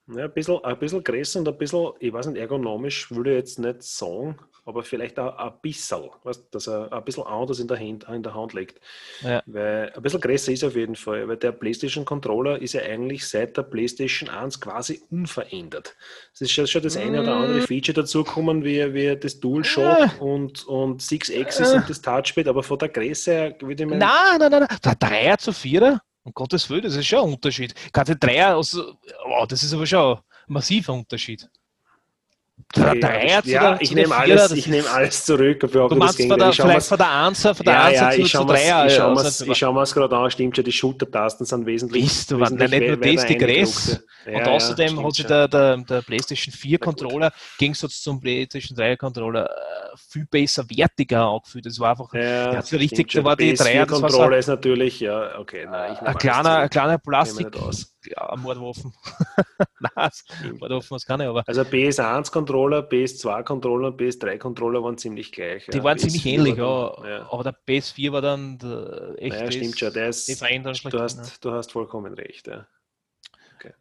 Ja, 0.08 0.24
ein, 0.24 0.34
bisschen, 0.34 0.63
ein 0.63 0.80
bisschen 0.80 1.04
größer 1.04 1.39
und 1.39 1.48
ein 1.48 1.58
bisschen, 1.58 1.91
ich 2.00 2.12
weiß 2.12 2.28
nicht, 2.28 2.39
ergonomisch 2.39 3.12
würde 3.12 3.32
ich 3.32 3.38
jetzt 3.38 3.60
nicht 3.60 3.84
sagen, 3.84 4.39
aber 4.70 4.84
vielleicht 4.84 5.20
auch 5.20 5.36
ein 5.38 5.52
bisschen, 5.62 6.04
weißt, 6.24 6.46
dass 6.52 6.68
er 6.68 6.94
ein 6.94 7.04
bisschen 7.04 7.24
anders 7.26 7.60
in 7.60 7.68
der 7.68 7.78
Hand, 7.80 8.06
in 8.08 8.24
der 8.24 8.34
Hand 8.34 8.54
liegt. 8.54 8.80
Ja. 9.22 9.42
Weil 9.46 9.92
ein 9.96 10.02
bisschen 10.02 10.22
größer 10.22 10.52
ist 10.52 10.62
er 10.64 10.70
auf 10.70 10.76
jeden 10.76 10.96
Fall, 10.96 11.28
weil 11.28 11.38
der 11.38 11.52
PlayStation 11.52 12.06
Controller 12.06 12.62
ist 12.62 12.74
ja 12.74 12.82
eigentlich 12.82 13.28
seit 13.28 13.58
der 13.58 13.64
PlayStation 13.64 14.30
1 14.30 14.62
quasi 14.62 15.02
unverändert. 15.10 15.96
Es 16.34 16.42
ist 16.42 16.52
schon, 16.52 16.68
schon 16.68 16.82
das 16.84 16.96
eine 16.96 17.22
oder 17.22 17.36
andere 17.36 17.60
Mm. 17.60 17.68
Feature 17.68 17.96
dazugekommen, 17.96 18.64
wie, 18.64 18.94
wie 18.94 19.16
das 19.18 19.40
DualShock 19.40 19.84
Ah. 19.84 20.12
und, 20.20 20.66
und 20.68 21.02
Six 21.02 21.32
Axis 21.36 21.72
Ah. 21.74 21.78
und 21.78 21.90
das 21.90 22.02
Touchpad, 22.02 22.48
aber 22.48 22.64
von 22.64 22.78
der 22.78 22.90
Größe 22.90 23.32
her 23.32 23.56
würde 23.60 23.84
ich 23.84 23.90
meinen, 23.90 24.00
Nein, 24.00 24.40
nein, 24.40 24.52
nein, 24.52 24.66
nein. 24.70 24.78
Der 24.86 24.96
Dreier 24.96 25.38
zu 25.38 25.52
Vierer, 25.52 26.00
um 26.24 26.34
Gottes 26.34 26.70
Willen, 26.70 26.84
das 26.84 26.96
ist 26.96 27.08
schon 27.08 27.20
ein 27.28 27.34
Unterschied. 27.34 27.74
Gerade 27.92 28.16
der 28.16 28.30
Dreier, 28.30 28.56
also, 28.56 28.94
oh, 29.26 29.46
das 29.50 29.64
ist 29.64 29.74
aber 29.74 29.86
schon 29.88 30.18
ein 30.18 30.22
massiver 30.48 30.94
Unterschied. 30.94 31.50
Dreier 32.72 33.28
ja, 33.28 33.41
zu 33.41 33.50
ja, 33.50 33.78
ich 33.80 33.91
nehme 33.95 34.15
alles, 34.15 34.52
ich 34.52 34.67
nehme 34.67 34.88
alles 34.89 35.26
zurück. 35.26 35.60
Du 35.60 35.95
meinst 35.95 36.22
von 36.22 36.38
der, 36.38 36.54
vielleicht 36.54 36.88
von 36.88 36.98
der 37.00 37.08
Anser, 37.10 37.56
von 37.56 37.65
der 37.65 37.74
Ja, 37.74 37.82
Anser 37.86 37.93
ja, 37.95 38.12
zu, 38.12 38.17
ich 38.22 38.24
zu 38.26 38.30
schaue 38.38 38.45
Dreier. 38.45 38.86
ich 38.86 38.93
schau 38.93 39.10
also, 39.10 39.22
mir's- 39.24 39.41
ich 39.52 39.58
schau 39.58 39.74
mir's 39.74 39.93
gerade 39.93 40.15
an, 40.17 40.30
stimmt 40.30 40.56
schon, 40.56 40.65
die 40.65 40.72
Schultertasten 40.72 41.45
sind 41.48 41.65
wesentlich. 41.65 42.04
Bist 42.04 42.30
du, 42.32 42.39
wesentlich 42.39 42.69
nicht 42.69 42.88
nur 42.88 42.98
das, 42.98 43.26
die 43.26 43.34
eingedruckte. 43.34 44.04
Und 44.26 44.34
Ja, 44.34 44.39
ja, 44.39 44.45
außerdem 44.48 45.04
hat 45.04 45.13
sich 45.15 45.26
der, 45.26 45.48
der, 45.48 45.78
der 45.78 46.02
PlayStation 46.04 46.54
4 46.54 46.78
Na 46.80 46.86
gut. 46.86 47.00
Controller 47.00 47.28
im 47.28 47.32
Gegensatz 47.58 48.02
zum 48.02 48.19
PlayStation 48.22 48.78
3 48.78 48.95
Controller 48.98 49.45
äh, 49.50 49.88
viel 49.97 50.25
besser 50.25 50.63
wertiger 50.69 51.25
angefühlt. 51.28 51.65
Das 51.65 51.80
war 51.80 51.91
einfach 51.91 52.13
Ja, 52.13 52.54
Ja, 52.54 52.60
richtig, 52.60 53.12
da 53.12 53.23
war 53.23 53.36
die 53.36 53.54
Dreier, 53.54 53.86
das 53.86 54.02
war 54.02 54.10
so- 54.10 54.17
PS4-Controller 54.17 54.38
ist 54.38 54.47
natürlich, 54.47 54.99
ja, 54.99 55.38
okay, 55.39 55.65
nein, 55.65 55.93
ich 55.93 56.02
ein 56.02 56.17
kleiner, 56.17 56.58
ein 56.60 56.69
kleiner 56.69 56.97
Plastik. 56.97 57.47
Ja, 58.06 58.34
Mordwaffen. 58.38 58.93
Nein, 59.80 60.10
Mordwaffen 60.58 60.91
was 60.91 61.06
kann 61.06 61.19
ich, 61.19 61.28
aber 61.28 61.43
Also 61.45 61.62
PS1-Controller, 61.62 62.80
PS2-Controller 62.88 63.88
und 63.89 63.99
PS3-Controller 63.99 64.82
waren 64.84 64.97
ziemlich 64.97 65.32
gleich. 65.34 65.65
die 65.65 65.78
ja. 65.78 65.84
waren 65.84 65.97
ziemlich 65.97 66.23
PS4 66.23 66.28
ähnlich, 66.34 66.58
war 66.58 66.95
ja. 66.97 67.02
dann- 67.04 67.12
ja. 67.12 67.32
Aber 67.32 67.43
der 67.43 67.56
PS4 67.67 68.12
war 68.13 68.21
dann 68.21 68.58
der 68.58 69.15
echt 69.17 69.34
Naja, 69.34 69.45
das- 69.45 69.56
stimmt 69.56 69.80
schon, 69.80 69.93
der 69.93 70.10
ist, 70.10 70.41
du, 70.93 70.99
hast, 70.99 71.43
du 71.45 71.52
hast 71.52 71.71
vollkommen 71.73 72.13
recht. 72.13 72.47
Ja. 72.47 72.67
Okay. 73.58 73.73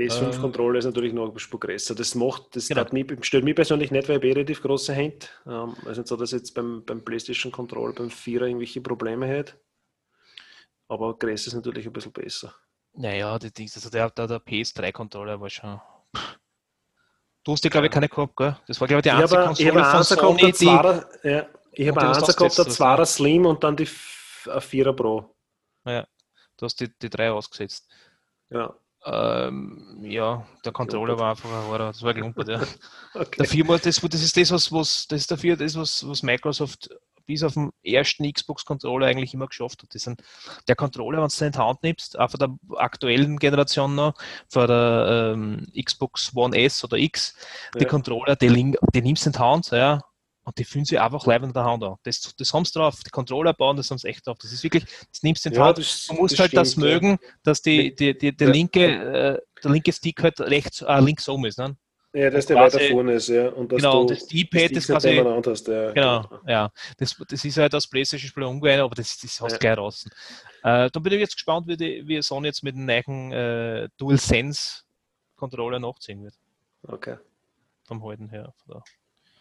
Äh. 0.00 0.08
PS5-Controller 0.08 0.78
ist 0.78 0.84
natürlich 0.84 1.12
noch 1.12 1.26
ein 1.26 1.34
bisschen 1.34 1.58
größer. 1.60 1.94
Das 1.94 2.14
macht, 2.14 2.56
das 2.56 2.68
Genau. 2.68 2.80
stört, 2.80 2.92
mich, 2.92 3.24
stört 3.24 3.44
mich 3.44 3.54
persönlich 3.54 3.90
nicht, 3.90 4.08
weil 4.08 4.18
ich 4.18 4.24
eh 4.24 4.32
relativ 4.32 4.62
große 4.62 4.92
Hände. 4.92 5.26
Ähm, 5.46 5.74
also 5.84 6.00
nicht 6.00 6.08
so, 6.08 6.16
dass 6.16 6.32
jetzt 6.32 6.54
beim, 6.54 6.84
beim 6.84 7.04
PlayStation-Controller, 7.04 7.92
beim 7.94 8.10
Vierer 8.10 8.46
irgendwelche 8.46 8.80
Probleme 8.80 9.26
hätte. 9.26 9.54
Aber 10.88 11.16
größer 11.18 11.48
ist 11.48 11.54
natürlich 11.54 11.86
ein 11.86 11.92
bisschen 11.92 12.12
besser. 12.12 12.54
Naja, 12.92 13.38
die 13.38 13.52
Dings, 13.52 13.76
also 13.76 13.88
der, 13.90 14.10
der, 14.10 14.26
der 14.26 14.40
PS3-Controller 14.40 15.40
war 15.40 15.48
schon. 15.50 15.80
Du 17.44 17.52
hast 17.52 17.64
ja, 17.64 17.70
glaube 17.70 17.86
ich, 17.86 17.90
Ja. 17.90 17.94
keine 17.94 18.08
gehabt, 18.08 18.36
gell? 18.36 18.56
Das 18.66 18.80
war, 18.80 18.88
glaube 18.88 18.98
ich, 18.98 19.02
die 19.04 19.10
einzige 19.10 19.40
habe 19.40 19.52
ich 19.56 19.66
habe 19.66 19.80
Konsole 19.80 20.18
von 20.18 20.38
Sony, 20.38 20.52
die. 20.52 20.64
Ja, 21.28 21.46
ich 21.72 21.88
habe 21.88 22.00
einen 22.00 22.12
gehabt, 22.12 22.58
der 22.58 22.66
ja. 22.66 23.06
Slim 23.06 23.46
und 23.46 23.62
dann 23.64 23.76
die 23.76 23.86
Vierer 23.86 24.92
Pro. 24.92 25.34
Du 25.84 26.66
hast 26.66 26.78
die, 26.78 26.90
die 26.98 27.08
drei 27.08 27.30
ausgesetzt. 27.30 27.88
Ja, 28.50 28.74
Ähm, 29.04 29.98
ja, 30.02 30.46
der 30.64 30.72
Controller 30.72 31.18
war 31.18 31.30
einfach 31.30 31.50
ein 31.50 31.66
Horror. 31.66 31.78
Das 31.78 32.02
war 32.02 32.12
gelumpert, 32.12 32.48
ja. 32.48 32.60
okay. 33.14 33.38
Der 33.38 33.46
Firma, 33.46 33.78
das, 33.78 34.00
das 34.00 34.22
ist 34.22 34.36
das, 34.36 34.50
was, 34.50 34.70
was 34.72 35.06
das 35.08 35.22
ist 35.22 35.30
dafür, 35.30 35.56
das, 35.56 35.76
was, 35.76 36.06
was 36.06 36.22
Microsoft 36.22 36.90
bis 37.30 37.44
auf 37.44 37.54
den 37.54 37.70
ersten 37.84 38.30
Xbox-Controller 38.30 39.06
eigentlich 39.06 39.34
immer 39.34 39.46
geschafft 39.46 39.82
hat. 39.82 39.94
Das 39.94 40.02
sind, 40.02 40.20
der 40.66 40.74
Controller, 40.74 41.18
wenn 41.18 41.28
du 41.28 41.36
den 41.36 41.46
in 41.46 41.52
die 41.52 41.58
Hand 41.58 41.82
nimmst, 41.84 42.18
auch 42.18 42.30
von 42.30 42.40
der 42.40 42.78
aktuellen 42.78 43.38
Generation 43.38 43.94
noch, 43.94 44.14
von 44.48 44.66
der 44.66 45.32
ähm, 45.34 45.66
Xbox 45.80 46.32
One 46.34 46.56
S 46.58 46.82
oder 46.82 46.96
X, 46.96 47.36
die 47.76 47.84
Ja. 47.84 47.88
Controller, 47.88 48.34
die, 48.34 48.76
die 48.94 49.02
nimmst 49.02 49.26
du 49.26 49.28
in 49.28 49.32
die 49.32 49.38
Hand, 49.38 49.70
ja, 49.70 50.00
und 50.50 50.58
die 50.58 50.64
fühlen 50.64 50.84
sich 50.84 51.00
einfach 51.00 51.24
live 51.26 51.42
in 51.44 51.52
der 51.52 51.64
Hand 51.64 51.84
an. 51.84 51.94
Das, 52.02 52.34
das 52.36 52.52
haben 52.52 52.64
sie 52.64 52.72
drauf. 52.72 52.96
Die 53.06 53.10
Controller 53.10 53.54
bauen, 53.54 53.76
das 53.76 53.90
haben 53.90 53.98
sie 53.98 54.08
echt 54.08 54.26
drauf. 54.26 54.36
Das 54.38 54.52
ist 54.52 54.62
wirklich, 54.62 54.84
das 54.84 55.22
nimmst 55.22 55.44
du 55.44 55.48
in 55.48 55.52
die 55.54 55.58
Ja, 55.58 55.66
Hand. 55.66 55.78
das- 55.78 56.06
Du 56.08 56.14
musst 56.14 56.32
das 56.34 56.40
halt 56.40 56.56
das 56.56 56.72
stimmt, 56.72 56.86
ja. 56.86 56.92
mögen, 56.92 57.18
dass 57.42 57.62
die, 57.62 57.94
die, 57.94 58.16
die, 58.18 58.36
der, 58.36 58.48
Ja. 58.48 58.52
linke, 58.52 58.84
äh, 58.84 59.38
der 59.62 59.70
linke 59.70 59.92
Stick 59.92 60.22
halt 60.22 60.40
rechts, 60.40 60.82
äh, 60.82 61.00
links 61.00 61.28
oben 61.28 61.44
ist. 61.46 61.58
Ne? 61.58 61.76
Ja, 62.12 62.28
dass 62.28 62.44
der 62.46 62.56
quasi- 62.56 62.76
weiter 62.78 62.88
vorne 62.92 63.12
ist, 63.12 63.28
ja. 63.28 63.48
Und 63.50 63.70
dass 63.70 63.76
Genau, 63.82 64.02
du 64.04 64.14
das 64.14 64.26
D-Pad 64.26 64.72
ist 64.72 64.86
quasi- 64.88 65.16
hast, 65.46 65.68
ja. 65.68 65.92
Genau, 65.92 66.28
ja. 66.46 66.70
Das, 66.98 67.16
das 67.28 67.44
ist 67.44 67.56
halt 67.56 67.72
das 67.72 67.86
PlayStation-Spiel 67.86 68.42
umgewandelt, 68.42 68.82
aber 68.84 68.96
das, 68.96 69.16
das 69.18 69.40
hast 69.40 69.52
du 69.52 69.54
Ja. 69.54 69.58
gleich 69.58 69.74
draußen. 69.76 70.10
Äh, 70.64 70.90
da 70.90 70.98
bin 71.00 71.12
ich 71.12 71.20
jetzt 71.20 71.34
gespannt, 71.34 71.68
wie, 71.68 71.76
die, 71.76 72.02
wie 72.08 72.20
Sony 72.20 72.48
jetzt 72.48 72.64
mit 72.64 72.74
dem 72.74 72.84
neuen 72.84 73.30
äh, 73.32 73.88
DualSense-Controller 73.98 75.78
nachziehen 75.78 76.24
wird. 76.24 76.34
Okay. 76.82 77.16
Vom 77.84 78.02
Halten 78.04 78.28
her. 78.28 78.52
Von 78.66 78.82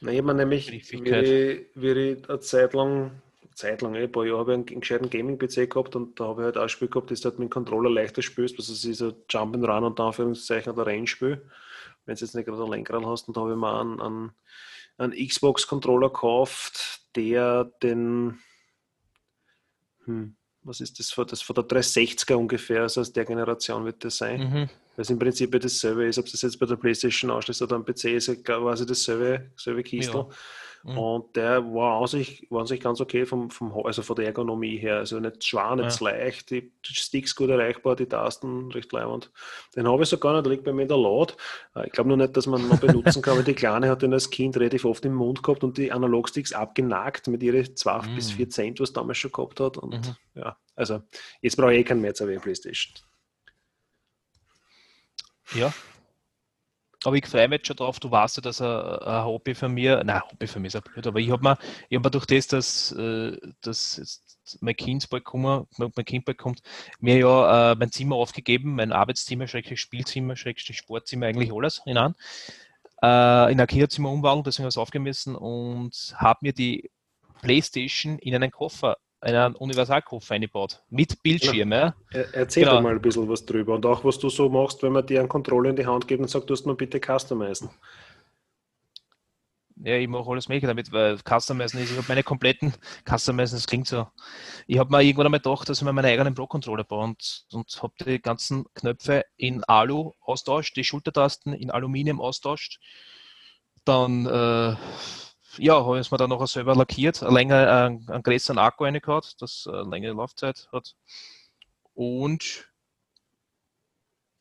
Na, 0.02 0.12
ich 0.12 0.22
mir 0.22 0.34
nämlich, 0.34 0.68
wie 0.92 1.10
ich, 1.24 1.66
wie 1.76 1.90
ich 1.92 2.30
eine 2.30 2.40
Zeit 2.40 2.74
lang, 2.74 3.12
Zeit 3.54 3.82
lang, 3.82 3.96
eh, 3.96 4.04
ein 4.04 4.12
paar 4.12 4.26
Jahre 4.26 4.40
habe 4.40 4.52
ich 4.52 4.58
einen, 4.58 4.68
einen 4.70 4.80
gescheiten 4.82 5.10
Gaming-PC 5.10 5.70
gehabt 5.70 5.96
und 5.96 6.20
da 6.20 6.26
habe 6.28 6.42
ich 6.42 6.46
halt 6.46 6.58
auch 6.58 6.64
ein 6.64 6.70
Spiel 6.70 6.88
gehabt, 6.88 7.12
das 7.12 7.20
du 7.22 7.30
halt 7.30 7.40
mit 7.40 7.50
dem 7.50 7.52
Controller 7.52 7.90
leichter 7.90 8.22
spielst, 8.22 8.58
also 8.58 8.72
es 8.72 8.86
ist 8.86 9.02
ein 9.02 9.14
Jump'n'Run 9.30 9.86
und 9.86 10.00
Anführungszeichen 10.00 10.72
oder 10.72 10.86
Rennspiel, 10.86 11.42
wenn 12.06 12.16
du 12.16 12.22
jetzt 12.26 12.34
nicht 12.36 12.46
gerade 12.46 12.64
ein 12.64 12.72
Lenkrad 12.72 13.06
hast 13.06 13.28
und 13.28 13.36
da 13.36 13.42
habe 13.42 13.52
ich 13.52 13.58
mir 13.58 13.80
einen, 13.82 14.00
einen, 14.00 14.32
einen 14.98 15.28
Xbox-Controller 15.28 16.10
gekauft, 16.10 17.02
der 17.18 17.66
den, 17.84 18.40
hm, 20.06 20.36
was 20.64 20.80
ist 20.80 21.00
das, 21.00 21.12
von- 21.12 21.28
das 21.28 21.42
von 21.42 21.56
der 21.56 21.66
360er 21.66 22.36
ungefähr, 22.38 22.84
also 22.84 23.02
aus 23.02 23.12
der 23.12 23.26
Generation 23.26 23.84
wird 23.84 24.04
das 24.06 24.16
sein. 24.18 24.40
Mhm. 24.40 24.70
Weil 25.00 25.04
es 25.04 25.10
im 25.12 25.18
Prinzip 25.18 25.54
ja 25.54 25.60
dasselbe 25.60 26.04
ist, 26.08 26.20
ob 26.20 26.26
es 26.26 26.34
das 26.34 26.42
jetzt 26.42 26.60
bei 26.60 26.66
der 26.66 26.76
Playstation 26.76 27.32
anschließt 27.32 27.62
oder 27.62 27.78
am 27.78 27.86
PC, 27.86 28.04
ist 28.16 28.28
ja 28.28 28.36
quasi 28.36 28.86
dasselbe, 28.86 29.50
dasselbe 29.56 29.82
Kistel. 29.82 30.26
Mhm. 30.84 30.98
Und 30.98 31.36
der 31.38 31.64
war 31.74 32.02
an 32.02 32.08
sich, 32.08 32.46
war 32.50 32.60
an 32.62 32.68
sich 32.68 32.82
ganz 32.82 33.00
okay 33.00 33.26
vom, 33.26 33.50
vom, 33.50 33.72
also 33.86 34.02
von 34.02 34.18
der 34.18 34.26
Ergonomie 34.26 34.76
her. 34.78 34.98
Also 34.98 35.18
nicht 35.22 35.46
schwer, 35.46 35.78
nicht 35.78 36.02
Ja. 36.02 36.06
leicht, 36.12 36.52
die 36.52 36.70
Sticks 36.84 37.34
gut 37.34 37.50
erreichbar, 37.50 37.96
die 37.96 38.08
Tasten 38.08 38.70
recht 38.74 38.92
leibend. 38.92 39.32
Den 39.74 39.88
habe 39.88 40.04
ich 40.04 40.10
sogar 40.10 40.34
nicht, 40.34 40.46
der 40.46 40.52
liegt 40.52 40.66
bei 40.66 40.74
mir 40.74 40.82
in 40.82 40.88
der 40.90 40.98
Laut. 40.98 41.38
Äh, 41.76 41.86
Ich 41.88 41.94
glaube 41.94 42.10
nur 42.10 42.18
nicht, 42.18 42.36
dass 42.36 42.46
man 42.46 42.62
ihn 42.62 42.68
noch 42.68 42.82
benutzen 42.82 43.22
kann, 43.22 43.38
weil 43.38 43.46
die 43.46 43.54
Kleine 43.54 43.88
hat 43.88 44.02
den 44.02 44.12
als 44.12 44.30
Kind 44.30 44.58
relativ 44.58 44.84
oft 44.84 45.06
im 45.06 45.14
Mund 45.16 45.44
gehabt 45.44 45.64
und 45.64 45.78
die 45.78 45.94
Analogsticks 45.94 46.52
abgenagt 46.52 47.30
mit 47.30 47.42
ihren 47.42 47.74
2 47.74 48.06
Mhm. 48.10 48.16
bis 48.16 48.32
4 48.32 48.50
Cent, 48.50 48.80
was 48.82 48.92
damals 48.92 49.18
schon 49.18 49.32
gehabt 49.32 49.62
hat. 49.62 49.78
Und 49.78 49.94
Mhm. 49.96 50.16
ja, 50.42 50.58
also 50.76 51.02
jetzt 51.42 51.56
brauche 51.56 51.74
ich 51.74 51.80
eh 51.80 51.84
keinen 51.86 52.02
mehr 52.02 52.14
zur 52.14 52.28
Playstation. 52.28 52.94
Ja. 55.56 55.74
Aber 57.06 57.16
ich 57.16 57.26
freue 57.26 57.48
mich 57.48 57.60
jetzt 57.60 57.68
schon 57.68 57.78
drauf, 57.78 58.00
du 58.00 58.12
weißt 58.12 58.38
ja, 58.38 58.42
dass 58.42 58.62
ein, 58.62 58.68
ein 58.68 59.24
Hobby 59.24 59.56
von 59.56 59.74
mir, 59.74 60.04
nein, 60.04 60.22
Hobby 60.30 60.48
von 60.48 60.62
mir 60.62 60.68
ist 60.68 60.74
ja 60.74 60.82
blöd, 60.82 61.08
aber 61.08 61.20
ich 61.20 61.32
habe 61.32 61.42
mir, 61.42 61.58
ich 61.88 61.98
hab 61.98 62.12
durch 62.12 62.26
das, 62.26 62.48
dass, 62.48 62.92
äh, 62.92 63.38
dass 63.62 63.96
jetzt 63.96 64.58
mein 64.62 64.76
Kind 64.76 65.10
bald 65.10 65.24
kommen, 65.24 65.66
mein 65.78 66.06
Kind 66.06 66.26
bald 66.26 66.38
kommt, 66.38 66.62
mir 67.00 67.18
ja 67.18 67.72
äh, 67.72 67.76
mein 67.76 67.92
Zimmer 67.92 68.18
aufgegeben, 68.18 68.76
mein 68.76 68.92
Arbeitszimmer, 68.92 69.48
Schrägstrich 69.48 69.80
Spielzimmer, 69.80 70.36
Schrägstrich 70.36 70.78
Sportzimmer, 70.78 71.28
eigentlich 71.28 71.54
alles 71.54 71.82
in 71.86 71.98
ein, 71.98 72.16
äh, 73.02 73.52
in 73.54 73.62
ein 73.62 73.68
Kinderzimmer 73.68 74.12
umwandeln, 74.12 74.44
deswegen 74.44 74.64
habe 74.66 74.70
ich 74.70 74.76
es 74.76 74.78
aufgemessen 74.78 75.38
und 75.38 76.14
habe 76.18 76.40
mir 76.42 76.54
die 76.54 76.92
Playstation 77.42 78.20
in 78.20 78.36
einen 78.36 78.52
Koffer, 78.52 78.98
einen 79.22 79.56
Universalkoffer 79.56 80.36
eingebaut, 80.36 80.82
mit 80.90 81.22
Bildschirm, 81.22 81.72
ja. 81.72 81.94
Er- 82.12 82.34
Erzähl 82.34 82.64
Genau. 82.64 82.78
doch 82.78 82.84
mal 82.84 82.94
ein 82.94 83.02
bisschen 83.02 83.28
was 83.30 83.46
drüber 83.46 83.76
und 83.76 83.86
auch 83.86 84.04
was 84.04 84.18
du 84.20 84.30
so 84.30 84.50
machst, 84.50 84.82
wenn 84.84 84.94
man 84.94 85.06
dir 85.06 85.20
einen 85.20 85.30
Controller 85.30 85.70
in 85.70 85.76
die 85.76 85.86
Hand 85.86 86.08
gibt 86.08 86.22
und 86.22 86.30
sagt, 86.30 86.50
du 86.50 86.54
hast 86.54 86.66
mir 86.66 86.76
bitte 86.76 87.00
customizen. 87.00 87.70
Ja, 89.82 89.96
ich 89.96 90.10
mache 90.10 90.30
alles 90.30 90.50
Mögliche 90.50 90.68
damit, 90.68 90.92
weil 90.92 91.18
Customizen 91.20 91.80
ist, 91.80 91.90
ich 91.92 91.96
habe 91.98 92.06
meine 92.10 92.24
kompletten 92.24 92.74
Customizen, 93.08 93.56
das 93.56 93.66
klingt 93.66 93.88
so. 93.88 94.08
Ich 94.68 94.78
habe 94.78 94.92
mir 94.92 95.02
irgendwann 95.02 95.28
einmal 95.28 95.40
gedacht, 95.40 95.70
dass 95.70 95.78
ich 95.78 95.86
mir 95.86 95.94
meinen 95.94 96.06
eigenen 96.08 96.36
Pro-Controller 96.36 96.84
baue 96.84 97.06
und, 97.06 97.46
und 97.54 97.82
habe 97.82 97.94
die 98.06 98.22
ganzen 98.22 98.66
Knöpfe 98.74 99.24
in 99.38 99.64
Alu 99.64 100.12
austauscht, 100.20 100.76
die 100.76 100.84
Schultertasten 100.84 101.54
in 101.54 101.72
Aluminium 101.72 102.20
austauscht. 102.20 102.80
dann, 103.86 104.26
äh, 104.26 104.76
ja, 105.60 105.86
habe 105.86 106.00
ich 106.00 106.12
mir 106.12 106.18
dann 106.18 106.30
noch 106.30 106.46
selber 106.48 106.76
lackiert, 106.76 107.22
eine 107.24 107.34
längere, 107.34 107.86
einen, 107.86 108.10
einen 108.10 108.24
größeren 108.24 108.58
Akku 108.58 108.84
reingehauen, 108.86 109.24
das 109.40 109.68
eine 109.68 109.90
längere 109.90 110.14
Laufzeit 110.14 110.70
hat. 110.72 110.96
Und 111.94 112.70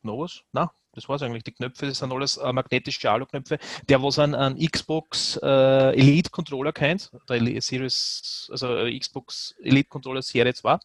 noch 0.02 0.18
was? 0.18 0.42
Na, 0.52 0.72
das 0.92 1.08
war 1.08 1.16
es 1.16 1.22
eigentlich. 1.22 1.44
Die 1.44 1.52
Knöpfe, 1.52 1.86
das 1.86 1.98
sind 1.98 2.12
alles 2.12 2.36
äh, 2.36 2.52
magnetische 2.52 3.10
Alu-Knöpfe. 3.10 3.58
Der, 3.88 4.02
was 4.02 4.18
an 4.18 4.58
Xbox 4.58 5.38
äh, 5.42 5.96
Elite 5.96 6.30
Controller 6.30 6.72
kennt, 6.72 7.10
der 7.28 7.62
Series, 7.62 8.48
also 8.50 8.76
äh, 8.76 8.98
Xbox 8.98 9.54
Elite 9.62 9.88
Controller 9.88 10.22
Serie 10.22 10.54
2, 10.54 10.78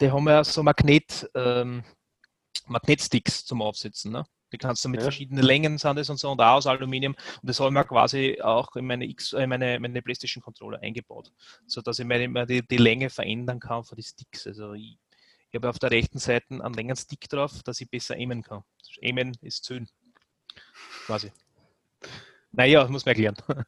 die 0.00 0.10
haben 0.10 0.28
ja 0.28 0.44
so 0.44 0.62
Magnet, 0.62 1.28
ähm, 1.34 1.84
Magnetsticks 2.66 3.44
zum 3.44 3.62
Aufsetzen. 3.62 4.12
Ne? 4.12 4.26
Die 4.52 4.58
kannst 4.58 4.84
du 4.84 4.88
mit 4.88 5.00
ja. 5.00 5.04
verschiedenen 5.04 5.44
Längen 5.44 5.78
sind 5.78 5.96
das 5.96 6.08
und 6.08 6.18
so 6.18 6.30
und 6.30 6.40
auch 6.40 6.56
aus 6.56 6.66
Aluminium. 6.66 7.14
Und 7.14 7.48
das 7.48 7.58
haben 7.58 7.74
wir 7.74 7.84
quasi 7.84 8.40
auch 8.40 8.76
in 8.76 8.86
meine, 8.86 9.04
X, 9.06 9.32
in 9.32 9.48
meine, 9.48 9.78
meine 9.80 10.02
PlayStation 10.02 10.42
Controller 10.42 10.80
eingebaut, 10.80 11.32
sodass 11.66 11.98
ich 11.98 12.06
mir 12.06 12.46
die, 12.46 12.66
die 12.66 12.76
Länge 12.76 13.10
verändern 13.10 13.60
kann 13.60 13.84
für 13.84 13.96
die 13.96 14.02
Sticks. 14.02 14.46
Also 14.46 14.74
ich, 14.74 14.98
ich 15.50 15.54
habe 15.56 15.68
auf 15.68 15.78
der 15.78 15.90
rechten 15.90 16.18
Seite 16.18 16.62
einen 16.62 16.74
längeren 16.74 16.96
Stick 16.96 17.28
drauf, 17.28 17.62
dass 17.64 17.80
ich 17.80 17.90
besser 17.90 18.14
aimen 18.14 18.42
kann. 18.42 18.62
Aimen 19.02 19.36
ist 19.42 19.64
Zöhn. 19.64 19.88
Quasi. 21.06 21.32
Naja, 22.52 22.86
muss 22.88 23.04
man 23.04 23.14
erklären. 23.14 23.36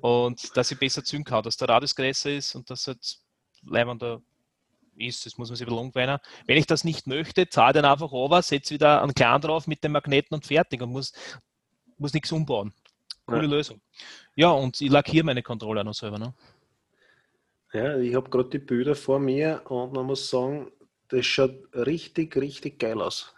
Und 0.00 0.56
dass 0.56 0.70
ich 0.70 0.78
besser 0.78 1.04
zünden 1.04 1.24
kann, 1.24 1.42
dass 1.42 1.56
der 1.56 1.68
Radius 1.68 1.94
größer 1.94 2.30
ist 2.30 2.56
und 2.56 2.68
dass 2.68 2.88
halt 2.88 3.18
leibender 3.62 4.20
ist, 4.98 5.26
das 5.26 5.38
muss 5.38 5.48
man 5.48 5.56
sich 5.56 5.68
umgewöhnen. 5.68 6.18
Wenn 6.46 6.56
ich 6.56 6.66
das 6.66 6.84
nicht 6.84 7.06
möchte, 7.06 7.48
zahle 7.48 7.74
dann 7.74 7.84
einfach 7.84 8.12
over, 8.12 8.42
setze 8.42 8.74
wieder 8.74 9.02
einen 9.02 9.14
Clan 9.14 9.40
drauf 9.40 9.66
mit 9.66 9.82
dem 9.84 9.92
Magneten 9.92 10.34
und 10.34 10.46
fertig 10.46 10.82
und 10.82 10.90
muss, 10.90 11.12
muss 11.98 12.12
nichts 12.12 12.32
umbauen. 12.32 12.72
Coole 13.26 13.42
ja. 13.42 13.48
Lösung. 13.48 13.80
Ja, 14.34 14.50
und 14.50 14.80
ich 14.80 14.90
lackiere 14.90 15.24
meine 15.24 15.42
Controller 15.42 15.84
noch 15.84 15.94
selber. 15.94 16.18
Ne? 16.18 16.34
Ja, 17.72 17.98
ich 17.98 18.14
habe 18.14 18.30
gerade 18.30 18.50
die 18.50 18.58
Bilder 18.58 18.94
vor 18.94 19.18
mir 19.18 19.62
und 19.64 19.92
man 19.92 20.06
muss 20.06 20.30
sagen, 20.30 20.70
das 21.08 21.26
schaut 21.26 21.56
richtig, 21.74 22.36
richtig 22.36 22.78
geil 22.78 23.00
aus. 23.00 23.32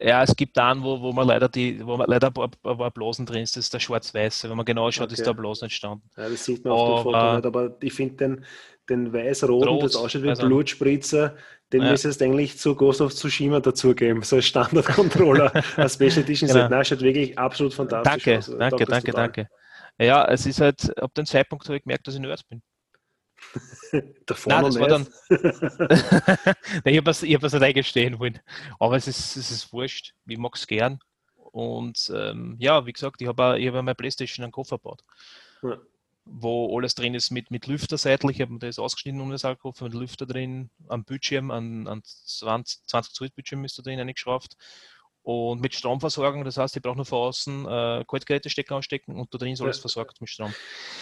Ja, 0.00 0.22
es 0.22 0.34
gibt 0.34 0.58
einen, 0.58 0.82
wo, 0.82 1.00
wo 1.00 1.12
man 1.12 1.28
leider 1.28 1.48
die, 1.48 1.84
wo 1.84 1.96
man 1.96 2.08
leider 2.08 2.26
ein 2.26 2.32
paar, 2.34 2.50
ein 2.64 2.78
paar 2.78 2.90
Blasen 2.90 3.26
drin 3.26 3.42
ist, 3.42 3.56
das 3.56 3.66
ist 3.66 3.74
der 3.74 3.78
schwarz-weiße. 3.78 4.50
Wenn 4.50 4.56
man 4.56 4.66
genau 4.66 4.90
schaut, 4.90 5.04
okay. 5.04 5.14
ist 5.14 5.26
da 5.26 5.32
Blasen 5.32 5.64
entstanden. 5.64 6.02
Ja, 6.16 6.28
das 6.28 6.44
sieht 6.44 6.64
man 6.64 6.72
auf 6.72 7.00
dem 7.00 7.02
Foto 7.04 7.34
nicht, 7.36 7.46
aber 7.46 7.76
ich 7.80 7.92
finde 7.92 8.16
den, 8.16 8.44
den 8.88 9.12
weiß-roten, 9.12 9.80
das 9.80 9.96
ausschaut 9.96 10.22
wie 10.22 10.28
also, 10.28 10.46
Blutspritzer, 10.46 11.36
den 11.72 11.82
ja. 11.82 11.90
müsstest 11.90 12.20
du 12.20 12.24
eigentlich 12.26 12.58
zu 12.58 12.74
Ghost 12.74 13.00
of 13.00 13.14
Tsushima 13.14 13.60
dazugeben, 13.60 14.22
so 14.22 14.36
als 14.36 14.46
Standard-Controller, 14.46 15.52
als 15.76 15.94
Special 15.94 16.18
Edition 16.18 16.48
genau. 16.48 16.60
Set. 16.60 16.70
Nein, 16.70 16.84
schaut 16.84 17.00
wirklich 17.00 17.38
absolut 17.38 17.74
fantastisch 17.74 18.24
danke, 18.24 18.38
aus. 18.38 18.56
Danke, 18.58 18.84
danke, 18.84 19.12
danke. 19.12 19.48
Ja, 19.98 20.24
es 20.26 20.46
ist 20.46 20.60
halt, 20.60 20.96
ab 20.98 21.14
dem 21.14 21.24
Zeitpunkt 21.24 21.64
habe 21.66 21.76
ich 21.76 21.82
gemerkt, 21.84 22.06
dass 22.06 22.14
ich 22.14 22.20
Nerd 22.20 22.46
bin. 22.48 22.62
Davor 24.26 24.52
Nein, 24.52 24.64
das 24.64 24.78
war 24.78 24.88
dann. 24.88 25.06
ich 26.84 26.96
habe 26.96 27.10
es 27.10 27.22
hab 27.22 27.42
nicht 27.42 27.54
eingestehen 27.54 28.18
wollen. 28.18 28.40
Aber 28.78 28.96
es 28.96 29.06
ist, 29.06 29.36
es 29.36 29.50
ist 29.50 29.72
wurscht. 29.72 30.14
Ich 30.26 30.38
mag 30.38 30.54
es 30.56 30.66
gern. 30.66 30.98
Und 31.36 32.10
ähm, 32.14 32.56
ja, 32.58 32.84
wie 32.86 32.92
gesagt, 32.92 33.20
ich 33.22 33.28
habe 33.28 33.42
hab 33.42 33.74
meine 33.74 33.94
Playstation 33.94 34.42
einen 34.42 34.52
Koffer 34.52 34.76
gebaut. 34.78 35.02
Ja. 35.62 35.78
Wo 36.26 36.76
alles 36.76 36.94
drin 36.94 37.14
ist 37.14 37.30
mit, 37.30 37.50
mit 37.50 37.66
Lüfter 37.66 37.98
seitlich. 37.98 38.36
Ich 38.36 38.40
habe 38.42 38.52
mir 38.52 38.58
das 38.58 38.78
ausgeschnitten 38.78 39.20
um 39.20 39.30
das 39.30 39.44
Alkohol 39.44 39.74
mit 39.88 39.94
Lüfter 39.94 40.26
drin, 40.26 40.70
am 40.88 41.04
Bildschirm, 41.04 41.50
an 41.50 42.02
20, 42.02 42.86
20 42.86 43.12
Zoll 43.12 43.30
Bildschirm 43.30 43.64
ist 43.64 43.78
da 43.78 43.82
drin 43.82 44.00
eingeschraubt 44.00 44.56
und 45.24 45.62
mit 45.62 45.74
Stromversorgung. 45.74 46.44
Das 46.44 46.58
heißt, 46.58 46.76
ich 46.76 46.82
brauche 46.82 46.96
nur 46.96 47.06
von 47.06 47.28
außen 47.28 47.66
äh, 47.66 48.04
Kaltgerätestecker 48.06 48.76
anstecken 48.76 49.16
und 49.16 49.32
da 49.32 49.38
drin 49.38 49.54
ist 49.54 49.62
alles 49.62 49.78
ja. 49.78 49.80
versorgt 49.80 50.20
mit 50.20 50.28
Strom. 50.28 50.54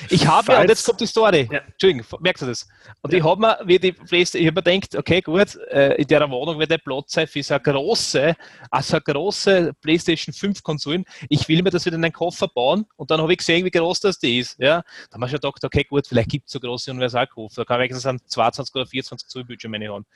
Ich 0.08 0.26
habe, 0.26 0.56
und 0.56 0.68
jetzt 0.68 0.86
kommt 0.86 1.00
die 1.00 1.06
Story, 1.06 1.48
ja. 1.50 1.58
Entschuldigung, 1.58 2.06
merkst 2.20 2.42
du 2.42 2.46
das? 2.46 2.68
Und 3.02 3.12
ja. 3.12 3.18
ich 3.18 3.24
habe 3.24 3.40
mir, 3.40 3.58
wie 3.64 3.78
die 3.80 3.92
Playstation, 3.92 4.42
ich 4.42 4.46
habe 4.48 4.60
mir 4.60 4.78
gedacht, 4.78 4.96
okay, 4.96 5.20
gut, 5.20 5.56
äh, 5.70 5.94
in 5.94 6.06
der 6.06 6.30
Wohnung 6.30 6.58
wird 6.60 6.70
der 6.70 6.78
Platz 6.78 7.12
sein 7.12 7.26
für 7.26 7.42
so 7.42 7.54
eine 7.54 7.62
große, 7.64 8.36
also 8.70 8.96
eine 8.96 9.02
große 9.02 9.74
Playstation 9.80 10.32
5 10.32 10.62
Konsolen. 10.62 11.04
Ich 11.28 11.48
will 11.48 11.60
mir 11.62 11.70
das 11.70 11.84
wieder 11.84 11.96
in 11.96 12.04
einen 12.04 12.12
Koffer 12.12 12.46
bauen 12.46 12.86
und 12.96 13.10
dann 13.10 13.20
habe 13.20 13.32
ich 13.32 13.38
gesehen, 13.38 13.64
wie 13.64 13.70
groß 13.70 14.00
das 14.00 14.20
die 14.20 14.38
ist. 14.38 14.56
Ja? 14.60 14.84
Da 15.10 15.14
habe 15.14 15.24
ich 15.24 15.32
schon 15.32 15.40
gedacht, 15.40 15.64
okay, 15.64 15.82
gut, 15.82 16.06
vielleicht 16.06 16.30
gibt 16.30 16.46
es 16.46 16.52
so 16.52 16.60
große 16.60 16.92
Universalkoffer. 16.92 17.62
Da 17.62 17.64
kann 17.64 17.80
ich 17.80 18.06
einen 18.06 18.20
22 18.24 18.74
oder 18.76 18.86
24 18.86 19.28
Zoll 19.28 19.44
Bildschirm 19.44 19.74
haben. 19.74 20.06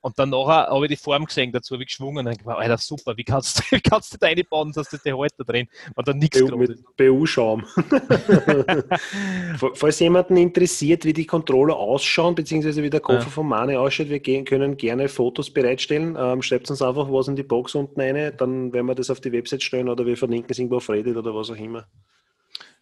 Und 0.00 0.18
dann 0.18 0.30
nachher 0.30 0.68
habe 0.68 0.86
ich 0.86 0.90
die 0.90 0.96
Form 0.96 1.26
gesehen, 1.26 1.52
dazu 1.52 1.74
habe 1.74 1.82
ich 1.82 1.88
geschwungen 1.88 2.26
und 2.26 2.38
gedacht, 2.38 2.56
Alter, 2.56 2.78
super, 2.78 3.16
wie 3.16 3.24
kannst 3.24 3.49
kannst, 3.54 3.72
wie 3.72 3.80
kannst 3.80 4.14
du 4.14 4.18
da 4.18 4.26
reinbauen, 4.26 4.72
dass 4.72 4.88
du 4.88 4.98
die 4.98 5.12
Halter 5.12 5.44
drin, 5.44 5.68
weil 5.94 6.04
da 6.04 6.12
nichts 6.12 6.40
BU, 6.40 6.56
Mit 6.56 6.96
BU-Schaum. 6.96 7.64
Falls 9.74 10.00
jemanden 10.00 10.36
interessiert, 10.36 11.04
wie 11.04 11.12
die 11.12 11.26
Controller 11.26 11.76
ausschauen, 11.76 12.34
beziehungsweise 12.34 12.82
wie 12.82 12.90
der 12.90 13.00
Koffer 13.00 13.24
ja. 13.24 13.28
von 13.28 13.48
Mane 13.48 13.78
ausschaut, 13.78 14.08
wir 14.08 14.20
gehen, 14.20 14.44
können 14.44 14.76
gerne 14.76 15.08
Fotos 15.08 15.50
bereitstellen. 15.50 16.16
Ähm, 16.18 16.42
schreibt 16.42 16.70
uns 16.70 16.82
einfach 16.82 17.10
was 17.10 17.28
in 17.28 17.36
die 17.36 17.42
Box 17.42 17.74
unten 17.74 18.00
rein, 18.00 18.32
dann 18.36 18.72
werden 18.72 18.86
wir 18.86 18.94
das 18.94 19.10
auf 19.10 19.20
die 19.20 19.32
Website 19.32 19.62
stellen 19.62 19.88
oder 19.88 20.06
wir 20.06 20.16
verlinken 20.16 20.50
es 20.50 20.58
irgendwo 20.58 20.76
auf 20.76 20.88
Reddit 20.88 21.16
oder 21.16 21.34
was 21.34 21.50
auch 21.50 21.56
immer. 21.56 21.86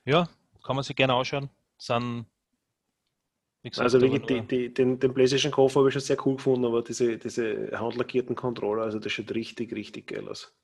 Ja, 0.04 0.28
kann 0.64 0.76
man 0.76 0.84
sich 0.84 0.96
gerne 0.96 1.14
anschauen. 1.14 1.50
Sind 1.76 2.26
Gesagt, 3.62 3.80
also 3.80 4.00
wirklich 4.00 4.22
die, 4.26 4.40
die, 4.42 4.72
den, 4.72 5.00
den 5.00 5.12
PlayStation 5.12 5.50
Koffer 5.50 5.80
habe 5.80 5.88
ich 5.88 5.92
schon 5.92 6.02
sehr 6.02 6.16
cool 6.24 6.36
gefunden, 6.36 6.64
aber 6.64 6.82
diese, 6.82 7.18
diese 7.18 7.70
handlackierten 7.72 8.36
Controller, 8.36 8.84
also 8.84 8.98
das 8.98 9.12
schaut 9.12 9.34
richtig, 9.34 9.72
richtig 9.72 10.06
geil 10.06 10.28
aus. 10.28 10.54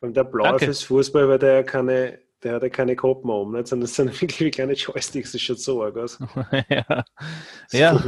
Und 0.00 0.14
der 0.14 0.24
blaue 0.24 0.58
fürs 0.58 0.82
Fußball, 0.82 1.28
weil 1.28 1.38
der 1.38 1.54
ja 1.54 1.62
keine, 1.62 2.20
der 2.42 2.54
hat 2.54 2.62
ja 2.62 2.68
keine 2.68 2.94
Koppen 2.94 3.30
oben, 3.30 3.52
nicht? 3.52 3.68
sondern 3.68 3.86
das 3.86 3.94
sind 3.94 4.08
wirklich 4.20 4.40
wie 4.40 4.50
kleine 4.50 4.74
Joysticks, 4.74 5.32
das 5.32 5.40
schaut 5.40 5.58
so 5.58 5.82
arg 5.82 5.96
aus. 5.96 6.18
ja, 6.68 7.04
ja. 7.72 8.04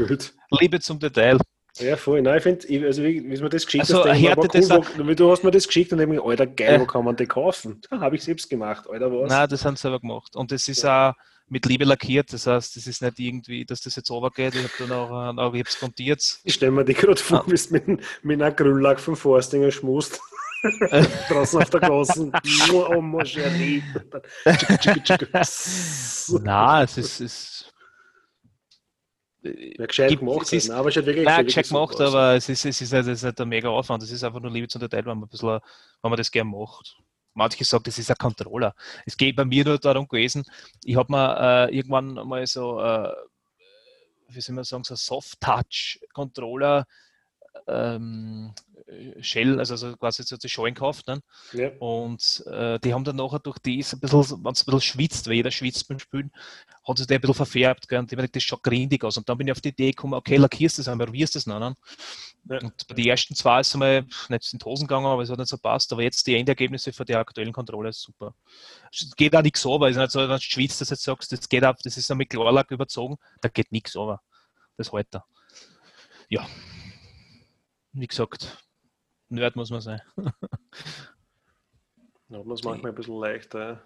Liebe 0.51 0.79
zum 0.81 0.99
Detail. 0.99 1.39
Ja, 1.79 1.97
voll. 1.97 2.23
Nein, 2.23 2.37
ich 2.39 2.43
finde, 2.43 2.87
also 2.87 3.03
wie, 3.03 3.29
wie 3.29 3.41
man 3.41 3.51
das 3.51 3.65
geschickt 3.65 3.83
also, 3.83 4.05
hast, 4.05 4.23
denke 4.23 4.59
ich, 4.59 4.71
cool, 4.71 5.09
wo, 5.09 5.15
du 5.15 5.31
hast 5.31 5.45
mir 5.45 5.51
das 5.51 5.67
geschickt 5.67 5.93
und 5.93 5.99
denke 5.99 6.23
Alter, 6.23 6.47
geil, 6.47 6.75
äh, 6.75 6.81
wo 6.81 6.87
kann 6.87 7.05
man 7.05 7.17
den 7.17 7.29
kaufen? 7.29 7.81
Habe 7.91 8.17
ich 8.17 8.25
selbst 8.25 8.49
gemacht, 8.49 8.87
Alter, 8.89 9.11
was? 9.11 9.31
Nein, 9.31 9.49
das 9.49 9.65
haben 9.65 9.77
sie 9.77 9.83
selber 9.83 10.01
gemacht. 10.01 10.37
Und 10.37 10.53
das 10.53 10.69
ist 10.69 10.83
ja. 10.83 11.11
auch 11.11 11.15
mit 11.49 11.67
Liebe 11.67 11.85
lackiert. 11.85 12.33
Das 12.33 12.47
heißt, 12.47 12.77
das 12.77 12.87
ist 12.87 13.03
nicht 13.03 13.19
irgendwie, 13.19 13.65
dass 13.65 13.81
das 13.81 13.97
jetzt 13.97 14.11
runtergeht. 14.11 14.55
Ich 14.55 14.63
habe 14.63 14.73
dann 14.79 14.93
auch, 14.93 15.11
äh, 15.11 15.41
auch 15.41 15.55
ich 15.55 15.61
hab's 15.61 15.79
kontiert. 15.79 16.41
Ich 16.45 16.55
stelle 16.55 16.73
mir 16.73 16.85
die 16.85 16.95
gerade 16.95 17.21
vor, 17.21 17.41
ah. 17.41 17.45
wie 17.47 17.55
du 17.55 17.73
mit, 17.73 18.01
mit 18.23 18.43
einer 18.43 18.53
Grünlack 18.53 19.01
vom 19.01 19.17
Forstinger 19.17 19.71
schmust. 19.71 20.21
Draußen 21.29 21.63
auf 21.63 21.71
der 21.71 21.81
großen 21.81 22.33
Homogerie. 22.71 23.83
Nein, 26.43 26.85
es 26.85 26.99
ist. 26.99 27.21
ist 27.21 27.73
ja, 29.43 29.87
gescheit 29.87 30.19
gemacht, 30.19 30.53
ist, 30.53 30.69
nein, 30.69 30.77
aber 30.79 30.89
es 30.89 30.97
ist 30.97 31.07
wirklich, 31.07 31.25
nein, 31.25 31.47
gescheit 31.47 31.69
gemacht, 31.69 32.01
aber 32.01 32.35
es 32.35 32.49
ist, 32.49 32.65
es 32.65 32.81
ist, 32.81 32.93
halt, 32.93 33.07
es 33.07 33.19
ist 33.19 33.25
halt 33.25 33.41
ein 33.41 33.49
mega 33.49 33.69
Aufwand. 33.69 34.03
Es 34.03 34.11
ist 34.11 34.25
einfach 34.25 34.41
nur 34.41 34.51
Liebe 34.51 34.67
zum 34.67 34.81
Detail, 34.81 35.05
wenn 35.05 35.19
man, 35.19 35.29
ein 35.29 35.29
bisschen, 35.29 35.61
wenn 36.03 36.11
man 36.11 36.17
das 36.17 36.33
gerne 36.33 36.51
macht 36.51 36.97
manche 37.37 37.65
sagen, 37.65 37.85
das 37.85 37.99
ist 37.99 38.11
ein 38.11 38.17
Controller. 38.17 38.75
Es 39.05 39.17
geht 39.17 39.37
bei 39.37 39.45
mir 39.45 39.65
nur 39.65 39.79
darum 39.79 40.09
gewesen, 40.09 40.45
ich 40.85 40.97
habe 40.97 41.13
mir 41.13 41.69
äh, 41.69 41.77
irgendwann 41.77 42.15
mal 42.15 42.47
so, 42.47 42.81
äh, 42.81 43.13
wie 44.29 44.41
soll 44.41 44.55
man 44.55 44.65
sagen, 44.65 44.85
so 44.85 44.97
Soft-Touch-Controller 44.97 46.87
ähm, 47.69 48.53
Shell, 49.21 49.59
also 49.59 49.75
so 49.75 49.97
quasi 49.97 50.23
so 50.23 50.37
die 50.37 50.49
Schalen 50.49 50.75
gekauft. 50.75 51.09
Ne? 51.09 51.21
Ja. 51.53 51.71
Und 51.81 52.45
äh, 52.47 52.79
die 52.79 52.95
haben 52.95 53.03
dann 53.03 53.17
nachher 53.17 53.41
durch 53.41 53.59
das 53.59 53.95
ein 53.95 54.01
bisschen, 54.01 54.45
wenn 54.45 54.53
es 54.53 54.63
ein 54.63 54.67
bisschen 54.67 54.81
schwitzt, 54.81 55.27
weil 55.27 55.35
jeder 55.35 55.51
schwitzt 55.51 55.89
beim 55.89 55.99
Spülen, 55.99 56.31
hat 56.87 56.99
sich 56.99 57.07
der 57.09 57.19
ein 57.19 57.21
bisschen 57.21 57.35
verfärbt. 57.35 57.89
Gell? 57.89 57.99
Und 57.99 58.13
ich 58.13 58.31
das 58.31 58.43
schaut 58.45 58.63
grindig 58.63 59.03
aus. 59.03 59.17
Und 59.17 59.29
dann 59.29 59.39
bin 59.39 59.49
ich 59.49 59.53
auf 59.53 59.61
die 59.61 59.71
Idee 59.71 59.91
gekommen, 59.91 60.15
okay, 60.15 60.37
lackierst 60.37 60.79
du 60.79 60.83
das 60.83 60.89
einmal, 60.89 61.07
probierst 61.07 61.35
das 61.35 61.47
noch. 61.47 61.59
Ne? 61.59 61.75
Ja. 62.49 62.61
Und 62.61 62.87
bei 62.87 62.95
den 62.95 63.07
ersten 63.07 63.35
zwei 63.35 63.61
ist 63.61 63.69
es 63.69 63.75
einmal 63.75 64.07
nicht 64.29 64.53
in 64.53 64.59
die 64.61 64.65
Hosen 64.65 64.87
gegangen, 64.87 65.07
aber 65.07 65.23
es 65.23 65.31
hat 65.31 65.39
nicht 65.39 65.49
so 65.49 65.59
passt. 65.59 65.93
Aber 65.93 66.03
jetzt 66.03 66.25
die 66.29 66.37
Endergebnisse 66.37 66.93
für 66.93 67.05
die 67.05 67.17
aktuellen 67.17 67.53
Kontrolle 67.53 67.89
ist 67.89 68.03
super. 68.03 68.35
Es 68.93 69.11
geht 69.17 69.35
auch 69.35 69.43
nichts 69.43 69.67
over. 69.67 69.89
Es 69.89 69.97
ist 69.97 70.01
nicht 70.01 70.13
so, 70.13 70.21
wenn 70.21 70.29
du 70.29 70.41
schwitzt, 70.41 70.81
dass 70.81 70.89
du 70.89 70.95
jetzt 70.95 71.03
sagst, 71.03 71.33
das 71.33 71.49
geht 71.49 71.65
ab, 71.65 71.79
das 71.83 71.97
ist 71.97 72.15
mit 72.15 72.31
Klarlack 72.31 72.71
überzogen, 72.71 73.17
da 73.41 73.49
geht 73.49 73.73
nichts 73.73 73.97
over. 73.97 74.21
Das 74.77 74.93
hält 74.93 75.13
er. 75.13 75.25
Ja. 76.29 76.47
Wie 77.93 78.07
gesagt, 78.07 78.66
Nerd 79.29 79.57
muss 79.57 79.71
man 79.71 79.81
sein. 79.81 80.01
ja, 82.29 82.43
das 82.45 82.63
manchmal 82.63 82.93
ein 82.93 82.95
bisschen 82.95 83.19
leichter. 83.19 83.83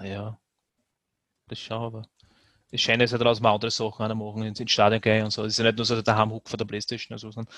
Ja, 0.00 0.38
das 1.48 1.58
schaue 1.58 1.86
aber. 1.86 2.08
Es 2.70 2.80
scheint 2.80 3.00
jetzt 3.00 3.12
ja 3.12 3.18
draußen 3.18 3.42
mal 3.42 3.54
andere 3.54 3.70
Sachen 3.70 4.02
an 4.04 4.18
machen, 4.18 4.42
ins 4.42 4.70
Stadion 4.70 5.00
gehen 5.00 5.24
und 5.24 5.30
so. 5.30 5.44
Es 5.44 5.54
ist 5.54 5.58
ja 5.58 5.64
nicht 5.64 5.76
nur 5.76 5.86
so 5.86 6.00
der 6.00 6.16
Heimhook 6.16 6.48
von 6.48 6.58
der 6.58 6.66
Playstation. 6.66 7.14
Also, 7.14 7.30
sondern 7.30 7.52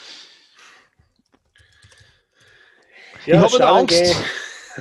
ja, 3.26 3.44
ich 3.44 3.52
habe 3.54 3.66
Angst. 3.66 4.16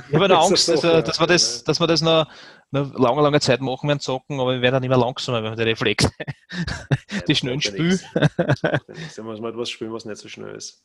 Ich 0.08 0.14
habe 0.14 0.38
Angst, 0.38 0.70
also, 0.70 1.02
dass, 1.02 1.18
wir 1.18 1.26
das, 1.26 1.64
dass 1.64 1.80
wir 1.80 1.86
das 1.88 2.00
noch, 2.00 2.26
noch 2.70 2.94
lange, 2.94 3.22
lange 3.22 3.40
Zeit 3.40 3.60
machen 3.60 3.88
werden, 3.88 3.98
zocken, 3.98 4.40
aber 4.40 4.54
wir 4.54 4.62
werden 4.62 4.74
dann 4.74 4.84
immer 4.84 4.96
langsamer, 4.96 5.42
wenn 5.42 5.50
wir 5.50 5.64
die 5.64 5.70
Reflexe, 5.70 6.10
die 7.28 7.34
schnellen 7.34 7.60
Spiel. 7.60 7.98
Da 8.16 9.22
muss 9.22 9.40
man 9.40 9.52
etwas 9.52 9.68
spielen, 9.68 9.92
was 9.92 10.04
nicht 10.04 10.18
so 10.18 10.28
schnell 10.28 10.54
ist. 10.54 10.84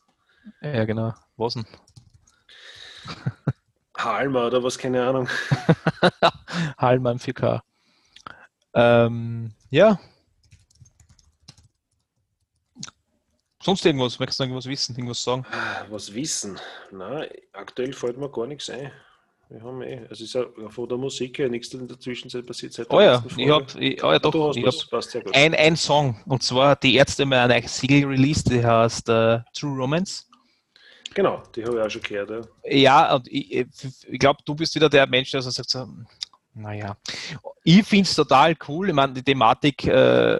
Ja, 0.62 0.84
genau. 0.84 1.14
Was 1.36 1.54
denn? 1.54 1.66
Halma 3.96 4.46
oder 4.46 4.62
was, 4.62 4.76
keine 4.76 5.06
Ahnung. 5.06 5.28
Halma 6.78 7.12
im 7.12 7.18
4K. 7.18 7.60
Ähm, 8.74 9.52
ja. 9.70 9.98
Sonst 13.62 13.84
irgendwas? 13.84 14.18
Möchtest 14.18 14.38
du 14.38 14.44
irgendwas 14.44 14.66
wissen, 14.66 14.94
irgendwas 14.94 15.22
sagen? 15.22 15.44
Was 15.88 16.14
wissen? 16.14 16.60
Nein, 16.92 17.28
aktuell 17.52 17.92
fällt 17.92 18.18
mir 18.18 18.30
gar 18.30 18.46
nichts 18.46 18.70
ein. 18.70 18.92
Wir 19.48 19.62
haben 19.62 19.80
eh, 19.82 20.04
also 20.10 20.24
ist 20.24 20.34
ja 20.34 20.44
von 20.68 20.88
der 20.88 20.98
Musik 20.98 21.38
her 21.38 21.48
nichts 21.48 21.72
in 21.72 21.86
der 21.86 21.98
Zwischenzeit 22.00 22.44
passiert. 22.46 22.72
Seit 22.72 22.90
Oh 22.90 23.00
ja, 23.00 23.22
ich 23.26 23.32
Folge. 23.34 23.54
hab, 23.54 23.74
ich, 23.76 24.02
oh 24.04 24.12
ja 24.12 24.18
doch, 24.18 24.32
du 24.32 24.48
hast 24.48 24.56
ich 24.56 24.66
was, 24.66 24.86
passt 24.86 25.10
sehr 25.12 25.22
gut. 25.22 25.34
ein, 25.34 25.54
ein 25.54 25.76
Song 25.76 26.20
und 26.26 26.42
zwar 26.42 26.74
die 26.76 26.96
Ärzte 26.96 27.22
haben 27.22 27.32
ein 27.32 27.68
Single 27.68 28.06
released, 28.08 28.50
die 28.50 28.64
heißt 28.64 29.08
äh, 29.08 29.40
True 29.52 29.76
Romance. 29.78 30.26
Genau, 31.16 31.42
die 31.54 31.64
habe 31.64 31.78
ich 31.78 31.82
auch 31.82 31.88
schon 31.90 32.02
gehört. 32.02 32.30
Ja. 32.30 32.76
Ja, 33.08 33.14
und 33.14 33.26
ich, 33.28 33.50
ich, 33.50 33.66
ich 34.06 34.18
glaube, 34.18 34.40
du 34.44 34.54
bist 34.54 34.74
wieder 34.74 34.90
der 34.90 35.06
Mensch, 35.06 35.30
der 35.30 35.40
so 35.40 35.48
sagt, 35.48 35.70
so, 35.70 35.88
naja, 36.52 36.94
ich 37.64 37.82
finde 37.86 38.02
es 38.06 38.14
total 38.14 38.54
cool. 38.68 38.88
Ich 38.90 38.94
meine, 38.94 39.14
die 39.14 39.22
Thematik 39.22 39.86
äh, 39.86 40.38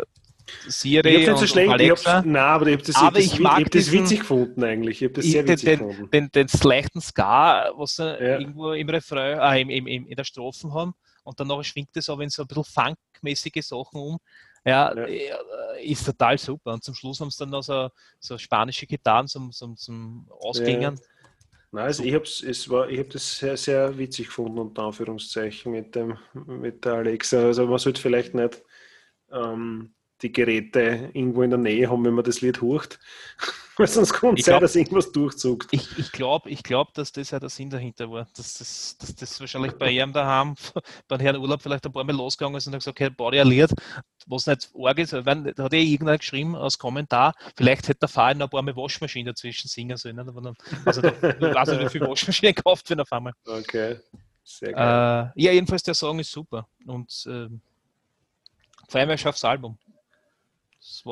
Siri 0.68 1.22
Ich 1.22 1.30
und, 1.30 1.38
so 1.38 1.46
schlecht, 1.46 1.68
und 1.72 1.80
ich 1.80 1.88
Alexa, 1.90 2.12
hab's, 2.18 2.26
nein, 2.26 2.36
aber 2.42 2.66
ich 2.66 2.74
habe 2.74 2.82
das, 2.84 2.96
Aber 2.96 3.18
ich 3.18 3.24
das, 3.30 3.34
ich 3.34 3.40
mag 3.40 3.58
ich 3.60 3.64
hab 3.64 3.72
das 3.72 3.84
diesen- 3.86 4.00
witzig 4.02 4.20
gefunden 4.20 4.64
eigentlich. 4.64 5.00
Ich 5.00 5.08
habe 5.08 5.14
das 5.14 5.24
ich, 5.24 5.32
sehr 5.32 5.42
den, 5.44 5.52
witzig 5.52 5.64
den, 5.78 5.88
gefunden. 5.88 6.10
den, 6.10 6.30
den 6.32 6.48
leichten 6.62 7.00
Ska, 7.00 7.70
was 7.74 7.96
sie 7.96 8.04
Ja. 8.04 8.38
irgendwo 8.38 8.72
im 8.72 8.88
Refrain, 8.90 9.38
äh, 9.38 9.60
im, 9.62 9.70
im, 9.70 9.86
im, 9.86 10.06
in 10.06 10.14
der 10.14 10.24
Strophen 10.24 10.74
haben, 10.74 10.94
und 11.24 11.40
dann 11.40 11.48
noch 11.48 11.62
schwingt 11.64 11.96
es 11.96 12.10
aber 12.10 12.22
in 12.22 12.28
so 12.28 12.42
ein 12.42 12.48
bisschen 12.48 12.64
funkmäßige 12.64 13.64
Sachen 13.66 13.98
um. 13.98 14.18
Ja, 14.66 14.92
Ja. 14.94 15.04
äh, 15.04 15.84
ist 15.84 16.04
total 16.04 16.36
super. 16.38 16.72
Und 16.72 16.82
zum 16.82 16.94
Schluss 16.94 17.20
haben 17.20 17.30
sie 17.30 17.38
dann 17.38 17.50
noch 17.50 17.62
so, 17.62 17.88
so 18.18 18.36
spanische 18.36 18.86
Gitarren 18.86 19.28
zum, 19.28 19.52
zum, 19.52 19.76
zum 19.76 20.26
Ausklingen. 20.28 21.00
Nein, 21.70 21.84
also 21.84 22.02
ich 22.02 22.14
habe 22.14 22.24
hab 22.24 23.10
das 23.10 23.38
sehr, 23.38 23.56
sehr 23.56 23.96
witzig 23.96 24.26
gefunden, 24.26 24.58
unter 24.58 24.82
Anführungszeichen, 24.82 25.72
mit, 25.72 25.94
dem, 25.94 26.18
mit 26.34 26.84
der 26.84 26.94
Alexa. 26.94 27.38
Also 27.38 27.66
man 27.66 27.78
sollte 27.78 28.00
vielleicht 28.00 28.34
nicht 28.34 28.62
ähm, 29.30 29.94
die 30.22 30.32
Geräte 30.32 31.10
irgendwo 31.12 31.42
in 31.42 31.50
der 31.50 31.58
Nähe 31.58 31.88
haben, 31.88 32.04
wenn 32.04 32.14
man 32.14 32.24
das 32.24 32.40
Lied 32.40 32.60
hört. 32.60 32.98
Weil 33.78 33.86
sonst 33.88 34.12
kommt 34.14 34.38
Ich 34.38 34.44
es 34.44 34.46
glaub- 34.46 34.60
dass 34.62 34.74
irgendwas 34.74 35.12
durchzuckt. 35.12 35.68
Ich, 35.70 35.98
ich 35.98 36.10
glaube, 36.10 36.48
ich 36.48 36.62
glaub, 36.62 36.94
dass 36.94 37.12
das 37.12 37.30
ja 37.30 37.38
der 37.38 37.50
Sinn 37.50 37.68
dahinter 37.68 38.10
war. 38.10 38.26
Dass 38.34 38.54
das, 38.54 38.96
dass 38.98 39.14
das 39.14 39.38
wahrscheinlich 39.38 39.72
bei 39.72 39.90
ihm 39.90 40.14
daheim, 40.14 40.54
beim 41.08 41.20
Herrn 41.20 41.36
Urlaub 41.36 41.60
vielleicht 41.60 41.84
ein 41.84 41.92
paar 41.92 42.04
Mal 42.04 42.16
losgegangen 42.16 42.56
ist 42.56 42.66
und 42.66 42.72
hat 42.72 42.80
gesagt, 42.80 43.00
okay, 43.00 43.38
ein 43.38 43.48
Lied, 43.48 43.74
was 44.26 44.46
nicht 44.46 44.70
arg 44.74 44.98
ist. 44.98 45.12
Wenn, 45.12 45.52
da 45.54 45.64
hat 45.64 45.74
eh 45.74 45.82
irgendeiner 45.82 46.16
geschrieben 46.16 46.56
als 46.56 46.78
Kommentar, 46.78 47.34
vielleicht 47.54 47.88
hätte 47.88 48.00
der 48.00 48.08
Fall 48.08 48.34
noch 48.34 48.46
ein 48.46 48.50
paar 48.50 48.62
Mal 48.62 48.74
Waschmaschine 48.76 49.30
dazwischen 49.30 49.68
singen 49.68 49.98
sollen. 49.98 50.18
Aber 50.18 50.40
dann, 50.40 50.56
also 50.86 51.02
da, 51.02 51.08
ich 51.10 51.54
weiß 51.54 51.68
nicht, 51.68 51.82
wie 51.82 51.88
viel 51.90 52.00
Waschmaschinen 52.00 52.54
gekauft 52.54 52.88
werden 52.88 53.00
auf 53.00 53.12
einmal. 53.12 53.34
Okay, 53.46 53.98
sehr 54.42 54.72
geil. 54.72 55.32
Äh, 55.36 55.42
ja, 55.42 55.52
jedenfalls 55.52 55.82
der 55.82 55.94
Song 55.94 56.18
ist 56.18 56.32
super. 56.32 56.66
Und 56.86 57.26
ähm, 57.28 57.60
vor 58.88 59.00
allem 59.00 59.10
er 59.10 59.18
schafft 59.18 59.36
das 59.36 59.44
Album. 59.44 59.76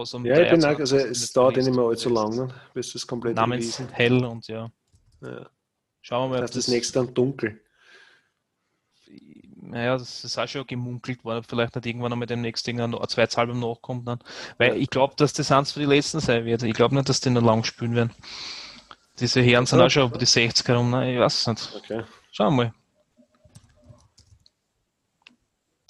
So 0.02 0.16
um 0.16 0.26
ja, 0.26 0.40
ich 0.40 0.50
bin 0.50 0.58
auch, 0.64 0.74
23. 0.74 0.80
also 0.80 0.96
es 0.96 1.32
dauert 1.32 1.56
ja 1.56 1.62
nicht 1.62 1.74
mehr 1.76 1.84
allzu 1.84 2.08
lang, 2.08 2.34
ne, 2.36 2.48
bis 2.74 2.92
das 2.92 3.06
komplett 3.06 3.36
Namens 3.36 3.78
released. 3.78 3.92
Hell 3.96 4.24
und 4.24 4.48
ja. 4.48 4.68
Ja. 5.20 5.46
Schauen 6.02 6.30
wir 6.30 6.36
mal, 6.36 6.40
Das 6.40 6.50
das 6.50 6.68
nächste 6.68 6.94
dann 6.98 7.14
dunkel. 7.14 7.60
naja, 9.56 9.96
das 9.96 10.24
ist 10.24 10.36
auch 10.38 10.48
schon 10.48 10.66
gemunkelt 10.66 11.24
worden, 11.24 11.44
vielleicht 11.48 11.74
nicht 11.76 11.86
irgendwann 11.86 12.10
noch 12.10 12.16
mit 12.18 12.28
dem 12.30 12.40
nächsten 12.40 12.76
Ding 12.76 12.80
ein 12.80 13.08
zweites 13.08 13.38
Album 13.38 13.60
nachkommt. 13.60 14.06
Dann. 14.06 14.18
Weil 14.58 14.70
Ja. 14.70 14.74
ich 14.74 14.90
glaube, 14.90 15.14
dass 15.16 15.32
das 15.32 15.50
eins 15.52 15.72
für 15.72 15.80
die 15.80 15.86
letzten 15.86 16.20
sein 16.20 16.44
wird. 16.44 16.62
Ich 16.64 16.74
glaube 16.74 16.94
nicht, 16.94 17.08
dass 17.08 17.20
die 17.20 17.30
noch 17.30 17.42
lang 17.42 17.64
spielen 17.64 17.94
werden. 17.94 18.10
Diese 19.20 19.40
Herren 19.40 19.64
sind 19.66 19.78
Ja. 19.78 19.86
auch 19.86 19.90
schon 19.90 20.08
über 20.08 20.18
die 20.18 20.26
60 20.26 20.66
herum, 20.68 20.90
ne? 20.90 21.12
ich 21.14 21.18
weiß 21.20 21.40
es 21.40 21.46
nicht. 21.46 21.74
Okay. 21.76 22.02
Schauen 22.32 22.56
wir 22.56 22.64
mal. 22.64 22.74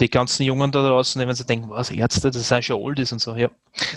Die 0.00 0.10
ganzen 0.10 0.42
Jungen 0.42 0.72
da 0.72 0.86
draußen, 0.86 1.26
wenn 1.26 1.34
sie 1.34 1.46
denken, 1.46 1.70
was, 1.70 1.90
Ärzte, 1.90 2.30
das 2.30 2.48
sind 2.48 2.64
schon 2.64 2.80
Oldies 2.80 3.12
und 3.12 3.20
so. 3.20 3.36
Ja. 3.36 3.48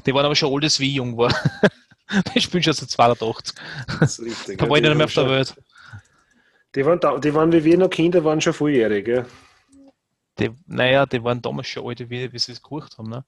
Die 0.06 0.14
waren 0.14 0.26
aber 0.26 0.36
schon 0.36 0.52
Oldies, 0.52 0.80
wie 0.80 0.90
ich 0.90 0.96
jung 0.96 1.18
war. 1.18 1.34
Die 2.36 2.40
spielen 2.42 2.64
schon 2.64 2.74
seit 2.74 2.90
280. 2.90 3.56
Das 4.00 4.20
ist 4.20 4.26
richtig. 4.26 4.60
Da 4.60 4.70
war 4.70 4.78
ich 4.78 4.84
nicht 4.84 4.96
mehr 4.96 5.06
auf 5.06 5.14
der 5.14 5.30
Welt. 5.30 5.56
Die 6.76 6.86
waren, 6.86 7.00
da, 7.00 7.18
die 7.18 7.34
waren, 7.34 7.52
wie 7.52 7.64
wir 7.64 7.78
noch 7.78 7.90
Kinder 7.90 8.24
waren, 8.24 8.40
schon 8.40 8.54
volljährig. 8.54 9.08
Ja. 9.08 9.26
Die, 10.40 10.52
naja, 10.68 11.06
die 11.06 11.24
waren 11.24 11.42
damals 11.42 11.68
schon 11.68 11.86
alte, 11.88 12.10
wie, 12.10 12.32
wie 12.32 12.40
sie 12.40 12.52
es 12.52 12.62
gekocht 12.62 12.98
haben. 12.98 13.10
Ne? 13.10 13.26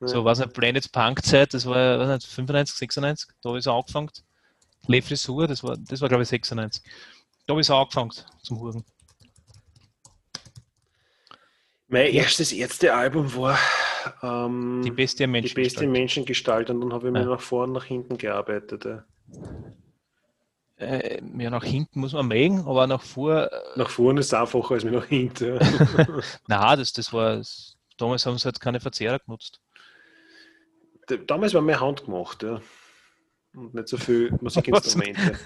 So, 0.00 0.18
Ja. 0.18 0.24
was 0.24 0.38
nicht, 0.38 0.54
Planet 0.54 0.90
Punk 0.90 1.24
Zeit, 1.24 1.52
das 1.54 1.66
war 1.66 1.98
weiß 1.98 2.08
nicht, 2.08 2.26
95, 2.26 2.76
96, 2.76 3.28
da 3.42 3.54
ich 3.54 3.64
so 3.64 3.72
angefangen. 3.72 4.10
Le 4.86 5.02
Frisur, 5.02 5.46
das 5.46 5.62
war, 5.62 5.76
das 5.76 6.00
war 6.00 6.08
glaube 6.08 6.22
ich 6.22 6.28
96. 6.28 6.82
Da 7.46 7.52
habe 7.52 7.60
ich 7.60 7.66
so 7.66 7.74
angefangen 7.76 8.12
zum 8.42 8.58
Huren. 8.60 8.84
Mein 11.88 12.12
erstes 12.12 12.52
Ärztealbum 12.52 13.34
war 13.36 13.58
ähm, 14.22 14.82
Die 14.84 14.90
beste 14.90 15.24
die 15.24 15.26
Menschen. 15.28 15.54
beste 15.54 15.86
Menschengestalt 15.86 16.70
und 16.70 16.80
dann 16.80 16.92
habe 16.92 17.06
ich 17.08 17.12
mir 17.12 17.20
Ja. 17.20 17.26
nach 17.26 17.40
vorne 17.40 17.72
und 17.72 17.78
nach 17.78 17.84
hinten 17.84 18.18
gearbeitet. 18.18 18.84
Ja. 18.84 19.04
äh, 20.78 21.20
ja, 21.38 21.50
nach 21.50 21.64
hinten 21.64 22.00
muss 22.00 22.12
man 22.12 22.26
mögen, 22.28 22.60
aber 22.66 22.86
nach 22.86 23.02
vor, 23.02 23.50
äh, 23.52 23.60
Nach 23.78 23.88
vorne 23.88 24.20
ist 24.20 24.26
es 24.26 24.34
einfacher 24.34 24.74
als 24.74 24.84
nach 24.84 25.06
hinten. 25.06 25.58
Na, 26.48 26.74
das, 26.76 26.92
das 26.92 27.12
war, 27.12 27.40
damals 27.96 28.26
haben 28.26 28.36
sie 28.38 28.44
halt 28.46 28.60
keine 28.60 28.80
Verzehrer 28.80 29.18
genutzt. 29.20 29.60
Damals 31.26 31.54
war 31.54 31.62
mehr 31.62 31.80
handgemacht, 31.80 32.42
ja. 32.42 32.60
Und 33.54 33.74
nicht 33.74 33.88
so 33.88 33.96
viel 33.96 34.30
Musikinstrumente. 34.40 35.38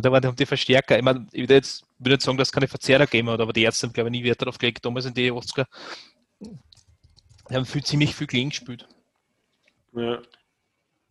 Da 0.00 0.12
waren 0.12 0.36
die, 0.36 0.46
Verstärker. 0.46 0.96
Ich, 0.96 1.02
mein, 1.02 1.28
ich 1.32 1.42
würde 1.42 1.54
jetzt 1.54 1.84
würde 1.98 2.14
nicht 2.14 2.22
sagen, 2.22 2.38
dass 2.38 2.48
es 2.48 2.52
keine 2.52 2.68
Verzehrer 2.68 3.06
gegeben 3.06 3.30
hat, 3.30 3.40
aber 3.40 3.52
die 3.52 3.62
Ärzte 3.62 3.86
haben, 3.86 3.92
glaube 3.92 4.08
ich, 4.08 4.12
nie 4.12 4.24
Wert 4.24 4.40
darauf 4.40 4.58
gelegt. 4.58 4.84
Damals 4.84 5.06
in 5.06 5.14
die 5.14 5.32
80er. 5.32 5.66
Die 6.40 7.54
haben 7.54 7.64
viel, 7.64 7.82
ziemlich 7.82 8.14
viel 8.14 8.26
Kling 8.26 8.50
gespielt. 8.50 8.86
ja. 9.94 10.20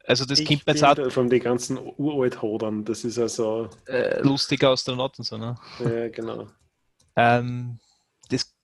Also 0.08 0.24
das 0.24 0.40
ich 0.40 0.64
bin 0.64 0.84
auch 0.86 0.96
da 0.96 1.10
von 1.10 1.30
den 1.30 1.42
ganzen 1.42 1.78
uralt 1.98 2.42
Hodern. 2.42 2.86
Das 2.86 3.04
ist 3.04 3.20
also, 3.20 3.70
äh, 3.88 4.22
lustiger 4.22 4.70
Astronauten. 4.70 5.22
So, 5.26 5.38
ne? 5.38 5.56
ja, 5.80 6.08
genau. 6.08 6.48
Ähm, 7.18 7.78
das, 8.30 8.56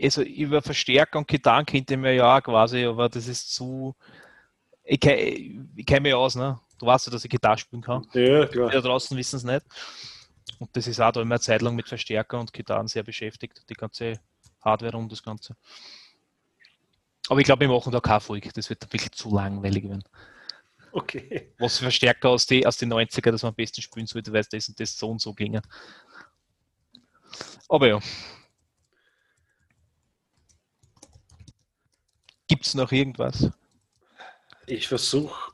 also 0.00 0.22
über 0.22 0.62
Verstärker 0.62 1.18
und 1.18 1.28
Gitarren 1.28 1.66
kennt 1.66 1.90
ihr 1.90 1.98
mir 1.98 2.14
ja 2.14 2.34
auch 2.34 2.42
quasi, 2.42 2.86
aber 2.86 3.10
das 3.10 3.28
ist 3.28 3.54
zu. 3.54 3.94
Ich 4.84 5.00
kenne 5.00 6.00
mich 6.00 6.14
aus, 6.14 6.34
ne? 6.34 6.60
Du 6.78 6.86
weißt 6.86 7.06
ja, 7.06 7.12
dass 7.12 7.24
ich 7.24 7.30
Gitarre 7.30 7.58
spielen 7.58 7.82
kann. 7.82 8.06
Ja, 8.12 8.44
Die 8.44 8.52
klar. 8.52 8.70
da 8.70 8.80
draußen 8.80 9.16
wissen 9.16 9.36
es 9.36 9.44
nicht. 9.44 9.64
Und 10.58 10.74
das 10.76 10.86
ist 10.86 11.00
auch 11.00 11.12
da 11.12 11.20
immer 11.20 11.34
eine 11.34 11.40
Zeit 11.40 11.62
lang 11.62 11.74
mit 11.74 11.88
Verstärker 11.88 12.38
und 12.38 12.52
Gitarren 12.52 12.86
sehr 12.88 13.02
beschäftigt, 13.02 13.62
die 13.68 13.74
ganze 13.74 14.20
Hardware 14.60 14.96
und 14.96 15.10
das 15.10 15.22
Ganze. 15.22 15.56
Aber 17.28 17.40
ich 17.40 17.44
glaube, 17.46 17.60
wir 17.60 17.68
machen 17.68 17.92
da 17.92 18.00
keine 18.00 18.20
Folge. 18.20 18.50
Das 18.54 18.68
wird 18.70 18.82
wirklich 18.92 19.12
zu 19.12 19.34
langweilig 19.34 19.84
werden. 19.84 20.04
Okay. 20.92 21.52
Was 21.58 21.76
für 21.78 21.84
Verstärker 21.84 22.30
aus 22.30 22.46
den 22.46 22.64
aus 22.66 22.78
die 22.78 22.86
90er, 22.86 23.30
dass 23.30 23.42
man 23.42 23.50
am 23.50 23.56
besten 23.56 23.82
spielen 23.82 24.06
sollte, 24.06 24.32
weil 24.32 24.40
es 24.40 24.48
das 24.48 24.68
und 24.68 24.80
das 24.80 24.96
so 24.96 25.10
und 25.10 25.20
so 25.20 25.34
ginge. 25.34 25.60
Aber 27.68 27.88
ja. 27.88 28.00
Gibt 32.48 32.66
es 32.66 32.74
noch 32.74 32.92
irgendwas 32.92 33.50
Ich 34.66 34.86
versuche 34.88 35.52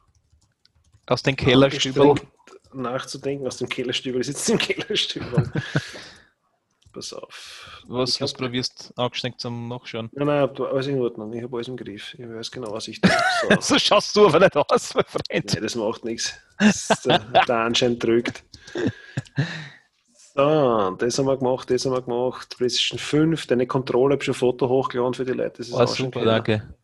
aus 1.12 1.22
den 1.22 1.36
Kellerstübeln? 1.36 2.20
nachzudenken 2.74 3.46
aus 3.46 3.58
dem 3.58 3.68
Kellerstübel. 3.68 4.20
Ich 4.22 4.28
sitze 4.28 4.52
im 4.52 4.58
Kellerstübel. 4.58 5.52
Pass 6.92 7.12
auf. 7.14 7.82
Was, 7.86 8.20
was 8.20 8.32
hab- 8.32 8.38
probierst 8.38 8.92
angesteckt 8.96 9.40
zum 9.40 9.68
Nachschauen? 9.68 10.10
Nein, 10.12 10.26
nein, 10.26 10.50
du- 10.54 10.66
alles 10.66 10.86
in 10.86 11.00
Ordnung. 11.00 11.32
Ich 11.32 11.42
habe 11.42 11.56
alles 11.56 11.68
im 11.68 11.76
Griff. 11.76 12.14
Ich 12.18 12.28
weiß 12.28 12.50
genau, 12.50 12.72
was 12.72 12.88
ich 12.88 13.00
tue. 13.00 13.10
So. 13.50 13.60
So 13.60 13.78
schaust 13.78 14.14
du 14.16 14.26
aber 14.26 14.38
nicht 14.40 14.56
aus, 14.56 14.94
mein 14.94 15.04
Freund. 15.04 15.54
Nein, 15.54 15.62
das 15.62 15.74
macht 15.74 16.04
nichts. 16.04 16.34
Ist 16.60 17.06
Der, 17.06 17.18
der 17.18 17.56
Anschein 17.56 17.98
trügt. 17.98 18.44
So, 20.34 20.90
das 20.98 21.18
haben 21.18 21.26
wir 21.26 21.36
gemacht, 21.36 21.70
das 21.70 21.84
haben 21.84 21.92
wir 21.92 22.02
gemacht. 22.02 22.56
PlayStation 22.56 22.98
5, 22.98 23.46
deine 23.46 23.66
Kontrolle, 23.66 24.14
habe 24.14 24.22
ich 24.22 24.24
schon 24.26 24.34
ein 24.34 24.38
Foto 24.38 24.68
hochgeladen 24.68 25.14
für 25.14 25.24
die 25.24 25.32
Leute. 25.32 25.58
Das 25.58 25.68
ist 25.68 25.76
schon 25.76 26.06
super, 26.06 26.24
danke. 26.24 26.74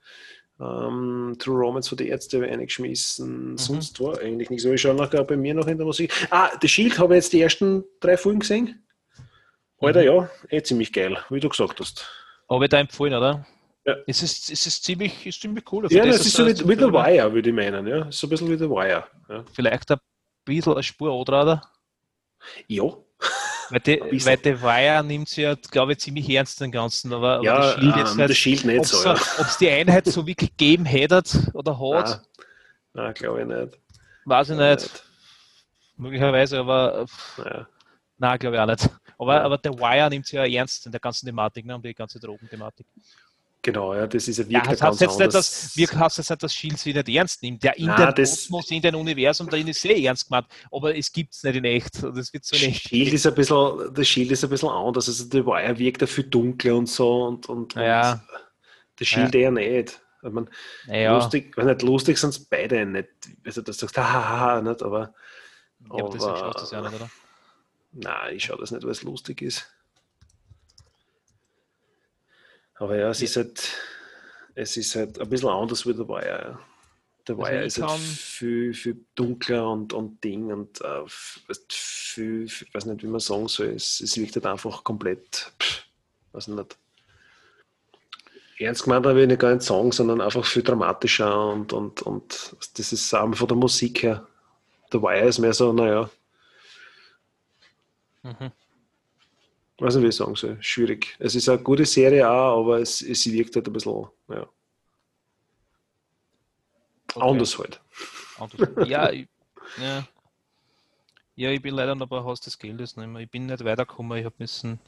Ähm, 0.61 1.37
True 1.39 1.59
Romance 1.59 1.89
für 1.89 1.97
die 1.97 2.09
Ärzte 2.09 2.39
ich 2.39 2.79
Mhm. 3.21 3.57
Sonst 3.59 4.01
war 4.01 4.19
eigentlich 4.21 4.51
nichts. 4.51 4.65
Aber 4.67 4.75
ich 4.75 4.81
schaue 4.81 4.95
nachher 4.95 5.23
bei 5.25 5.37
mir 5.37 5.55
noch 5.55 5.67
in 5.69 5.77
der 5.77 5.87
Musik. 5.87 6.13
Ah, 6.31 6.51
The 6.61 6.69
Shield 6.69 6.99
habe 6.99 7.15
ich 7.15 7.19
jetzt 7.25 7.33
die 7.33 7.41
ersten 7.41 7.85
drei 8.01 8.17
Folgen 8.17 8.41
gesehen. 8.41 8.85
Alter, 9.81 10.01
Mhm. 10.01 10.07
ja, 10.07 10.31
eh 10.51 10.63
ziemlich 10.63 10.93
geil, 10.93 11.17
wie 11.31 11.39
du 11.41 11.49
gesagt 11.49 11.79
hast. 11.79 12.09
Habe 12.51 12.65
ich 12.65 12.71
da 12.71 12.81
empfohlen, 12.81 13.15
oder? 13.15 13.47
Ja. 13.85 13.95
Es 14.07 14.23
ist, 14.23 14.51
es 14.51 14.67
ist 14.67 14.83
ziemlich, 14.85 15.25
ist 15.27 15.41
ziemlich 15.41 15.65
cool. 15.73 15.85
Ja, 15.91 16.03
Für 16.03 16.09
das 16.09 16.19
dass 16.19 16.27
ist 16.27 16.37
so 16.37 16.45
wie, 16.47 16.69
wie 16.69 16.75
The 16.75 16.93
Wire, 16.93 17.33
würde 17.33 17.49
ich 17.51 17.55
meinen. 17.55 17.87
Ja, 17.87 18.11
so 18.11 18.27
ein 18.27 18.31
bisschen 18.31 18.51
wie 18.51 18.57
The 18.59 18.69
Wire. 18.69 19.05
Ja. 19.29 19.45
Vielleicht 19.53 19.91
ein 19.93 19.99
bisschen 20.45 20.73
eine 20.73 20.83
Spur 20.83 21.13
oder? 21.15 21.63
ja. 22.67 22.85
Weil 23.71 23.81
die, 23.81 24.01
weil 24.25 24.37
die 24.39 24.63
Wire 24.63 25.05
nimmt 25.05 25.29
sie 25.29 25.43
ja, 25.43 25.55
glaube 25.55 25.93
ich, 25.93 25.99
ziemlich 25.99 26.29
ernst 26.31 26.61
den 26.61 26.71
Ganzen. 26.73 27.13
Aber, 27.13 27.35
aber 27.37 27.45
Ja, 27.45 27.75
der 27.75 27.81
Shield 27.81 27.97
jetzt 27.97 28.11
ähm, 28.19 28.27
nicht. 28.27 28.39
Shield 28.39 28.65
nicht 28.65 28.79
Ob's 28.79 28.91
so. 28.91 29.09
Ja. 29.09 29.13
ob's 29.39 29.59
die 29.59 29.71
Einheit 29.71 30.07
so 30.07 30.27
wirklich 30.27 30.51
gegeben 30.51 30.85
hätte 30.87 31.23
oder 31.53 31.79
hat, 31.79 32.07
Nein, 32.95 33.05
nein 33.05 33.15
glaube 33.15 33.41
ich 33.43 33.47
nicht. 33.47 33.79
weiß 34.25 34.51
ich 34.51 34.57
Glaub 34.57 34.71
nicht. 34.79 35.05
Möglicherweise, 35.97 36.59
aber 36.61 37.07
Naja. 37.37 37.69
nein, 38.19 38.39
glaube 38.39 38.57
ich 38.57 38.63
auch 38.63 38.67
nicht. 38.67 38.89
Aber, 39.19 39.35
Ja. 39.35 39.43
aber 39.43 39.59
der 39.59 39.75
Wire 39.75 40.09
nimmt 40.11 40.25
es 40.27 40.33
ja 40.33 40.45
ernst 40.47 40.87
in 40.87 40.93
der 40.93 41.01
ganzen 41.01 41.27
Thematik, 41.27 41.67
ne, 41.67 41.75
um 41.75 41.83
die 41.83 41.93
ganze 41.95 42.21
Drogenthematik. 42.21 42.87
Genau, 43.61 43.93
ja, 43.95 44.07
das 44.07 44.29
ist 44.29 44.39
ja 44.39 44.45
Ja, 44.45 44.51
wirklich 44.61 44.79
das 44.79 44.83
heißt 44.83 45.01
jetzt 45.01 45.19
nicht, 45.19 45.35
dass, 45.35 45.77
wir 45.77 45.89
heißt 45.89 46.19
jetzt 46.19 46.31
nicht, 46.31 46.43
dass 46.45 46.55
Shield 46.55 46.79
sie 46.79 46.93
nicht 46.95 47.09
ernst 47.09 47.43
nimmt. 47.43 47.63
Der 47.65 47.77
in 47.77 47.87
Nein, 47.87 48.15
das- 48.17 48.31
Kosmos, 48.31 48.71
in 48.71 48.81
dem 48.81 48.95
Universum, 48.95 49.49
da 49.51 49.57
ist 49.57 49.81
sehr 49.83 49.97
ernst 49.99 50.29
gemeint. 50.29 50.47
Aber 50.71 50.97
es 50.97 51.11
gibt 51.13 51.35
es 51.35 51.43
nicht 51.43 51.57
in 51.57 51.65
echt. 51.65 52.03
Das 52.03 52.33
wird 52.33 52.45
so 52.45 52.55
nicht. 52.57 52.89
Shield 52.89 53.13
ist 53.13 53.27
ein 53.27 53.35
bisschen, 53.35 53.93
das 53.93 54.07
Shield 54.09 54.31
ist 54.31 54.45
ein 54.45 54.51
bisschen 54.51 54.69
anders. 54.69 55.09
Also 55.09 55.25
der 55.25 55.45
Wire 55.45 55.77
wirkt 55.79 56.01
ja 56.01 56.07
viel 56.07 56.25
dunkler 56.25 56.77
und 56.77 56.89
so 56.89 57.25
und, 57.25 57.49
und, 57.49 57.75
Ja. 57.75 58.13
und 58.13 58.21
der 59.01 59.05
Shield 59.05 59.35
eher 59.35 59.51
nicht. 59.51 60.01
Ich 60.23 60.31
mein, 60.31 60.49
Naja, 60.87 61.15
lustig, 61.17 61.57
wenn 61.57 61.67
nicht 61.67 61.83
lustig 61.83 62.17
sind 62.19 62.31
es 62.31 62.39
beide 62.45 62.87
nicht. 62.87 63.09
Also 63.45 63.63
das 63.63 63.79
sagst, 63.79 63.97
hahaha, 63.99 64.61
nicht, 64.63 64.83
aber 64.83 65.13
ja, 65.81 65.91
aber 65.91 66.05
aber- 66.07 66.19
schaust 66.19 66.43
du 66.57 66.61
das 66.61 66.71
ja 66.73 66.81
nicht, 66.81 66.95
oder? 66.95 67.11
nein, 67.93 68.37
ich 68.37 68.45
schaue 68.45 68.59
das 68.59 68.71
nicht, 68.71 68.83
weil 68.85 68.91
es 68.93 69.03
lustig 69.03 69.43
ist. 69.43 69.67
Aber 72.79 72.97
ja, 72.97 73.11
es 73.11 73.21
Ja. 73.21 73.25
ist 73.25 73.37
halt, 73.37 73.71
es 74.55 74.77
ist 74.77 74.95
halt 74.97 75.21
ein 75.21 75.29
bisschen 75.29 75.49
anders 75.49 75.87
wie 75.87 75.95
der 75.95 76.09
Wire. 76.09 76.59
Der 77.27 77.37
Also 77.37 77.43
Wire 77.51 77.61
ich 77.61 77.67
ist 77.67 77.79
halt 77.81 77.91
kann- 77.91 78.01
viel, 78.01 78.75
viel 78.75 79.05
dunkler 79.15 79.71
und, 79.71 79.93
und 79.93 80.23
Ding 80.25 80.53
und 80.53 80.81
weißt, 80.81 81.73
viel, 81.73 82.49
viel, 82.49 82.69
weiß 82.73 82.87
nicht, 82.87 83.03
wie 83.03 83.07
man 83.09 83.21
sagen 83.21 83.49
soll. 83.49 83.69
Es, 83.69 84.01
es 84.01 84.17
wirkt 84.17 84.35
halt 84.37 84.47
einfach 84.47 84.83
komplett, 84.85 85.53
pff, 85.61 85.83
weiß 86.33 86.49
nicht. 86.49 86.77
Ernst 88.61 88.83
gemeint 88.85 89.07
habe 89.07 89.21
ich 89.21 89.29
nicht 89.29 89.39
gar 89.41 89.53
nicht 89.55 89.63
sagen, 89.63 89.93
sondern 89.93 90.21
einfach 90.21 90.45
viel 90.45 90.65
dramatischer 90.65 91.49
und, 91.53 91.73
und, 91.73 92.03
und 92.03 92.57
das 92.77 92.93
ist 92.93 93.15
auch 93.15 93.33
von 93.35 93.47
der 93.47 93.57
Musik 93.57 94.03
her. 94.03 94.27
Der 94.93 95.01
Wire 95.03 95.29
ist 95.29 95.39
mehr 95.39 95.53
so, 95.55 95.73
naja, 95.73 96.11
Mhm. 98.25 98.51
Weiß 99.79 99.95
nicht, 99.97 100.05
wie 100.05 100.09
ich 100.09 100.17
sagen 100.17 100.35
soll. 100.35 100.59
Schwierig. 100.61 101.17
Es 101.19 101.35
ist 101.35 101.49
eine 101.49 101.63
gute 101.63 101.85
Serie 101.85 102.29
auch, 102.29 102.61
aber 102.61 102.81
es, 102.81 103.01
es 103.01 103.31
wirkt 103.31 103.55
halt 103.57 103.67
ein 103.67 103.73
bisschen 103.73 104.07
ja, 104.29 104.49
Okay. 107.15 107.27
anders 107.27 107.59
halt. 107.59 107.81
Anders. 108.39 108.89
Ja, 108.89 109.11
ich, 109.11 109.29
ja. 109.81 110.07
ja, 111.37 111.51
ich 111.51 111.63
bin 111.63 111.75
leider 111.75 111.95
noch 111.95 112.07
bei 112.07 112.19
Haus 112.19 112.41
des 112.41 112.59
Geldes 112.59 112.97
nicht 112.97 113.09
mehr. 113.09 113.23
Ich 113.23 113.31
bin 113.31 113.47
nicht 113.47 113.65
weitergekommen. 113.65 114.19
Ich 114.19 114.25
habe 114.25 114.35
müssen, 114.39 114.79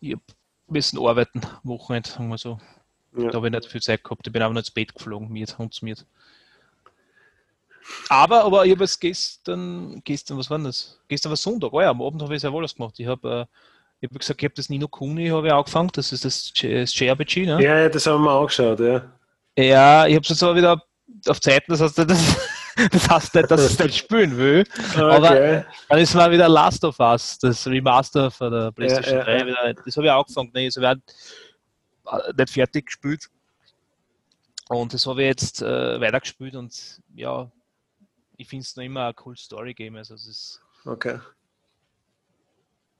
ich 0.00 0.14
hab 0.14 0.22
müssen 0.66 0.98
arbeiten, 0.98 1.42
Wochenende, 1.62 2.08
sagen 2.08 2.28
wir 2.28 2.38
so. 2.38 2.58
Ja. 3.16 3.30
Da 3.30 3.36
habe 3.36 3.48
ich 3.48 3.52
nicht 3.52 3.70
viel 3.70 3.82
Zeit 3.82 4.02
gehabt. 4.02 4.26
Ich 4.26 4.32
bin 4.32 4.42
aber 4.42 4.54
noch 4.54 4.60
ins 4.60 4.70
Bett 4.70 4.94
geflogen, 4.94 5.28
mit 5.28 5.58
und 5.58 5.82
mit. 5.82 6.06
Aber, 8.08 8.44
aber 8.44 8.64
ich 8.64 8.72
habe 8.72 8.84
es 8.84 8.98
gestern, 8.98 10.00
gestern, 10.04 10.38
was 10.38 10.48
war 10.48 10.58
das? 10.58 10.98
Gestern 11.06 11.30
war 11.30 11.36
Sonntag, 11.36 11.72
oh 11.72 11.82
ja, 11.82 11.90
am 11.90 12.00
Abend 12.00 12.22
habe 12.22 12.34
ich 12.34 12.40
sehr 12.40 12.52
wohl 12.52 12.64
was 12.64 12.74
gemacht. 12.74 12.98
Ich 12.98 13.06
habe 13.06 13.46
äh, 13.46 13.56
ich 14.04 14.10
hab 14.10 14.18
gesagt, 14.18 14.42
ich 14.42 14.44
habe 14.46 14.54
das 14.54 14.68
Nino 14.68 14.86
Kuni 14.88 15.28
habe 15.28 15.46
ich 15.46 15.52
angefangen, 15.52 15.90
das 15.94 16.12
ist 16.12 16.24
das 16.24 16.52
JRPG, 16.54 17.46
ne? 17.46 17.62
Ja, 17.62 17.78
ja, 17.80 17.88
das 17.88 18.06
haben 18.06 18.24
wir 18.24 18.32
auch 18.32 18.46
geschaut, 18.46 18.80
ja. 18.80 19.02
Ja, 19.56 20.06
ich 20.06 20.14
habe 20.14 20.22
es 20.22 20.28
jetzt 20.28 20.42
aber 20.42 20.56
wieder 20.56 20.82
auf 21.28 21.40
Zeiten, 21.40 21.70
das 21.72 21.80
heißt, 21.80 21.98
das, 22.08 22.36
das 22.90 23.08
heißt 23.08 23.34
nicht, 23.34 23.50
dass 23.50 23.64
ich 23.64 23.72
es 23.72 23.78
nicht 23.78 23.96
spielen 23.98 24.36
will. 24.36 24.64
Aber 24.96 25.30
Okay. 25.30 25.64
dann 25.88 25.98
ist 25.98 26.14
mal 26.14 26.30
wieder 26.30 26.48
Last 26.48 26.84
of 26.84 26.98
Us, 27.00 27.38
das 27.38 27.66
Remaster 27.66 28.30
von 28.30 28.52
der 28.52 28.72
PlayStation 28.72 29.18
Ja, 29.18 29.24
3. 29.24 29.38
ja, 29.38 29.46
Wieder, 29.46 29.74
das 29.84 29.96
habe 29.96 30.06
ich 30.06 30.12
auch 30.12 30.26
angefangen. 30.26 30.48
Habe 30.48 30.60
ich 30.60 30.78
auch 32.04 32.32
nicht 32.36 32.50
fertig 32.50 32.86
gespielt. 32.86 33.30
Und 34.68 34.92
das 34.92 35.06
habe 35.06 35.22
ich 35.22 35.28
jetzt 35.28 35.62
äh, 35.62 36.00
weitergespielt 36.00 36.54
und 36.56 37.00
ja, 37.14 37.50
ich 38.36 38.48
finde 38.48 38.62
es 38.64 38.74
noch 38.76 38.82
immer 38.84 39.06
ein 39.08 39.14
cool 39.24 39.36
Story-Game. 39.36 39.96
Also 39.96 40.14
es 40.14 40.26
ist, 40.26 40.60
okay. 40.84 41.18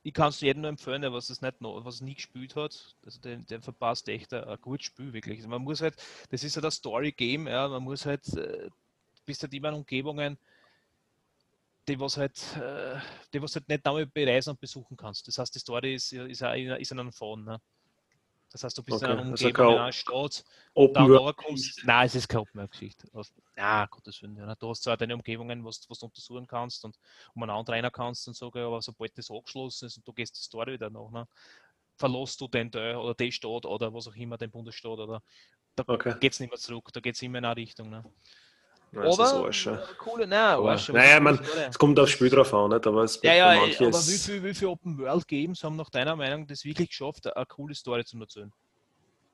Ich 0.05 0.15
kann 0.15 0.31
es 0.31 0.41
jedem 0.43 0.63
nur 0.63 0.71
empfehlen, 0.71 1.03
was 1.13 1.31
es 1.31 1.43
nicht 1.43 1.61
noch, 1.63 1.85
was 1.85 2.03
nie 2.03 2.15
gespielt 2.15 2.57
hat. 2.57 2.97
Also 3.05 3.21
der, 3.23 3.39
der 3.39 3.63
verpasst 3.63 4.09
echt 4.11 4.35
ein, 4.35 4.45
ein 4.45 4.61
gutes 4.63 4.87
Spiel, 4.87 5.13
wirklich. 5.15 5.47
Man 5.49 5.63
muss 5.63 5.83
halt, 5.83 5.97
das 6.31 6.45
ist 6.45 6.57
halt 6.57 6.67
ein 6.67 6.73
Story-Game, 6.73 7.49
ja, 7.49 7.69
man 7.69 7.83
muss 7.85 8.07
halt, 8.07 8.29
äh, 8.37 8.71
bist 9.27 9.43
halt 9.43 9.55
immer 9.55 9.71
in 9.71 9.77
Umgebungen, 9.77 10.39
die 11.89 11.99
was 12.01 12.17
halt, 12.17 12.39
äh, 12.57 12.99
die 13.33 13.43
was 13.43 13.55
halt 13.55 13.69
nicht 13.69 13.85
damit 13.87 14.13
bereisen 14.15 14.51
und 14.51 14.61
besuchen 14.61 14.97
kannst. 14.97 15.29
Das 15.29 15.39
heißt, 15.39 15.55
die 15.55 15.59
Story 15.59 15.95
ist, 15.95 16.13
ist, 16.13 16.43
in- 16.43 16.71
ist 16.71 16.93
in 16.93 17.01
einem 17.01 17.13
Phone. 17.13 17.45
Ne? 17.45 17.61
Das 18.55 18.63
heißt, 18.63 18.79
du 18.79 18.85
bist 18.85 19.03
in 19.03 19.09
Okay, 19.09 19.13
einer 19.13 19.21
also 19.31 19.51
Umgebung, 19.51 19.69
in 19.69 19.77
kein 19.77 19.79
einer 19.79 19.93
Stadt, 19.93 20.45
Open 20.75 20.95
dann 20.95 21.13
World. 21.13 21.37
kommst, 21.37 21.85
nein, 21.85 22.07
es 22.07 22.15
ist 22.15 22.29
keine 22.29 22.43
Open-Geschichte. 22.43 23.09
Ja, 23.57 23.87
Gottes 23.87 24.23
Willen. 24.23 24.37
Ja. 24.37 24.55
Du 24.55 24.69
hast 24.71 24.85
zwar 24.85 24.97
deine 24.97 25.15
Umgebungen, 25.17 25.65
was, 25.65 25.85
was 25.91 25.99
du 25.99 26.07
untersuchen 26.07 26.47
kannst 26.47 26.85
und 26.85 26.97
umeinander 27.35 27.73
rein 27.73 27.91
kannst 27.93 28.29
und 28.29 28.35
so, 28.37 28.47
aber 28.47 28.81
sobald 28.81 29.19
das 29.19 29.29
abgeschlossen 29.29 29.87
ist 29.87 29.97
und 29.97 30.07
du 30.07 30.13
gehst 30.13 30.37
die 30.39 30.43
Story 30.43 30.75
wieder 30.75 30.89
nach, 30.89 31.11
ne, 31.11 31.27
verlässt 31.97 32.41
du 32.41 32.47
den 32.49 32.71
Teil 32.71 32.97
oder 32.97 33.15
die 33.15 33.33
Stadt 33.33 33.67
oder 33.67 33.93
was 33.93 34.07
auch 34.09 34.15
immer, 34.15 34.39
den 34.39 34.53
Bundesstaat 34.53 34.99
oder 35.01 35.21
da 35.77 35.85
Okay. 35.89 36.15
geht 36.21 36.33
es 36.35 36.41
nicht 36.41 36.51
mehr 36.51 36.59
zurück, 36.61 36.91
da 36.93 37.01
geht 37.01 37.17
es 37.17 37.23
immer 37.23 37.39
in 37.39 37.45
eine 37.45 37.57
Richtung. 37.57 37.91
Ne. 37.91 38.05
Nein, 38.95 39.07
ist 39.09 39.19
aber 39.21 39.45
Arsch, 39.47 39.67
ja. 39.67 39.75
äh, 39.75 39.79
coole, 39.99 40.27
nein, 40.27 40.39
Aber- 40.39 40.73
aber 40.73 40.93
naja, 40.93 41.21
man- 41.21 41.39
ist. 41.39 41.51
Es 41.71 41.79
kommt 41.79 41.99
aufs 41.99 42.13
Spiel 42.13 42.31
drauf 42.31 42.53
an, 42.55 42.71
nicht? 42.71 42.87
aber 42.87 43.03
es 43.05 43.21
Ja, 43.23 43.35
ja, 43.35 43.47
bei 43.49 43.57
aber 43.57 43.67
manches- 43.91 44.09
wie 44.29 44.33
viel, 44.33 44.45
wie 44.45 44.55
viel 44.55 44.69
Open 44.69 44.99
World 44.99 45.27
Games 45.29 45.63
haben 45.65 45.77
nach 45.77 45.91
deiner 45.91 46.17
Meinung 46.17 46.47
das 46.47 46.65
wirklich 46.65 46.89
geschafft, 46.91 47.35
eine 47.37 47.47
coole 47.47 47.75
Story 47.75 48.05
zu 48.05 48.19
erzählen? 48.21 48.53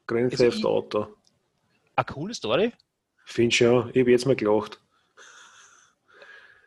Grand 0.07 0.33
also 0.33 0.45
Theft 0.45 0.59
ich- 0.59 0.65
Auto. 0.65 1.07
Eine 1.97 2.05
coole 2.07 2.35
Story? 2.35 2.73
Finde 3.25 3.55
schon, 3.55 3.91
ich 3.93 4.01
habe 4.01 4.11
jetzt 4.11 4.27
mal 4.27 4.35
gelacht. 4.37 4.81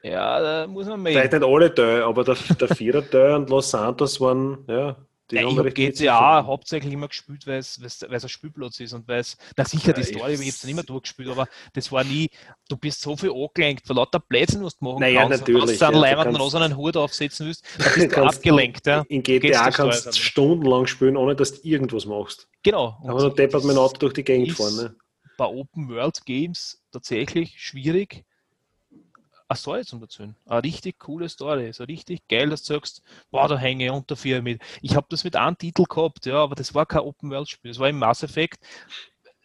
Ja, 0.03 0.39
da 0.39 0.67
muss 0.67 0.85
man 0.87 1.01
Vielleicht 1.05 1.31
mehr. 1.31 1.39
nicht 1.39 1.49
alle 1.49 1.73
Teile, 1.73 2.03
aber 2.05 2.23
der, 2.25 2.35
der 2.35 2.75
Vierer 2.75 3.09
Teil 3.09 3.35
und 3.35 3.49
Los 3.49 3.69
Santos 3.71 4.19
waren, 4.19 4.65
ja, 4.67 4.97
die 5.33 5.41
Ja, 5.41 5.49
ich 5.49 5.57
habe 5.57 5.71
GTA 5.71 6.45
hauptsächlich 6.45 6.93
immer 6.93 7.07
gespielt, 7.07 7.45
weil 7.47 7.59
es 7.59 7.79
weil 7.79 7.87
es- 7.87 8.01
weil 8.01 8.15
es 8.15 8.23
ein 8.23 8.29
Spielplatz 8.29 8.79
ist 8.79 8.93
und 8.93 9.07
weil 9.07 9.19
es, 9.19 9.37
na 9.57 9.65
sicher 9.65 9.93
die 9.93 10.01
Ja, 10.01 10.07
Story, 10.07 10.33
ich- 10.33 10.39
ich 10.39 10.45
habe 10.45 10.49
es 10.49 10.61
dann 10.61 10.71
immer 10.71 10.83
durchgespielt, 10.83 11.29
aber 11.29 11.47
das 11.73 11.91
war 11.91 12.03
nie, 12.03 12.29
du 12.69 12.77
bist 12.77 13.01
so 13.01 13.17
viel 13.17 13.31
angelenkt, 13.31 13.85
von 13.87 13.95
lauter 13.95 14.19
Plätzen, 14.19 14.63
was 14.63 14.77
du 14.77 14.85
machen 14.85 14.99
Naja, 14.99 15.23
kannst, 15.23 15.41
natürlich, 15.41 15.61
und 15.63 15.69
wenn 15.69 15.77
du 15.79 15.85
einen 15.85 15.93
ja, 15.95 16.01
leibenden 16.01 16.41
rosanen 16.41 16.77
Hut 16.77 16.97
aufsetzen 16.97 17.47
willst, 17.47 17.65
dann 17.79 17.93
bist 17.93 18.11
du 18.15 18.23
abgelenkt. 18.23 18.85
Ja. 18.87 19.05
In 19.09 19.23
GTA 19.23 19.69
du 19.69 19.71
kannst 19.75 20.05
du 20.05 20.13
stundenlang 20.13 20.87
spielen, 20.87 21.17
ohne 21.17 21.35
dass 21.35 21.61
du 21.61 21.67
irgendwas 21.67 22.05
machst. 22.05 22.47
Genau. 22.63 22.97
Aber 23.03 23.19
nur 23.21 23.33
deppert 23.35 23.63
mein 23.63 23.77
Auto 23.77 23.97
durch 23.97 24.13
die 24.13 24.23
Gegend 24.23 24.51
fahren. 24.53 24.75
Ne? 24.75 24.95
bei 25.35 25.45
Open 25.45 25.89
World 25.89 26.23
Games 26.25 26.83
tatsächlich 26.91 27.59
schwierig, 27.59 28.23
eine 29.53 29.57
Story 29.57 29.85
zu 29.85 29.99
erzählen. 29.99 30.35
Eine 30.45 30.63
richtig 30.63 30.99
coole 30.99 31.29
Story. 31.29 31.71
So 31.73 31.83
richtig 31.83 32.27
geil, 32.27 32.49
dass 32.49 32.63
du 32.63 32.73
sagst, 32.73 33.03
boah, 33.31 33.47
da 33.47 33.57
hänge 33.57 33.85
ich 33.85 33.91
unter 33.91 34.15
vier 34.15 34.41
mit. 34.41 34.61
Ich 34.81 34.95
habe 34.95 35.07
das 35.09 35.23
mit 35.23 35.35
einem 35.35 35.57
Titel 35.57 35.83
gehabt, 35.83 36.25
ja, 36.25 36.35
aber 36.35 36.55
das 36.55 36.73
war 36.73 36.85
kein 36.85 37.01
Open 37.01 37.29
World 37.29 37.49
Spiel. 37.49 37.71
Das 37.71 37.79
war 37.79 37.89
im 37.89 37.99
Mass 37.99 38.23
Effect. 38.23 38.59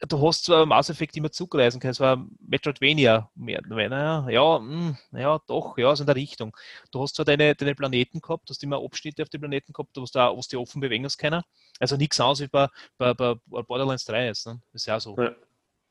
Du 0.09 0.25
hast 0.25 0.45
zwar 0.45 0.65
Mass 0.65 0.91
Effect 0.91 1.17
immer 1.17 1.33
zugreisen 1.33 1.81
können, 1.81 1.91
es 1.91 1.99
war 1.99 2.25
Metroidvania. 2.39 3.31
Mehr, 3.35 3.61
naja, 3.67 4.29
ja, 4.31 4.59
mh, 4.61 4.97
ja, 5.13 5.41
doch, 5.49 5.77
ja, 5.77 5.95
so 5.97 6.05
in 6.05 6.07
der 6.07 6.15
Richtung. 6.15 6.57
Du 6.93 7.03
hast 7.03 7.17
zwar 7.17 7.25
deine, 7.25 7.57
deine 7.57 7.75
Planeten 7.75 8.21
gehabt, 8.21 8.49
hast 8.49 8.63
immer 8.63 8.83
Abschnitte 8.83 9.23
auf 9.23 9.29
den 9.29 9.41
Planeten 9.41 9.73
gehabt, 9.73 9.97
du 9.97 10.05
da, 10.13 10.31
wo 10.31 10.37
du 10.41 10.47
die 10.49 10.57
offen 10.57 10.81
bewegen 10.81 11.05
hast 11.05 11.19
können. 11.19 11.43
Also 11.81 11.97
nichts 11.97 12.21
anderes 12.21 12.41
wie 12.41 12.47
bei, 12.47 12.69
bei, 12.97 13.13
bei 13.13 13.35
Borderlands 13.63 14.05
3 14.05 14.27
jetzt. 14.27 14.47
Ne? 14.47 14.61
Ist 14.73 14.87
ja 14.87 15.01
so. 15.01 15.17
Ja. 15.19 15.35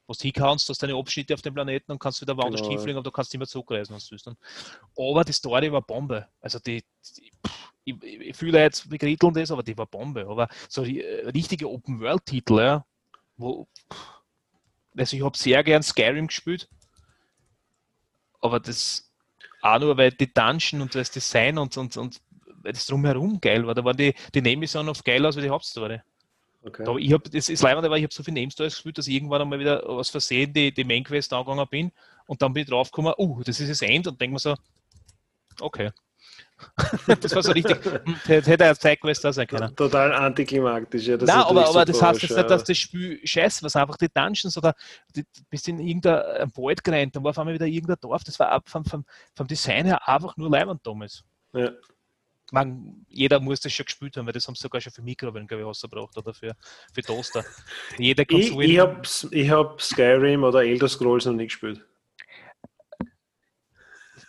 Wo 0.07 0.13
du 0.13 0.19
hinkommst, 0.19 0.69
hast 0.69 0.81
deine 0.81 0.95
Abschnitte 0.95 1.33
auf 1.33 1.41
dem 1.41 1.53
Planeten 1.53 1.91
und 1.91 1.99
kannst 1.99 2.21
wieder 2.21 2.37
woanders 2.37 2.61
Genau, 2.61 2.71
hinfliegen, 2.71 2.97
aber 2.97 3.03
du 3.03 3.11
kannst 3.11 3.33
immer 3.35 3.45
zurückreisen, 3.45 3.95
was 3.95 4.05
du 4.05 4.11
willst. 4.11 4.27
ne? 4.27 4.37
Aber 4.97 5.23
die 5.25 5.33
Story 5.33 5.71
war 5.71 5.81
Bombe. 5.81 6.27
Also 6.39 6.59
die, 6.59 6.83
die 7.17 7.31
pff, 7.45 7.73
ich, 7.83 8.03
ich 8.03 8.35
fühle 8.37 8.59
jetzt, 8.61 8.89
wie 8.89 8.97
Gritteln 8.97 9.33
das, 9.33 9.51
aber 9.51 9.63
die 9.63 9.77
war 9.77 9.85
Bombe. 9.85 10.25
Aber 10.27 10.47
so 10.69 10.83
die 10.83 11.01
äh, 11.03 11.27
richtige 11.29 11.69
Open-World-Titel, 11.69 12.59
ja, 12.59 12.85
wo, 13.35 13.67
pff, 13.91 14.21
also 14.97 15.15
ich 15.17 15.23
habe 15.23 15.37
sehr 15.37 15.63
gern 15.63 15.83
Skyrim 15.83 16.27
gespielt, 16.27 16.69
aber 18.41 18.59
das 18.59 19.11
auch 19.61 19.79
nur, 19.79 19.97
weil 19.97 20.11
die 20.11 20.33
Dungeon 20.33 20.81
und 20.81 20.95
das 20.95 21.11
Design 21.11 21.57
und, 21.57 21.75
und, 21.77 21.97
und 21.97 22.21
weil 22.61 22.73
das 22.73 22.85
drumherum 22.85 23.39
geil 23.41 23.65
war. 23.65 23.75
Da 23.75 23.83
waren 23.83 23.97
die, 23.97 24.13
die 24.33 24.41
Nemesis 24.41 24.75
auf 24.75 25.03
geil 25.03 25.25
aus 25.25 25.35
wie 25.35 25.41
die 25.41 25.49
Hauptstory. 25.49 26.01
Okay. 26.67 26.83
Aber 26.85 26.99
ich 26.99 27.13
habe, 27.13 27.29
das 27.29 27.47
ist 27.47 27.63
leibend, 27.63 27.89
weil 27.89 27.99
ich 27.99 28.03
habe 28.03 28.13
so 28.13 28.23
viele 28.23 28.41
Name-Stories 28.41 28.73
gespielt, 28.73 28.97
dass 28.97 29.07
ich 29.07 29.15
irgendwann 29.15 29.41
einmal 29.41 29.59
wieder 29.59 29.87
aus 29.87 30.09
Versehen 30.09 30.51
die, 30.51 30.73
die 30.73 30.83
Main-Quest 30.83 31.31
angegangen 31.31 31.65
bin 31.69 31.91
und 32.25 32.41
dann 32.41 32.53
bin 32.53 32.63
ich 32.63 32.69
draufgekommen, 32.69 33.13
uh, 33.17 33.41
das 33.43 33.59
ist 33.59 33.69
das 33.69 33.81
End 33.81 34.05
und 34.07 34.19
denke 34.19 34.33
mir 34.33 34.39
so, 34.39 34.55
okay. 35.61 35.91
das 37.21 37.35
war 37.35 37.43
so 37.43 37.51
richtig, 37.51 37.77
hm, 37.85 38.15
das 38.27 38.47
hätte 38.47 38.65
eine 38.65 38.77
Zeitquest 38.77 39.23
da 39.23 39.31
sein 39.31 39.47
können. 39.47 39.75
Total 39.75 40.11
antiklimaktisch. 40.11 41.05
Ja, 41.05 41.15
das 41.15 41.27
Nein, 41.27 41.37
aber, 41.37 41.69
aber 41.69 41.85
das 41.85 41.97
super 41.97 42.07
heißt 42.09 42.21
jetzt 42.23 42.31
Arsch, 42.31 42.37
nicht, 42.37 42.37
ja. 42.37 42.43
dass 42.43 42.63
das 42.63 42.77
Spiel 42.77 43.21
scheiße 43.23 43.63
war, 43.63 43.81
einfach 43.81 43.97
die 43.97 44.09
Dungeons 44.09 44.57
oder 44.57 44.75
du 45.13 45.21
bist 45.49 45.67
in 45.67 45.79
irgendein 45.79 46.51
Wald 46.55 46.83
gerannt, 46.83 47.15
dann 47.15 47.23
war 47.23 47.29
auf 47.29 47.39
einmal 47.39 47.53
wieder 47.53 47.67
irgendein 47.67 47.97
Dorf, 48.01 48.23
das 48.23 48.39
war 48.39 48.49
ab 48.49 48.67
vom, 48.67 48.83
vom, 48.83 49.05
vom 49.35 49.47
Design 49.47 49.85
her 49.85 50.05
einfach 50.07 50.35
nur 50.35 50.49
leibend 50.49 50.85
damals. 50.85 51.23
Ja. 51.53 51.71
Man, 52.51 53.05
jeder 53.09 53.39
muss 53.39 53.59
das 53.59 53.73
schon 53.73 53.85
gespielt 53.85 54.15
haben, 54.15 54.25
weil 54.25 54.33
das 54.33 54.47
haben 54.47 54.55
sie 54.55 54.61
sogar 54.61 54.79
schon 54.79 54.93
für 54.93 55.01
Mikrowellen, 55.01 55.47
glaube 55.47 55.61
ich, 55.61 55.67
rausgebracht 55.67 56.17
oder 56.17 56.33
für, 56.33 56.55
für 56.93 57.01
Toaster. 57.01 57.43
Jeder 57.97 58.23
Ich, 58.23 58.49
Konsole. 58.49 58.65
ich 58.65 58.79
habe 58.79 59.01
ich 59.31 59.49
hab 59.49 59.81
Skyrim 59.81 60.43
oder 60.43 60.63
Elder 60.63 60.87
Scrolls 60.87 61.25
noch 61.25 61.33
nicht 61.33 61.49
gespielt. 61.49 61.85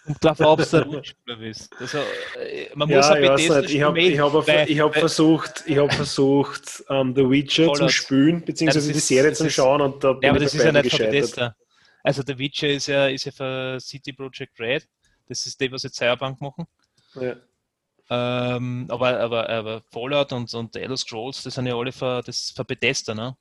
Kommt 0.09 0.25
drauf 0.25 0.41
ob 0.41 0.61
es 0.61 0.71
der 0.71 0.87
Wunschspieler 0.87 1.41
ist. 1.43 1.71
Also, 1.79 1.99
äh, 1.99 2.71
man 2.75 2.89
muss 2.89 3.09
ja, 3.09 3.37
ich, 3.37 3.49
nicht. 3.49 3.71
ich 3.71 3.83
habe 3.83 4.01
ich 4.01 4.19
hab, 4.19 4.49
ich 4.49 4.81
hab 4.81 4.95
versucht, 4.95 5.65
ich 5.67 5.77
hab 5.77 5.93
versucht 5.93 6.83
um, 6.89 7.15
The 7.15 7.29
Witcher 7.29 7.73
zu 7.75 7.89
spielen, 7.89 8.43
beziehungsweise 8.43 8.89
ja, 8.89 8.95
die 8.95 9.01
Serie 9.01 9.33
zu 9.35 9.51
schauen 9.51 9.83
und 9.83 10.03
da 10.03 10.15
bin 10.15 10.23
ja, 10.23 10.31
aber 10.31 10.41
das 10.41 10.55
ist 10.55 10.65
ja 10.65 10.73
nicht 10.73 10.91
gescheitert. 10.91 11.55
Also 12.03 12.23
The 12.27 12.39
Witcher 12.39 12.69
ist 12.69 12.87
ja, 12.87 13.09
ist 13.09 13.27
ja 13.27 13.33
für 13.33 13.79
City 13.81 14.13
Project 14.15 14.59
Red. 14.59 14.89
Das 15.29 15.45
ist 15.45 15.61
die, 15.61 15.71
was 15.71 15.83
jetzt 15.83 15.97
Cyberpunk 15.97 16.41
machen. 16.41 16.67
Ja. 17.15 17.37
Ähm, 18.11 18.87
aber, 18.89 19.21
aber, 19.21 19.49
aber 19.49 19.83
Fallout 19.91 20.33
und, 20.33 20.53
und 20.55 20.75
Elder 20.77 20.97
Scrolls, 20.97 21.43
das 21.43 21.55
sind 21.55 21.67
ja 21.67 21.77
alle 21.77 21.93
für, 21.93 22.23
das 22.23 22.53
für 22.55 22.65
Bethesda, 22.65 23.15
ne? 23.15 23.37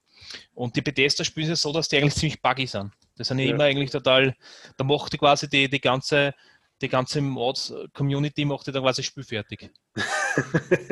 Und 0.53 0.75
die 0.75 0.81
Bethesda 0.81 1.23
spielen 1.23 1.47
ja 1.47 1.55
so, 1.55 1.71
dass 1.71 1.87
die 1.87 1.97
eigentlich 1.97 2.15
ziemlich 2.15 2.41
buggy 2.41 2.67
sind. 2.67 2.91
Das 3.15 3.27
sind 3.29 3.39
ja, 3.39 3.45
ja. 3.45 3.51
immer 3.51 3.65
eigentlich 3.65 3.91
total, 3.91 4.35
da 4.75 4.83
macht 4.83 5.13
die 5.13 5.17
quasi 5.17 5.47
die, 5.47 5.69
die 5.69 5.79
ganze 5.79 6.33
die 6.81 6.89
ganze 6.89 7.21
Mods-Community 7.21 8.45
macht 8.45 8.67
dann 8.67 8.83
quasi 8.83 9.03
spielfertig. 9.03 9.71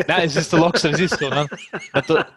Nein, 0.08 0.28
es 0.28 0.36
ist 0.36 0.52
der 0.52 0.60
Lockstar, 0.60 0.92
es 0.92 1.00
ist 1.00 1.20
so. 1.20 1.30
Ne? 1.30 1.48
Der, 2.08 2.28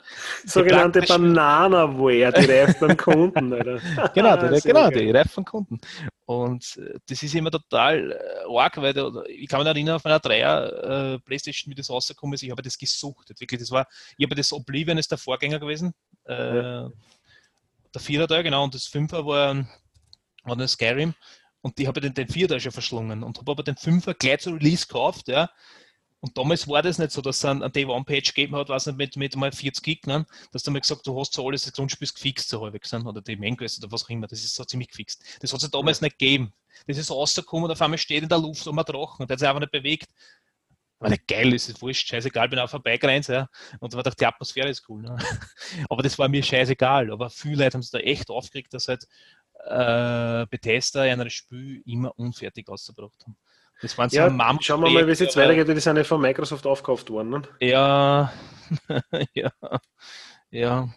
Sogenannte 0.44 1.02
Bananaware, 1.02 2.32
die 2.32 2.50
reift 2.50 2.80
beim 2.80 2.96
Kunden. 2.96 3.52
Oder? 3.52 3.80
Genau, 4.14 4.36
die, 4.36 4.46
ah, 4.46 4.60
genau 4.62 4.90
die 4.90 5.10
reift 5.10 5.34
beim 5.34 5.44
Kunden. 5.44 5.80
Und 6.26 6.76
äh, 6.76 6.98
das 7.08 7.22
ist 7.22 7.34
immer 7.34 7.50
total 7.50 8.12
äh, 8.12 8.56
arg, 8.56 8.76
weil 8.76 8.92
da, 8.92 9.10
ich 9.26 9.48
kann 9.48 9.60
mich 9.60 9.68
erinnern, 9.68 9.96
auf 9.96 10.06
einer 10.06 10.20
Dreier 10.20 11.14
äh, 11.14 11.18
Playstation, 11.20 11.70
wie 11.70 11.74
das 11.74 11.90
rausgekommen 11.90 12.34
ist, 12.34 12.42
ich 12.42 12.50
habe 12.50 12.62
das 12.62 12.78
gesucht. 12.78 13.28
Wirklich, 13.38 13.60
das 13.60 13.70
war, 13.70 13.86
ich 14.16 14.26
habe 14.26 14.34
das 14.34 14.52
Oblivion 14.52 14.98
ist 14.98 15.10
der 15.10 15.18
Vorgänger 15.18 15.58
gewesen. 15.58 15.94
Äh, 16.26 16.56
ja. 16.56 16.90
Der 17.94 18.00
Vierer 18.00 18.26
da, 18.26 18.42
genau, 18.42 18.64
und 18.64 18.74
das 18.74 18.86
Fünfer 18.86 19.24
war, 19.24 19.66
war 20.44 20.56
das 20.56 20.72
Skyrim. 20.72 21.14
Und 21.60 21.78
ich 21.80 21.86
habe 21.86 22.00
den, 22.00 22.14
den 22.14 22.28
Vierer 22.28 22.60
schon 22.60 22.72
verschlungen 22.72 23.22
und 23.22 23.38
habe 23.38 23.50
aber 23.50 23.62
den 23.62 23.76
Fünfer 23.76 24.14
gleich 24.14 24.40
zu 24.40 24.50
Release 24.50 24.86
gekauft, 24.86 25.28
ja. 25.28 25.50
Und 26.20 26.36
damals 26.36 26.66
war 26.66 26.82
das 26.82 26.98
nicht 26.98 27.12
so, 27.12 27.22
dass 27.22 27.38
es 27.38 27.44
ein 27.44 27.60
Day 27.72 27.84
One 27.84 28.04
Page 28.04 28.34
gegeben 28.34 28.56
hat, 28.56 28.68
was 28.68 28.86
mit, 28.86 29.16
mit 29.16 29.36
mal 29.36 29.52
40 29.52 29.84
Gig, 29.84 30.06
ne? 30.06 30.26
dass 30.50 30.64
du 30.64 30.72
mal 30.72 30.80
gesagt 30.80 31.06
du 31.06 31.18
hast 31.18 31.32
so 31.32 31.46
alles, 31.46 31.62
das 31.62 31.72
Grundspiel 31.72 32.08
gefixt, 32.08 32.48
so 32.48 32.60
halbwegs, 32.62 32.90
ne? 32.92 33.04
oder 33.04 33.20
die 33.20 33.36
Manquest 33.36 33.82
oder 33.82 33.92
was 33.92 34.04
auch 34.04 34.10
immer, 34.10 34.26
das 34.26 34.40
ist 34.40 34.54
so 34.54 34.64
ziemlich 34.64 34.88
gefixt. 34.88 35.22
Das 35.40 35.52
hat 35.52 35.62
es 35.62 35.70
damals 35.70 36.00
ja. 36.00 36.06
nicht 36.06 36.18
gegeben. 36.18 36.52
Das 36.88 36.98
ist 36.98 37.10
rausgekommen 37.10 37.66
und 37.66 37.70
auf 37.70 37.80
einmal 37.82 37.98
steht 37.98 38.24
in 38.24 38.28
der 38.28 38.38
Luft 38.38 38.66
um 38.66 38.78
ein 38.78 38.84
Drachen 38.84 39.22
und 39.22 39.30
der 39.30 39.34
hat 39.34 39.38
sich 39.38 39.48
einfach 39.48 39.60
nicht 39.60 39.72
bewegt. 39.72 40.08
War 40.98 41.10
nicht 41.10 41.28
geil, 41.28 41.52
das 41.52 41.68
ist 41.68 41.80
wurscht, 41.80 42.08
scheißegal, 42.08 42.48
bin 42.48 42.58
auch 42.58 42.68
vorbeigerannt, 42.68 43.28
ja. 43.28 43.48
Und 43.78 43.92
da 43.94 43.98
war 43.98 44.02
die 44.02 44.26
Atmosphäre 44.26 44.68
ist 44.68 44.88
cool. 44.88 45.02
Ne? 45.02 45.16
Aber 45.88 46.02
das 46.02 46.18
war 46.18 46.28
mir 46.28 46.42
scheißegal. 46.42 47.12
Aber 47.12 47.30
viele 47.30 47.62
Leute 47.62 47.74
haben 47.74 47.82
sich 47.82 47.92
da 47.92 47.98
echt 47.98 48.28
aufgeregt, 48.30 48.74
dass 48.74 48.88
halt 48.88 49.06
äh, 49.64 50.46
Bethesda 50.50 51.04
in 51.04 51.20
einem 51.20 51.30
Spiel 51.30 51.82
immer 51.86 52.18
unfertig 52.18 52.68
ausgebracht 52.68 53.24
haben. 53.24 53.36
Das 53.80 53.96
waren 53.96 54.10
so 54.10 54.16
ja, 54.16 54.58
Schauen 54.60 54.82
wir 54.82 54.90
mal, 54.90 55.06
wie 55.06 55.12
es 55.12 55.20
jetzt 55.20 55.36
weitergeht. 55.36 55.68
Die 55.68 55.80
sind 55.80 55.96
ja 55.96 56.04
von 56.04 56.20
Microsoft 56.20 56.66
aufgekauft 56.66 57.10
worden. 57.10 57.30
Ne? 57.30 57.42
Ja, 57.60 58.32
ja, 59.34 59.52
ja. 60.50 60.88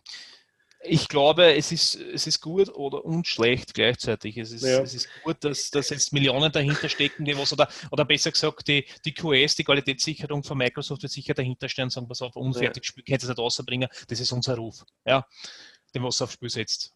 Ich 0.84 1.07
glaube, 1.07 1.53
es 1.53 1.71
ist, 1.71 1.93
es 1.93 2.25
ist 2.25 2.41
gut 2.41 2.69
oder 2.73 3.05
und 3.05 3.27
schlecht 3.27 3.75
gleichzeitig. 3.75 4.36
Es 4.38 4.51
ist, 4.51 4.63
ja. 4.63 4.82
es 4.82 4.95
ist 4.95 5.07
gut, 5.23 5.38
dass, 5.43 5.69
dass 5.69 5.89
jetzt 5.91 6.11
Millionen 6.11 6.51
dahinter 6.51 6.89
stecken, 6.89 7.23
die 7.23 7.38
was, 7.38 7.53
oder, 7.53 7.69
oder 7.91 8.03
besser 8.03 8.32
gesagt, 8.32 8.67
die, 8.67 8.86
die 9.05 9.13
QS, 9.13 9.55
die 9.55 9.63
Qualitätssicherung 9.63 10.43
von 10.43 10.57
Microsoft 10.57 11.03
wird 11.03 11.11
sicher 11.11 11.36
dahinter 11.36 11.69
stehen 11.69 11.84
und 11.84 11.91
sagen, 11.91 12.07
pass 12.07 12.23
auf, 12.23 12.36
unfertig 12.36 12.84
ja. 12.84 12.88
Spiel, 12.88 13.03
könnt 13.03 13.21
ihr 13.21 13.29
nicht 13.29 13.38
rausbringen, 13.38 13.89
das 14.07 14.19
ist 14.19 14.32
unser 14.32 14.55
Ruf, 14.55 14.84
ja, 15.05 15.23
den 15.93 16.03
was 16.03 16.19
aufs 16.19 16.34
Spiel 16.34 16.49
setzt. 16.49 16.95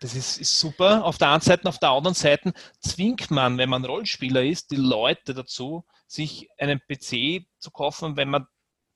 Das 0.00 0.14
ist, 0.14 0.38
ist, 0.38 0.60
super 0.60 1.04
auf 1.04 1.18
der 1.18 1.30
einen 1.30 1.40
Seite, 1.40 1.68
auf 1.68 1.78
der 1.78 1.90
anderen 1.90 2.14
Seite 2.14 2.52
zwingt 2.80 3.30
man, 3.30 3.58
wenn 3.58 3.68
man 3.68 3.84
Rollspieler 3.84 4.44
ist, 4.44 4.70
die 4.70 4.76
Leute 4.76 5.34
dazu, 5.34 5.84
sich 6.06 6.48
einen 6.58 6.80
PC 6.80 7.46
zu 7.58 7.70
kaufen. 7.72 8.16
Wenn 8.16 8.30
man 8.30 8.46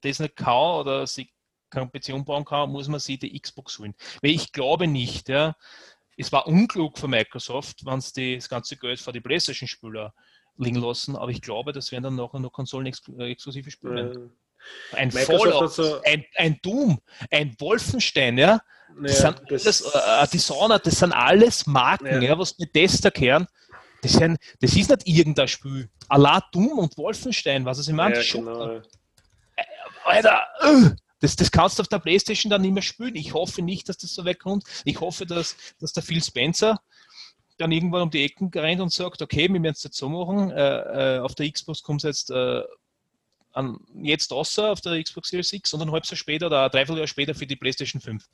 das 0.02 0.20
nicht 0.20 0.36
kann 0.36 0.80
oder 0.80 1.06
sich 1.06 1.32
keinen 1.70 1.90
PC 1.90 2.10
umbauen 2.10 2.44
kann, 2.44 2.70
muss 2.70 2.88
man 2.88 3.00
sich 3.00 3.18
die 3.18 3.38
Xbox 3.38 3.78
holen. 3.78 3.94
Weil 4.20 4.30
ich 4.30 4.52
glaube 4.52 4.86
nicht, 4.86 5.28
ja, 5.28 5.56
es 6.16 6.30
war 6.30 6.46
unklug 6.46 6.98
von 6.98 7.10
Microsoft, 7.10 7.84
wenn 7.84 8.00
sie 8.00 8.36
das 8.36 8.48
ganze 8.48 8.76
Geld 8.76 9.00
für 9.00 9.12
die 9.12 9.20
PlayStation-Spieler 9.20 10.14
liegen 10.58 10.80
lassen, 10.80 11.16
aber 11.16 11.30
ich 11.30 11.40
glaube, 11.40 11.72
das 11.72 11.90
werden 11.90 12.04
dann 12.04 12.16
nachher 12.16 12.38
noch 12.38 12.52
konsolenexklusive 12.52 13.70
Spiele. 13.70 14.30
Ein 14.92 15.10
Fallout, 15.10 15.72
so 15.72 16.00
ein, 16.02 16.24
ein 16.36 16.58
Doom, 16.62 17.00
ein 17.30 17.54
Wolfenstein, 17.58 18.38
ja, 18.38 18.60
das 19.00 19.20
ja, 19.20 19.32
sind 19.32 19.50
das, 19.50 19.94
alles, 19.94 20.28
äh, 20.28 20.32
Dishonored, 20.32 20.86
das 20.86 20.98
sind 20.98 21.12
alles 21.12 21.66
Marken, 21.66 22.06
ja. 22.06 22.20
ja 22.20 22.38
was 22.38 22.58
mit 22.58 22.72
Tester 22.72 23.10
kehren. 23.10 23.46
Das, 24.02 24.12
sind, 24.12 24.38
das 24.60 24.74
ist 24.74 24.90
nicht 24.90 25.06
irgendein 25.06 25.48
Spiel. 25.48 25.88
Allah 26.08 26.42
Doom 26.52 26.78
und 26.78 26.98
Wolfenstein, 26.98 27.64
was 27.64 27.78
es 27.78 27.88
im 27.88 27.98
ja, 27.98 28.10
genau. 28.10 28.76
Äh, 28.76 28.82
Alter, 30.04 30.44
uh, 30.64 30.90
das, 31.20 31.36
das 31.36 31.52
kannst 31.52 31.78
du 31.78 31.82
auf 31.82 31.88
der 31.88 32.00
Playstation 32.00 32.50
dann 32.50 32.62
nicht 32.62 32.74
mehr 32.74 32.82
spielen. 32.82 33.14
Ich 33.14 33.32
hoffe 33.32 33.62
nicht, 33.62 33.88
dass 33.88 33.96
das 33.96 34.12
so 34.12 34.24
wegkommt. 34.24 34.64
Ich 34.84 35.00
hoffe, 35.00 35.24
dass, 35.24 35.56
dass 35.78 35.92
der 35.92 36.02
Phil 36.02 36.22
Spencer 36.22 36.80
dann 37.58 37.70
irgendwann 37.70 38.02
um 38.02 38.10
die 38.10 38.24
Ecken 38.24 38.50
rennt 38.52 38.80
und 38.80 38.92
sagt, 38.92 39.22
okay, 39.22 39.48
wir 39.48 39.62
werden 39.62 39.74
es 39.74 39.84
jetzt 39.84 39.96
so 39.96 40.08
machen. 40.08 40.50
Äh, 40.50 41.16
äh, 41.16 41.18
auf 41.20 41.36
der 41.36 41.50
Xbox 41.50 41.82
kommt 41.82 42.02
es 42.02 42.08
jetzt 42.08 42.30
äh, 42.30 42.62
an, 43.52 43.78
jetzt 44.02 44.32
außer 44.32 44.70
auf 44.70 44.80
der 44.80 45.02
Xbox 45.02 45.28
Series 45.28 45.52
X 45.52 45.74
und 45.74 45.82
ein 45.82 45.92
halbes 45.92 46.10
Jahr 46.10 46.16
später 46.16 46.46
oder 46.46 46.64
ein 46.64 46.70
Dreivierteljahr 46.70 47.06
später 47.06 47.34
für 47.34 47.46
die 47.46 47.56
PlayStation 47.56 48.00
5 48.00 48.24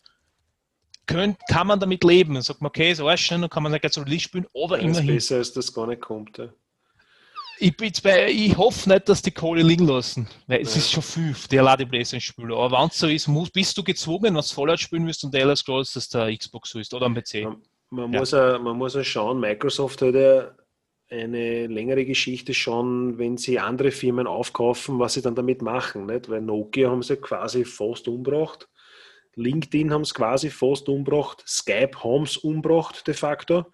könnt, 1.09 1.39
kann 1.49 1.67
man 1.67 1.81
damit 1.81 2.05
leben. 2.05 2.35
Dann 2.35 2.43
sagt 2.43 2.61
man, 2.61 2.69
okay, 2.69 2.95
so 2.95 3.09
ist 3.09 3.29
dann 3.31 3.51
kann 3.51 3.65
man 3.65 3.73
nicht 3.73 3.93
so 3.93 4.03
Release 4.03 4.25
spielen, 4.25 4.47
aber 4.55 4.77
ja, 4.77 4.85
immerhin. 4.85 5.17
Ist 5.17 5.29
besser, 5.29 5.37
als 5.37 5.53
das 5.53 5.73
gar 5.73 5.89
nicht 5.89 6.01
kommt. 6.01 6.39
Ja. 6.39 6.49
Ich, 7.61 7.77
bei, 8.03 8.31
ich 8.31 8.57
hoffe 8.57 8.89
nicht, 8.89 9.09
dass 9.09 9.21
die 9.21 9.33
Kohle 9.33 9.63
liegen 9.63 9.89
lassen, 9.89 10.29
weil 10.47 10.61
es 10.61 10.77
ist 10.77 10.93
schon 10.93 11.03
viel, 11.03 11.35
der 11.51 11.65
lade 11.65 11.85
Playstation 11.87 12.21
spielen. 12.21 12.53
Aber 12.53 12.79
wenn 12.79 12.89
es 12.89 12.99
so 12.99 13.09
ist, 13.09 13.27
muss, 13.27 13.51
bist 13.51 13.77
du 13.77 13.83
gezwungen, 13.83 14.25
wenn 14.25 14.35
du 14.35 14.43
Fallout 14.43 14.79
spielen 14.79 15.05
willst 15.07 15.25
und 15.25 15.35
Elder 15.35 15.57
Scrolls, 15.57 15.93
dass 15.93 16.09
der 16.09 16.37
Xbox 16.37 16.71
so 16.71 16.79
ist 16.79 16.95
oder 16.95 17.07
am 17.07 17.17
PC. 17.17 17.43
Man, 17.43 17.63
man 17.91 18.13
ja. 18.13 18.21
muss 18.21 18.33
auch, 18.33 18.61
man 18.61 18.77
muss 18.77 18.95
auch 18.95 19.03
schauen, 19.03 19.41
Microsoft 19.41 20.01
hat 20.03 20.15
ja 20.15 20.53
eine 21.11 21.67
längere 21.67 22.05
Geschichte 22.05 22.55
schon, 22.55 23.19
wenn 23.19 23.37
sie 23.37 23.59
andere 23.59 23.91
Firmen 23.91 24.27
aufkaufen, 24.27 24.99
was 24.99 25.15
sie 25.15 25.23
dann 25.23 25.35
damit 25.35 25.63
machen. 25.63 26.07
Nicht? 26.07 26.29
Weil 26.29 26.43
Nokia 26.43 26.91
haben 26.91 27.03
sie 27.03 27.17
quasi 27.17 27.65
fast 27.65 28.09
umgebracht. 28.09 28.69
LinkedIn 29.39 29.93
haben 29.93 30.03
es 30.03 30.13
quasi 30.13 30.51
fast 30.51 30.89
umgebracht, 30.89 31.45
Skype 31.47 32.03
haben 32.03 32.25
es 32.25 32.37
umgebracht 32.37 33.07
de 33.07 33.15
facto. 33.15 33.67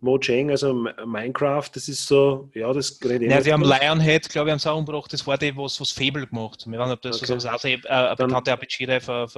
Mojang, 0.00 0.50
also 0.50 0.74
Minecraft, 0.74 1.68
das 1.74 1.86
ist 1.86 2.08
so, 2.08 2.50
ja, 2.54 2.72
das 2.72 2.98
gerade 2.98 3.24
Ja, 3.24 3.40
sie 3.40 3.52
haben 3.52 3.62
Lionhead, 3.62 4.28
glaube 4.28 4.48
ich, 4.48 4.50
haben 4.50 4.56
es 4.56 4.66
auch 4.66 4.76
umgebracht, 4.76 5.12
das 5.12 5.24
war 5.28 5.38
die, 5.38 5.56
was, 5.56 5.80
was 5.80 5.92
Fable 5.92 6.26
gemacht. 6.26 6.64
Wir 6.66 6.76
waren, 6.76 6.90
ob 6.90 7.00
das 7.02 7.22
okay. 7.22 7.38
so, 7.38 7.48
also, 7.48 7.68
äh, 7.68 7.78
eine 7.86 8.16
bekannte 8.16 8.50
RPG-Reihe 8.50 9.00
für, 9.00 9.28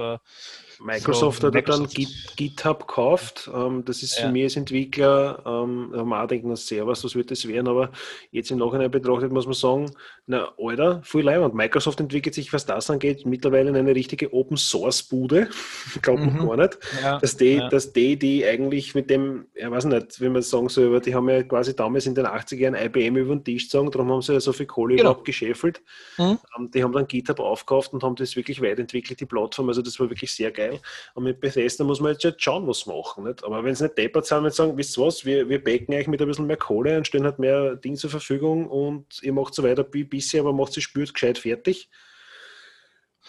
Microsoft 0.79 1.41
so, 1.41 1.47
hat 1.47 1.53
Microsoft. 1.53 1.97
dann 1.97 2.05
GitHub 2.35 2.87
gekauft. 2.87 3.49
Ähm, 3.53 3.83
das 3.85 4.03
ist 4.03 4.15
für 4.15 4.29
mich 4.29 4.43
als 4.43 4.55
Entwickler, 4.55 5.41
ähm, 5.45 5.89
da 5.91 5.99
haben 5.99 6.09
wir 6.09 6.23
auch 6.23 6.27
denken, 6.27 6.49
na, 6.49 6.55
Servers, 6.55 7.03
was 7.03 7.15
wird 7.15 7.31
das 7.31 7.47
werden? 7.47 7.67
Aber 7.67 7.91
jetzt 8.31 8.51
im 8.51 8.57
Nachhinein 8.59 8.91
betrachtet 8.91 9.31
muss 9.31 9.45
man 9.45 9.53
sagen, 9.53 9.91
na, 10.27 10.51
Alter, 10.57 11.01
viel 11.03 11.21
Leihwand. 11.21 11.53
Microsoft 11.53 11.99
entwickelt 11.99 12.33
sich, 12.33 12.51
was 12.51 12.65
das 12.65 12.89
angeht, 12.89 13.25
mittlerweile 13.25 13.69
in 13.69 13.75
eine 13.75 13.93
richtige 13.93 14.33
Open-Source-Bude. 14.33 15.49
Glaubt 16.01 16.19
man 16.19 16.33
mhm. 16.33 16.47
gar 16.47 16.57
nicht. 16.57 16.79
Ja. 17.01 17.19
Dass, 17.19 17.37
die, 17.37 17.55
ja. 17.55 17.69
dass 17.69 17.93
die, 17.93 18.17
die 18.17 18.45
eigentlich 18.45 18.95
mit 18.95 19.09
dem, 19.09 19.45
ja, 19.55 19.69
weiß 19.69 19.85
nicht, 19.85 20.19
wie 20.21 20.29
man 20.29 20.41
sagen 20.41 20.69
soll, 20.69 20.99
die 21.01 21.13
haben 21.13 21.29
ja 21.29 21.43
quasi 21.43 21.75
damals 21.75 22.07
in 22.07 22.15
den 22.15 22.25
80er 22.25 22.55
Jahren 22.55 22.75
IBM 22.75 23.17
über 23.17 23.35
den 23.35 23.43
Tisch 23.43 23.65
gezogen, 23.65 23.91
darum 23.91 24.11
haben 24.11 24.21
sie 24.21 24.33
ja 24.33 24.39
so 24.39 24.51
viel 24.51 24.65
Kohle 24.65 24.95
genau. 24.95 25.09
überhaupt 25.09 25.25
geschäffelt. 25.25 25.81
Mhm. 26.17 26.39
Ähm, 26.57 26.71
die 26.71 26.83
haben 26.83 26.91
dann 26.91 27.07
GitHub 27.07 27.39
aufgekauft 27.39 27.93
und 27.93 28.03
haben 28.03 28.15
das 28.15 28.35
wirklich 28.35 28.61
weiterentwickelt, 28.61 29.19
die 29.19 29.25
Plattform. 29.25 29.67
Also 29.67 29.81
das 29.81 29.99
war 29.99 30.09
wirklich 30.09 30.31
sehr 30.31 30.51
geil 30.51 30.64
geil. 30.69 30.79
Und 31.13 31.23
mit 31.23 31.39
Bethesda 31.39 31.83
muss 31.83 31.99
man 31.99 32.15
jetzt 32.19 32.41
schauen, 32.41 32.67
was 32.67 32.85
machen. 32.85 33.25
Nicht? 33.25 33.43
Aber 33.43 33.63
wenn 33.63 33.73
es 33.73 33.81
nicht 33.81 33.97
deppert 33.97 34.25
sind, 34.25 34.43
wenn 34.43 34.51
sie 34.51 34.57
sagen, 34.57 34.77
wisst 34.77 34.97
ihr 34.97 35.05
was, 35.05 35.25
wir, 35.25 35.47
wir 35.49 35.63
backen 35.63 35.93
eigentlich 35.93 36.07
mit 36.07 36.21
ein 36.21 36.27
bisschen 36.27 36.47
mehr 36.47 36.57
Kohle 36.57 36.97
und 36.97 37.07
stellen 37.07 37.25
halt 37.25 37.39
mehr 37.39 37.75
Dinge 37.75 37.97
zur 37.97 38.09
Verfügung 38.09 38.67
und 38.67 39.21
ihr 39.21 39.33
macht 39.33 39.53
so 39.53 39.63
weiter 39.63 39.85
wie 39.91 40.03
bisher, 40.03 40.41
aber 40.41 40.53
macht 40.53 40.73
sie 40.73 40.81
spürt 40.81 41.13
gescheit 41.13 41.37
fertig. 41.37 41.89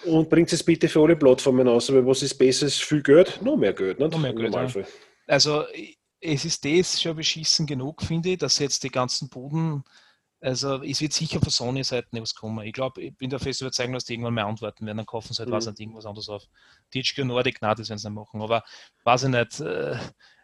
Und 0.04 0.28
bringt 0.28 0.52
es 0.52 0.62
bitte 0.62 0.88
für 0.88 1.00
alle 1.00 1.16
Plattformen 1.16 1.66
aus. 1.68 1.88
Aber 1.88 2.06
was 2.06 2.22
ist 2.22 2.34
besser? 2.34 2.68
Viel 2.68 3.02
Geld? 3.02 3.40
Noch 3.42 3.56
mehr 3.56 3.72
Geld. 3.72 3.98
Nicht? 3.98 4.12
Noch 4.12 4.18
mehr 4.18 4.34
Geld. 4.34 4.52
Ja. 4.52 4.84
Also 5.26 5.64
es 6.20 6.44
ist 6.44 6.64
das 6.64 7.00
schon 7.00 7.16
beschissen 7.16 7.66
genug, 7.66 8.02
finde 8.02 8.30
ich, 8.30 8.38
dass 8.38 8.58
jetzt 8.58 8.82
die 8.84 8.90
ganzen 8.90 9.28
Boden 9.28 9.84
also 10.40 10.82
es 10.82 11.00
wird 11.00 11.12
sicher 11.12 11.40
von 11.40 11.50
Sony-Seiten 11.50 12.20
was 12.20 12.34
kommen. 12.34 12.64
Ich 12.66 12.72
glaube, 12.72 13.02
ich 13.02 13.16
bin 13.16 13.30
der 13.30 13.38
fest 13.38 13.62
überzeugt, 13.62 13.94
dass 13.94 14.04
die 14.04 14.14
irgendwann 14.14 14.34
mal 14.34 14.44
antworten 14.44 14.86
werden. 14.86 14.98
Dann 14.98 15.06
kaufen 15.06 15.32
sie 15.32 15.40
halt 15.40 15.48
mhm. 15.48 15.54
was 15.54 15.66
nicht 15.66 15.80
irgendwas 15.80 16.06
anderes 16.06 16.28
auf. 16.28 16.44
THQ 16.92 17.24
Nordic, 17.24 17.62
nein, 17.62 17.74
das 17.76 17.88
werden 17.88 17.98
sie 17.98 18.08
nicht 18.08 18.16
machen. 18.16 18.42
Aber 18.42 18.62
weiß 19.04 19.24
ich 19.24 19.30
nicht. 19.30 19.60
Äh, 19.60 19.98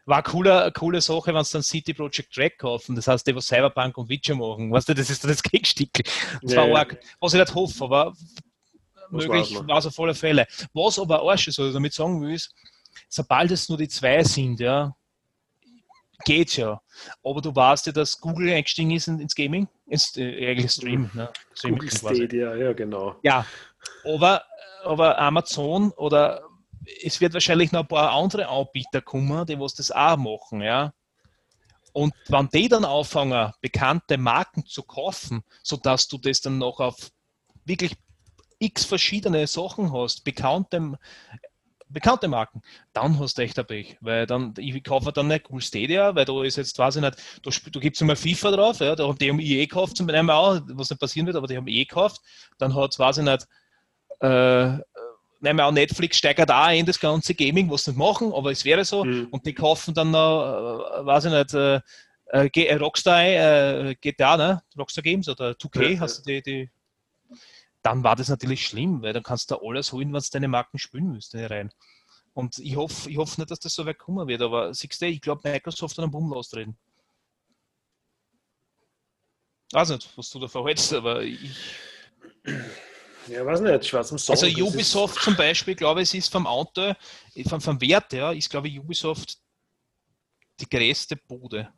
war 0.05 0.17
eine 0.17 0.23
coole, 0.25 0.73
coole 0.73 1.01
Sache, 1.01 1.33
wenn 1.33 1.45
sie 1.45 1.53
dann 1.53 1.63
City 1.63 1.95
Project 1.95 2.33
Track 2.33 2.59
kaufen. 2.59 2.97
Das 2.97 3.07
heißt, 3.07 3.27
die, 3.27 3.37
was 3.37 3.47
Cyberpunk 3.47 3.97
und 3.99 4.09
Witcher 4.09 4.35
machen. 4.35 4.73
Weißt 4.73 4.89
du, 4.89 4.95
das 4.95 5.11
ist 5.11 5.25
das 5.25 5.43
Gegenstück. 5.43 5.91
Das 6.43 6.53
ja, 6.53 6.69
war 6.69 6.79
arg, 6.79 6.99
was 7.21 7.35
ich 7.35 7.41
nicht 7.41 7.55
hoffe, 7.55 7.85
aber 7.85 8.15
was 9.11 9.27
möglich 9.27 9.55
war 9.55 9.79
es 9.79 9.87
auf 9.87 10.01
alle 10.01 10.15
Fälle. 10.15 10.47
Was 10.73 10.99
aber 10.99 11.23
Arsch 11.23 11.49
ist, 11.49 11.59
oder 11.59 11.73
damit 11.73 11.93
sagen 11.93 12.21
will, 12.21 12.35
ist, 12.35 12.53
sobald 13.09 13.51
es 13.51 13.69
nur 13.69 13.79
die 13.79 13.89
zwei 13.89 14.25
sind, 14.25 14.59
ja, 14.59 14.95
geht 16.25 16.57
ja. 16.57 16.81
Aber 17.23 17.41
du 17.41 17.55
weißt 17.55 17.87
ja, 17.87 17.93
dass 17.93 18.21
Google 18.21 18.53
eingestiegen 18.53 18.91
ist 18.91 19.09
ins 19.09 19.35
Gaming, 19.35 19.69
ins 19.87 20.17
äh, 20.17 20.51
eigentlich 20.51 20.73
Stream. 20.73 21.11
Ne? 21.15 21.31
Streaming 21.55 21.89
Google. 21.89 22.17
Stadia, 22.17 22.55
ja, 22.55 22.73
genau. 22.73 23.17
Ja, 23.23 23.47
aber, 24.05 24.43
aber 24.85 25.19
Amazon 25.19 25.91
oder 25.93 26.43
es 27.03 27.21
wird 27.21 27.35
wahrscheinlich 27.35 27.73
noch 27.73 27.81
ein 27.81 27.89
paar 27.89 28.13
andere 28.13 28.49
Anbieter 28.49 29.01
kommen, 29.01 29.47
die 29.47 29.59
was 29.59 29.75
das 29.75 29.91
auch 29.91 30.17
machen, 30.17 30.63
ja. 30.63 30.93
Und 31.93 32.15
wenn 32.29 32.49
die 32.49 32.69
dann 32.69 32.85
anfangen, 32.85 33.53
bekannte 33.61 34.17
Marken 34.17 34.65
zu 34.65 34.83
kaufen, 34.83 35.43
sodass 35.63 36.09
du 36.09 36.17
das 36.19 36.41
dann 36.41 36.59
noch 36.59 36.81
auf 36.81 37.11
wirklich 37.65 37.95
x 38.59 38.85
verschiedene 38.85 39.47
Sachen 39.47 39.93
hast, 39.93 40.25
bekannte, 40.25 40.99
bekannte 41.93 42.29
Marken, 42.29 42.63
dann 42.93 43.19
hast 43.19 43.39
du 43.39 43.43
echt 43.43 43.59
ein 43.59 43.67
Pech. 43.67 43.97
Weil 44.01 44.27
dann, 44.27 44.55
ich 44.59 44.83
kaufe 44.85 45.13
dann 45.13 45.29
nicht 45.29 45.49
Cool 45.51 45.61
Stadia, 45.61 46.15
weil 46.15 46.25
da 46.25 46.43
ist 46.43 46.57
jetzt, 46.57 46.79
weiß 46.79 46.97
ich 46.97 47.03
nicht, 47.03 47.17
da, 47.43 47.51
sp- 47.53 47.71
da 47.71 47.81
gibt 47.81 47.97
es 47.97 48.01
einmal 48.03 48.17
FIFA 48.17 48.51
drauf, 48.53 48.81
ja, 48.81 48.95
da 48.97 49.07
haben 49.07 49.19
die 49.19 49.31
haben 49.31 49.41
EA 49.41 49.67
gekauft, 49.67 49.97
zum 49.97 50.07
Beispiel 50.07 50.31
auch, 50.31 50.61
was 50.69 50.91
nicht 50.91 51.01
passieren 51.01 51.27
wird, 51.27 51.37
aber 51.37 51.47
die 51.47 51.57
haben 51.57 51.69
EA 51.69 51.85
gekauft. 51.85 52.21
Dann 52.59 52.75
hat 52.75 52.93
es, 52.93 52.99
weiß 52.99 53.19
ich 53.19 53.25
nicht, 53.25 53.47
äh, 54.21 54.79
nehmen 55.41 55.59
wir 55.59 55.67
auch 55.67 55.73
Netflix 55.73 56.19
steigert 56.19 56.51
auch 56.51 56.71
in 56.71 56.87
das 56.87 57.01
ganze 57.01 57.35
Gaming, 57.35 57.71
was 57.71 57.85
sie 57.85 57.91
nicht 57.91 57.99
machen, 57.99 58.33
aber 58.33 58.53
es 58.53 58.65
wäre 58.65 58.85
so. 58.85 59.05
Mhm. 59.05 59.29
Und 59.31 59.45
die 59.45 59.55
kaufen 59.55 59.93
dann 59.93 60.11
noch, 60.13 60.99
äh, 61.01 61.07
weiß 61.07 61.25
ich 61.27 61.33
nicht, 61.33 61.55
äh, 61.55 61.81
äh, 62.33 62.49
äh, 62.49 62.75
Rockstar, 62.77 63.17
ein, 63.17 63.89
äh, 63.89 63.95
GTA, 64.01 64.37
ne? 64.37 64.63
Rockstar 64.79 65.03
Games 65.03 65.29
oder 65.29 65.51
2K, 65.59 65.95
Ja, 65.95 66.01
hast 66.01 66.21
du 66.21 66.23
die, 66.33 66.43
die. 66.43 66.71
Dann 67.83 68.05
war 68.05 68.15
das 68.17 68.29
natürlich 68.29 68.67
schlimm, 68.67 69.03
weil 69.03 69.13
dann 69.13 69.23
kannst 69.23 69.51
du 69.51 69.57
alles 69.57 69.93
holen, 69.93 70.13
was 70.13 70.31
deine 70.31 70.49
Marken 70.49 70.79
spielen 70.79 71.13
müsste 71.13 71.51
rein. 71.51 71.73
Und 72.35 72.59
ich 72.59 72.77
hoffe 72.77 73.11
ich 73.11 73.17
hoff 73.19 73.37
nicht, 73.39 73.51
dass 73.51 73.59
das 73.61 73.75
so 73.75 73.85
weit 73.85 73.99
kommen 73.99 74.27
wird, 74.29 74.41
aber 74.41 74.73
siehst 74.73 75.03
du, 75.03 75.07
ich 75.07 75.21
glaube, 75.21 75.49
Microsoft 75.49 75.97
hat 75.99 76.03
einen 76.05 76.13
Bumm 76.13 76.31
lostreten. 76.31 76.77
Weiß 79.73 79.89
nicht, 79.91 80.09
was 80.17 80.31
du 80.31 80.39
da 80.39 80.49
verhältst, 80.49 80.93
aber 80.93 81.23
ich, 81.23 81.39
Ja, 83.29 83.45
weiß 83.45 83.61
nicht, 83.61 83.87
schwarz 83.87 84.13
am 84.13 84.19
Song. 84.19 84.35
also 84.35 84.47
Ubisoft 84.47 85.23
zum 85.23 85.37
Beispiel, 85.37 85.75
glaube 85.75 86.03
ich, 86.03 86.15
ist 86.15 86.31
vom 86.31 86.47
Auto, 86.47 86.95
vom, 87.49 87.61
vom 87.61 87.81
Wert 87.81 88.13
her, 88.13 88.33
ist, 88.33 88.51
glaube 88.51 88.69
ich, 88.69 88.79
Ubisoft 88.79 89.39
die 90.61 90.69
größte 90.69 91.17
Bude. 91.17 91.73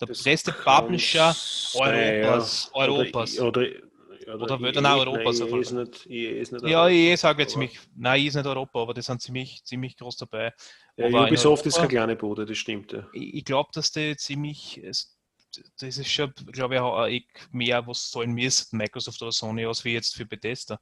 Der 0.00 0.08
das 0.08 0.24
größte 0.24 0.52
Publisher 0.52 1.34
sein, 1.34 2.24
Europas. 2.24 2.70
ja. 2.72 2.80
Europas. 2.80 3.38
Oder, 3.38 3.48
oder, 3.48 3.89
Oder 4.34 4.60
wird 4.60 4.76
EA, 4.76 4.82
dann 4.82 4.86
auch 4.86 5.06
EA 5.16 5.30
jeden 5.30 5.60
ist 5.60 5.72
nicht, 5.72 6.06
EA 6.10 6.40
ist 6.40 6.52
nicht 6.52 6.64
Ja, 6.64 6.82
Europa. 6.84 6.88
ich 6.90 7.20
sage 7.20 7.42
Aber- 7.42 7.50
ziemlich, 7.50 7.78
nein, 7.96 8.24
ist 8.26 8.34
nicht 8.34 8.46
Europa, 8.46 8.82
aber 8.82 8.94
die 8.94 9.02
sind 9.02 9.20
ziemlich, 9.22 9.64
ziemlich 9.64 9.96
groß 9.96 10.16
dabei. 10.16 10.52
Ja, 10.96 11.06
Ubisoft 11.26 11.66
ist 11.66 11.74
Europa- 11.74 11.88
keine 11.88 11.98
kleine 12.06 12.16
Bude, 12.16 12.46
das 12.46 12.58
stimmt. 12.58 12.92
Ja. 12.92 13.06
Ich, 13.12 13.34
ich 13.34 13.44
glaube, 13.44 13.70
dass 13.72 13.90
die 13.92 14.16
ziemlich, 14.16 14.80
das 14.82 15.98
ist 15.98 16.08
schon, 16.08 16.32
glaube 16.52 16.74
ich, 16.74 16.80
auch 16.80 17.06
eh 17.06 17.24
mehr, 17.50 17.86
was 17.86 18.10
sollen 18.10 18.32
müssen, 18.32 18.76
Microsoft 18.76 19.20
oder 19.22 19.32
Sony, 19.32 19.64
als 19.66 19.84
wie 19.84 19.92
jetzt 19.94 20.14
für 20.14 20.26
Bethesda. 20.26 20.78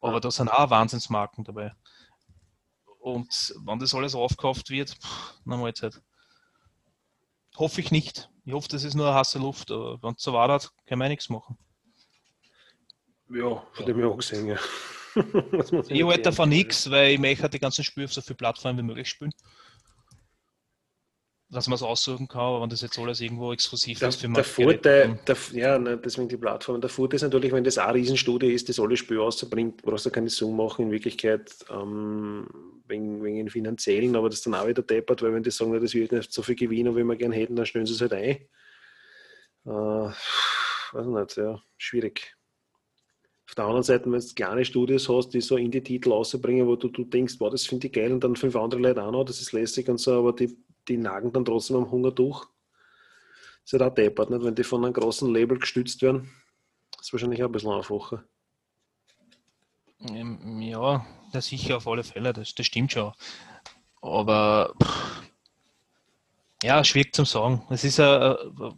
Aber 0.00 0.14
Ja. 0.14 0.20
da 0.20 0.30
sind 0.30 0.48
auch 0.48 0.70
Wahnsinnsmarken 0.70 1.44
dabei. 1.44 1.72
Und 2.98 3.54
wenn 3.64 3.78
das 3.78 3.94
alles 3.94 4.14
aufgekauft 4.14 4.68
wird, 4.70 4.96
na 5.44 5.56
mal 5.56 5.72
Zeit. 5.74 6.00
Hoffe 7.56 7.80
ich 7.80 7.90
nicht. 7.90 8.30
Ich 8.44 8.52
hoffe, 8.52 8.68
das 8.68 8.84
ist 8.84 8.94
nur 8.94 9.06
eine 9.06 9.16
heiße 9.16 9.38
Luft. 9.38 9.70
Aber 9.70 10.02
wenn 10.02 10.14
es 10.14 10.22
so 10.22 10.32
war, 10.32 10.60
kann 10.86 10.98
man 10.98 11.08
nichts 11.08 11.28
machen. 11.28 11.58
Ja, 13.32 13.64
von 13.72 13.86
dem 13.86 13.96
her 13.98 14.08
auch 14.08 14.16
gesehen, 14.16 14.46
ja. 14.46 14.56
Ich 15.88 16.04
halte 16.04 16.22
davon 16.22 16.48
nichts, 16.48 16.88
weil 16.90 17.12
ich 17.12 17.18
möchte 17.18 17.48
die 17.48 17.58
ganzen 17.58 17.84
Spiele 17.84 18.06
auf 18.06 18.12
so 18.12 18.20
viele 18.20 18.36
Plattformen 18.36 18.78
wie 18.78 18.82
möglich 18.82 19.08
spielen. 19.08 19.32
Dass 21.48 21.66
man 21.66 21.74
es 21.74 21.82
aussuchen 21.82 22.28
kann, 22.28 22.42
aber 22.42 22.62
wenn 22.62 22.70
das 22.70 22.80
jetzt 22.80 22.96
alles 22.96 23.20
irgendwo 23.20 23.52
exklusiv 23.52 23.98
Der, 23.98 24.08
ist 24.08 24.16
für 24.16 24.22
der 24.22 24.30
manche 24.30 24.50
Vorteil, 24.50 25.18
der, 25.26 25.36
ja, 25.52 25.78
ne, 25.80 25.98
deswegen 25.98 26.28
die 26.28 26.36
Plattform. 26.36 26.80
Der 26.80 26.88
Vorteil 26.88 27.16
ist 27.16 27.22
natürlich, 27.22 27.50
wenn 27.50 27.64
das 27.64 27.76
auch 27.76 27.86
ein 27.86 27.94
Riesenstudio 27.94 28.48
ist, 28.48 28.68
das 28.68 28.78
alle 28.78 28.96
Spiele 28.96 29.22
auszubringt, 29.22 29.82
brauchst 29.82 30.06
du 30.06 30.10
keine 30.10 30.28
Zoom 30.28 30.56
machen, 30.56 30.86
in 30.86 30.92
Wirklichkeit 30.92 31.52
ähm, 31.70 32.46
wegen, 32.86 33.24
wegen 33.24 33.36
den 33.36 33.50
finanziellen, 33.50 34.14
aber 34.14 34.28
das 34.28 34.38
ist 34.38 34.46
dann 34.46 34.54
auch 34.54 34.68
wieder 34.68 34.82
deppert, 34.82 35.22
weil 35.22 35.34
wenn 35.34 35.42
die 35.42 35.50
sagen, 35.50 35.72
das 35.80 35.94
wird 35.94 36.12
nicht 36.12 36.32
so 36.32 36.42
viel 36.42 36.54
gewinnen, 36.54 36.94
wie 36.94 37.02
wir 37.02 37.16
gerne 37.16 37.34
hätten, 37.34 37.56
dann 37.56 37.66
stellen 37.66 37.86
sie 37.86 37.94
es 37.94 38.00
halt 38.00 38.12
ein. 38.12 38.36
Äh, 39.66 40.12
weiß 40.92 41.06
nicht, 41.06 41.36
ja, 41.36 41.60
schwierig. 41.78 42.36
Auf 43.50 43.56
der 43.56 43.64
anderen 43.64 43.82
Seite, 43.82 44.12
wenn 44.12 44.20
du 44.20 44.34
kleine 44.36 44.64
Studios 44.64 45.08
hast, 45.08 45.30
die 45.30 45.40
so 45.40 45.56
Indie-Titel 45.56 46.12
rausbringen, 46.12 46.68
wo 46.68 46.76
du, 46.76 46.86
du 46.86 47.02
denkst, 47.02 47.34
wow, 47.40 47.50
das 47.50 47.66
finde 47.66 47.88
ich 47.88 47.92
geil 47.92 48.12
und 48.12 48.22
dann 48.22 48.36
fünf 48.36 48.54
andere 48.54 48.80
Leute 48.80 49.02
auch 49.02 49.10
noch, 49.10 49.24
das 49.24 49.40
ist 49.40 49.50
lässig 49.50 49.88
und 49.88 49.98
so, 49.98 50.20
aber 50.20 50.32
die, 50.32 50.56
die 50.86 50.96
nagen 50.96 51.32
dann 51.32 51.44
trotzdem 51.44 51.78
am 51.78 51.90
Hunger 51.90 52.12
durch. 52.12 52.44
Das 53.64 53.72
ist 53.72 53.80
halt 53.80 53.90
auch 53.90 53.94
deppert, 53.96 54.30
nicht? 54.30 54.44
wenn 54.44 54.54
die 54.54 54.62
von 54.62 54.84
einem 54.84 54.94
großen 54.94 55.34
Label 55.34 55.58
gestützt 55.58 56.00
werden. 56.00 56.30
Das 56.92 57.06
ist 57.06 57.12
wahrscheinlich 57.12 57.42
auch 57.42 57.46
ein 57.48 57.52
bisschen 57.52 57.72
einfacher. 57.72 58.22
Ähm, 60.08 60.62
Ja, 60.62 61.04
das 61.32 61.46
sicher 61.46 61.78
auf 61.78 61.88
alle 61.88 62.04
Fälle, 62.04 62.32
das, 62.32 62.54
das 62.54 62.66
stimmt 62.66 62.92
schon. 62.92 63.12
Aber 64.00 64.74
pff, 64.80 65.22
ja, 66.62 66.84
schwierig 66.84 67.16
zum 67.16 67.24
sagen. 67.26 67.66
Es 67.68 67.82
ist 67.82 67.98
ja, 67.98 68.34
äh, 68.34 68.70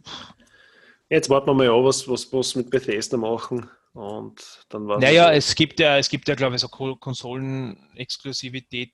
Jetzt 1.11 1.29
warten 1.29 1.45
wir 1.45 1.53
mal 1.53 1.69
an, 1.69 1.83
was, 1.83 2.07
was, 2.07 2.33
was 2.33 2.55
mit 2.55 2.71
Bethesda 2.71 3.17
machen 3.17 3.69
und 3.93 4.65
dann 4.69 4.87
war 4.87 4.99
naja, 4.99 5.31
es 5.31 5.55
gibt 5.55 5.79
ja, 5.79 5.97
es 5.97 6.09
gibt 6.09 6.27
ja, 6.27 6.35
glaube 6.35 6.55
ich, 6.55 6.61
so 6.61 6.67
Ko- 6.67 6.95
Konsolen-Exklusivität. 6.95 8.93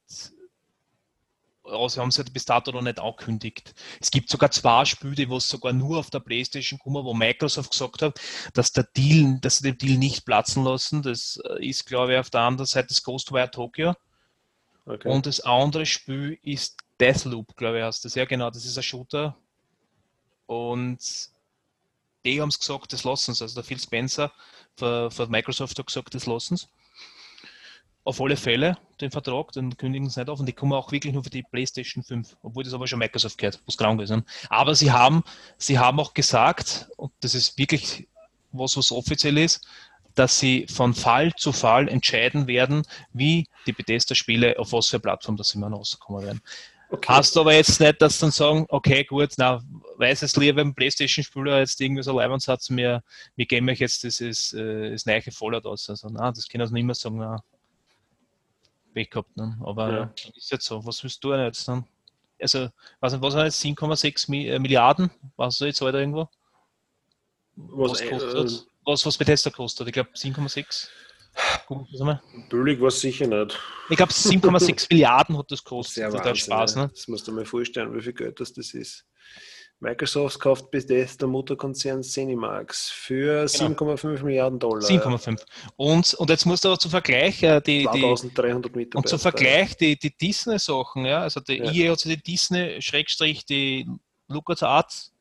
Aber 1.63 1.87
sie 1.89 1.99
haben 2.01 2.09
es 2.09 2.17
ja 2.17 2.23
bis 2.33 2.45
dato 2.45 2.71
noch 2.71 2.81
nicht 2.81 2.99
angekündigt. 2.99 3.75
Es 4.01 4.09
gibt 4.09 4.29
sogar 4.29 4.49
zwei 4.49 4.85
Spiele, 4.85 5.29
wo 5.29 5.37
es 5.37 5.47
sogar 5.47 5.71
nur 5.71 5.99
auf 5.99 6.09
der 6.09 6.19
Playstation 6.19 6.79
kommen, 6.79 7.03
wo 7.05 7.13
Microsoft 7.13 7.71
gesagt 7.71 8.01
hat, 8.01 8.19
dass 8.53 8.71
der 8.71 8.85
Deal, 8.85 9.37
dass 9.39 9.57
sie 9.59 9.71
den 9.71 9.77
Deal 9.77 9.97
nicht 9.99 10.25
platzen 10.25 10.63
lassen. 10.63 11.03
Das 11.03 11.39
äh, 11.47 11.63
ist, 11.67 11.85
glaube 11.85 12.13
ich, 12.13 12.19
auf 12.19 12.29
der 12.31 12.41
anderen 12.41 12.65
Seite 12.65 12.87
das 12.87 13.03
Ghostwire 13.03 13.51
Tokyo. 13.51 13.93
okay. 14.85 15.09
Und 15.09 15.27
das 15.27 15.41
andere 15.41 15.85
Spiel 15.85 16.39
ist 16.41 16.77
Deathloop, 16.99 17.55
glaube 17.55 17.77
ich, 17.77 17.83
heißt 17.83 18.03
das. 18.03 18.15
Ja, 18.15 18.25
genau, 18.25 18.49
das 18.49 18.65
ist 18.65 18.77
ein 18.77 18.83
Shooter. 18.83 19.37
Und 20.47 20.99
die 22.25 22.41
haben 22.41 22.49
es 22.49 22.59
gesagt, 22.59 22.93
das 22.93 23.03
lassen 23.03 23.33
sie. 23.33 23.43
Also 23.43 23.55
der 23.55 23.63
Phil 23.63 23.79
Spencer 23.79 24.31
von, 24.75 25.29
Microsoft 25.29 25.77
hat 25.77 25.87
gesagt, 25.87 26.15
das 26.15 26.25
lassen 26.25 26.57
sie. 26.57 26.67
Auf 28.03 28.21
alle 28.21 28.37
Fälle 28.37 28.77
den 29.01 29.11
Vertrag, 29.11 29.51
den 29.51 29.77
kündigen 29.77 30.09
sie 30.09 30.19
nicht 30.19 30.29
auf 30.29 30.39
und 30.39 30.45
die 30.45 30.53
kommen 30.53 30.73
auch 30.73 30.91
wirklich 30.91 31.13
nur 31.13 31.23
für 31.23 31.29
die 31.29 31.43
PlayStation 31.43 32.03
5, 32.03 32.37
obwohl 32.41 32.63
das 32.63 32.73
aber 32.73 32.87
schon 32.87 32.99
Microsoft 32.99 33.37
gehört, 33.37 33.61
was 33.65 33.77
krank 33.77 34.01
ist. 34.01 34.13
Aber 34.49 34.73
sie 34.73 34.91
haben, 34.91 35.23
sie 35.57 35.77
haben 35.77 35.99
auch 35.99 36.13
gesagt, 36.13 36.89
und 36.97 37.11
das 37.19 37.35
ist 37.35 37.57
wirklich 37.57 38.07
was, 38.51 38.77
was 38.77 38.91
offiziell 38.91 39.37
ist, 39.37 39.67
dass 40.15 40.39
sie 40.39 40.65
von 40.67 40.93
Fall 40.93 41.33
zu 41.35 41.51
Fall 41.51 41.87
entscheiden 41.87 42.47
werden, 42.47 42.83
wie 43.13 43.47
die 43.67 43.73
Bethesda-Spiele, 43.73 44.57
auf 44.57 44.73
was 44.73 44.87
für 44.87 44.99
Plattform 44.99 45.37
das 45.37 45.53
immer 45.53 45.67
rauskommen 45.69 46.23
werden. 46.23 46.41
Okay. 46.89 47.07
Hast 47.13 47.37
aber 47.37 47.53
jetzt 47.53 47.79
nicht, 47.79 48.01
dass 48.01 48.19
dann 48.19 48.31
sagen, 48.31 48.65
okay, 48.69 49.03
gut, 49.03 49.31
na, 49.37 49.61
weiß 49.97 50.21
es 50.23 50.35
lieber 50.35 50.57
beim 50.63 50.73
Playstation-Spieler 50.73 51.59
jetzt 51.59 51.79
irgendwie 51.81 52.03
so 52.03 52.17
Leibwandssatz, 52.17 52.69
wir, 52.69 53.03
wir 53.35 53.45
geben 53.45 53.69
euch 53.69 53.79
jetzt 53.79 54.03
dieses, 54.03 54.53
äh, 54.53 54.91
das 54.91 55.05
neue 55.05 55.21
Fallout 55.31 55.65
aus. 55.65 55.89
Also, 55.89 56.07
na, 56.09 56.31
das 56.31 56.47
können 56.47 56.67
sie 56.67 56.73
nicht 56.73 56.85
mehr 56.85 56.95
sagen, 56.95 57.17
na, 57.17 57.43
Pech 58.93 59.09
gehabt, 59.09 59.35
ne? 59.37 59.57
aber 59.63 59.91
Ja. 59.93 60.13
ist 60.35 60.51
jetzt 60.51 60.65
so. 60.65 60.83
Was 60.85 61.03
willst 61.03 61.23
du 61.23 61.31
denn 61.31 61.41
jetzt 61.45 61.67
dann? 61.67 61.85
Also, 62.41 62.69
weiß 63.01 63.13
nicht, 63.13 63.21
was 63.21 63.35
war 63.35 63.45
jetzt 63.45 63.61
7,6 63.63 64.29
Mi- 64.29 64.47
äh, 64.49 64.57
Milliarden? 64.59 65.11
Was 65.35 65.57
du 65.57 65.65
jetzt 65.65 65.81
heute 65.81 65.99
irgendwo? 65.99 66.27
was, 67.55 67.91
Was, 67.91 68.01
äh, 68.01 68.09
kostet, 68.09 68.65
was, 68.85 69.05
was 69.05 69.17
Bethesda 69.17 69.49
kostet? 69.51 69.87
Ich 69.87 69.93
glaube 69.93 70.09
7,6. 70.15 70.87
Billig 72.49 72.81
war 72.81 72.87
es 72.87 72.99
sicher 72.99 73.27
nicht. 73.27 73.57
Ich 73.89 73.97
glaube 73.97 74.11
7,6 74.11 74.87
Milliarden 74.91 75.37
hat 75.37 75.51
das 75.51 75.63
gekostet. 75.63 76.11
Sehr 76.11 76.35
Spaß, 76.35 76.75
ne? 76.75 76.89
Das 76.93 77.07
musst 77.07 77.27
du 77.27 77.31
mal 77.31 77.45
vorstellen, 77.45 77.93
wie 77.95 78.01
viel 78.01 78.13
Geld 78.13 78.39
das, 78.39 78.53
das 78.53 78.73
ist. 78.73 79.05
Microsoft 79.81 80.39
kauft 80.41 80.71
Bethesda 80.71 81.25
Mutterkonzern 81.25 82.01
Cinemax 82.01 82.89
für 82.89 83.45
Genau. 83.45 83.69
7,5 83.71 84.23
Milliarden 84.23 84.59
Dollar. 84.59 84.81
7,5. 84.81 85.41
Und, 85.77 86.13
und 86.15 86.29
jetzt 86.29 86.45
musst 86.45 86.65
du 86.65 86.69
aber 86.69 86.79
zum 86.79 86.91
Vergleich 86.91 87.41
äh, 87.43 87.61
die, 87.61 87.79
die, 87.79 87.85
2300 87.85 88.75
Mitarbeiter. 88.75 88.97
und 88.97 89.07
zum 89.07 89.19
Vergleich 89.19 89.77
die, 89.77 89.97
die 89.97 90.15
Disney-Sachen, 90.17 91.05
ja, 91.05 91.21
also 91.21 91.39
die 91.39 91.59
Ja. 91.59 91.71
EA 91.71 91.91
hat 91.93 91.99
sich 92.01 92.13
die 92.17 92.21
Disney, 92.23 92.81
Schrägstrich, 92.81 93.45
die 93.45 93.87
LucasArts 94.27 95.13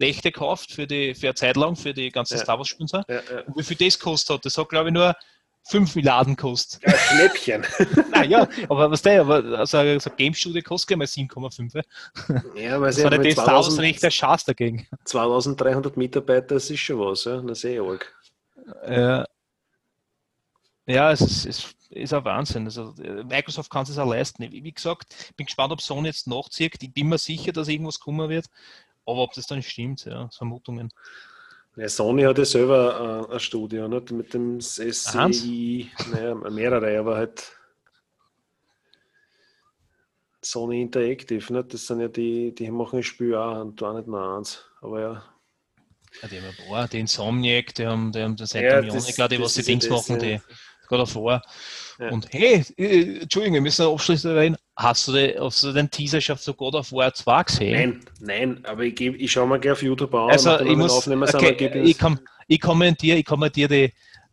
Rechte 0.00 0.32
gekauft 0.32 0.72
für 0.72 0.88
die 0.88 1.14
für 1.14 1.28
eine 1.28 1.34
Zeit 1.36 1.56
lang 1.56 1.76
für 1.76 1.94
die 1.94 2.10
ganzen 2.10 2.38
Ja. 2.38 2.42
Star 2.42 2.58
Wars 2.58 2.66
Sponsor. 2.68 3.04
Ja, 3.08 3.14
ja. 3.30 3.40
Und 3.42 3.56
wie 3.56 3.62
viel 3.62 3.76
das 3.76 3.96
kostet 4.00 4.34
hat, 4.34 4.44
das 4.44 4.58
hat 4.58 4.68
glaube 4.68 4.88
ich 4.88 4.94
nur 4.94 5.14
5 5.64 5.94
Milliarden 5.94 6.36
kostet. 6.36 6.82
Ja, 6.82 6.96
Schnäppchen. 6.96 7.64
naja, 8.10 8.48
aber 8.68 8.90
was 8.90 9.02
der, 9.02 9.20
aber 9.22 9.58
also, 9.58 9.98
so 9.98 10.10
ein 10.10 10.16
Game 10.16 10.34
Studio 10.34 10.62
kostet 10.62 10.88
gleich 10.88 10.98
mal 10.98 11.04
7,5. 11.04 11.82
ja, 12.56 12.80
weil 12.80 12.88
Das 12.88 12.96
sie 12.96 13.04
haben 13.04 13.22
der 13.22 13.32
Star 13.32 13.46
Wars 13.46 13.66
2000, 13.66 13.80
Recht 13.80 14.02
der 14.02 14.10
Schatz 14.10 14.44
dagegen. 14.44 14.86
2300 15.04 15.96
Mitarbeiter, 15.96 16.54
das 16.54 16.70
ist 16.70 16.80
schon 16.80 16.98
was, 16.98 17.24
ja. 17.24 17.40
Das 17.40 17.58
ist 17.58 17.64
eh 17.64 17.78
arg. 17.78 18.14
Ja, 18.88 19.24
ja 20.86 21.12
es 21.12 21.20
ist, 21.20 21.46
ist 21.46 21.76
ist 21.92 22.14
ein 22.14 22.24
Wahnsinn. 22.24 22.64
Also, 22.64 22.94
äh, 23.02 23.22
Microsoft 23.24 23.70
kann 23.70 23.82
es 23.82 23.98
auch 23.98 24.08
leisten. 24.08 24.50
Wie, 24.50 24.72
gesagt, 24.72 25.14
ich 25.28 25.36
bin 25.36 25.46
gespannt, 25.46 25.72
ob 25.72 25.80
Sony 25.80 26.08
jetzt 26.08 26.26
nachzieht. 26.26 26.82
Ich 26.82 26.92
bin 26.92 27.08
mir 27.08 27.18
sicher, 27.18 27.52
dass 27.52 27.68
irgendwas 27.68 28.00
kommen 28.00 28.28
wird. 28.28 28.46
Aber 29.04 29.18
ob 29.22 29.32
das 29.34 29.46
dann 29.46 29.62
stimmt, 29.62 30.04
ja, 30.04 30.28
Vermutungen. 30.30 30.90
Ja, 31.76 31.88
Sony 31.88 32.22
hat 32.24 32.36
ja 32.38 32.44
selber 32.44 33.26
äh, 33.30 33.34
ein 33.34 33.40
Studio, 33.40 33.88
nicht? 33.88 34.10
mit 34.10 34.34
dem 34.34 34.60
SCI, 34.60 35.90
naja, 36.12 36.34
mehrere, 36.34 36.98
aber 36.98 37.16
halt 37.16 37.50
Sony 40.42 40.82
Interactive, 40.82 41.52
nicht? 41.52 41.72
das 41.72 41.86
sind 41.86 42.00
ja 42.00 42.08
die, 42.08 42.54
die 42.54 42.70
machen 42.70 42.98
ein 42.98 43.02
Spiel 43.02 43.34
auch 43.34 43.60
und 43.60 43.80
da 43.80 43.92
nicht 43.94 44.08
nur 44.08 44.36
eins, 44.36 44.64
aber 44.80 45.00
ja. 45.00 45.24
Ja, 46.20 46.28
die 46.28 46.36
haben 46.40 46.48
ein 46.48 46.66
paar, 46.68 46.88
die 46.88 47.00
Insomniac, 47.00 47.74
die 47.74 47.86
haben, 47.86 48.12
die 48.12 48.20
haben 48.20 48.36
das 48.36 48.52
Ja, 48.52 48.60
Santa 48.82 48.94
das- 48.94 49.04
Monica, 49.04 49.28
die 49.28 49.36
das 49.38 49.44
was 49.44 49.54
die 49.54 49.60
ja 49.60 49.66
Dings 49.66 49.88
das, 49.88 50.08
machen, 50.08 50.20
ja. 50.20 50.26
die 50.26 50.42
geht 50.88 50.98
davor. 50.98 51.42
Ja. 51.98 52.10
Und 52.10 52.28
hey, 52.32 52.62
äh, 52.76 53.20
Entschuldigung, 53.22 53.54
wir 53.54 53.60
müssen 53.62 53.86
abschließend 53.86 54.36
rein. 54.36 54.56
Hast 54.74 55.06
du, 55.06 55.12
den, 55.12 55.38
hast 55.38 55.62
du 55.62 55.72
den 55.72 55.90
Teaser 55.90 56.20
schon 56.20 56.38
zu 56.38 56.54
God 56.54 56.74
of 56.74 56.92
War 56.92 57.12
2 57.12 57.42
gesehen? 57.42 57.72
Nein, 57.72 58.04
nein, 58.20 58.64
aber 58.64 58.84
ich, 58.84 58.94
geb, 58.94 59.20
ich 59.20 59.30
schaue 59.30 59.46
mir 59.46 59.60
gleich 59.60 59.72
auf 59.72 59.82
YouTube 59.82 60.14
an, 60.14 60.30
Also 60.30 60.58
ich 60.60 60.76
muss, 60.76 61.04
sind, 61.04 61.22
okay, 61.22 61.54
gebe 61.54 61.78
ich 61.80 61.98
kom, 61.98 62.18
ich 62.48 62.60
kommentiere, 62.60 63.18
ich 63.18 63.24
kommentiere 63.26 63.68
die, 63.68 63.92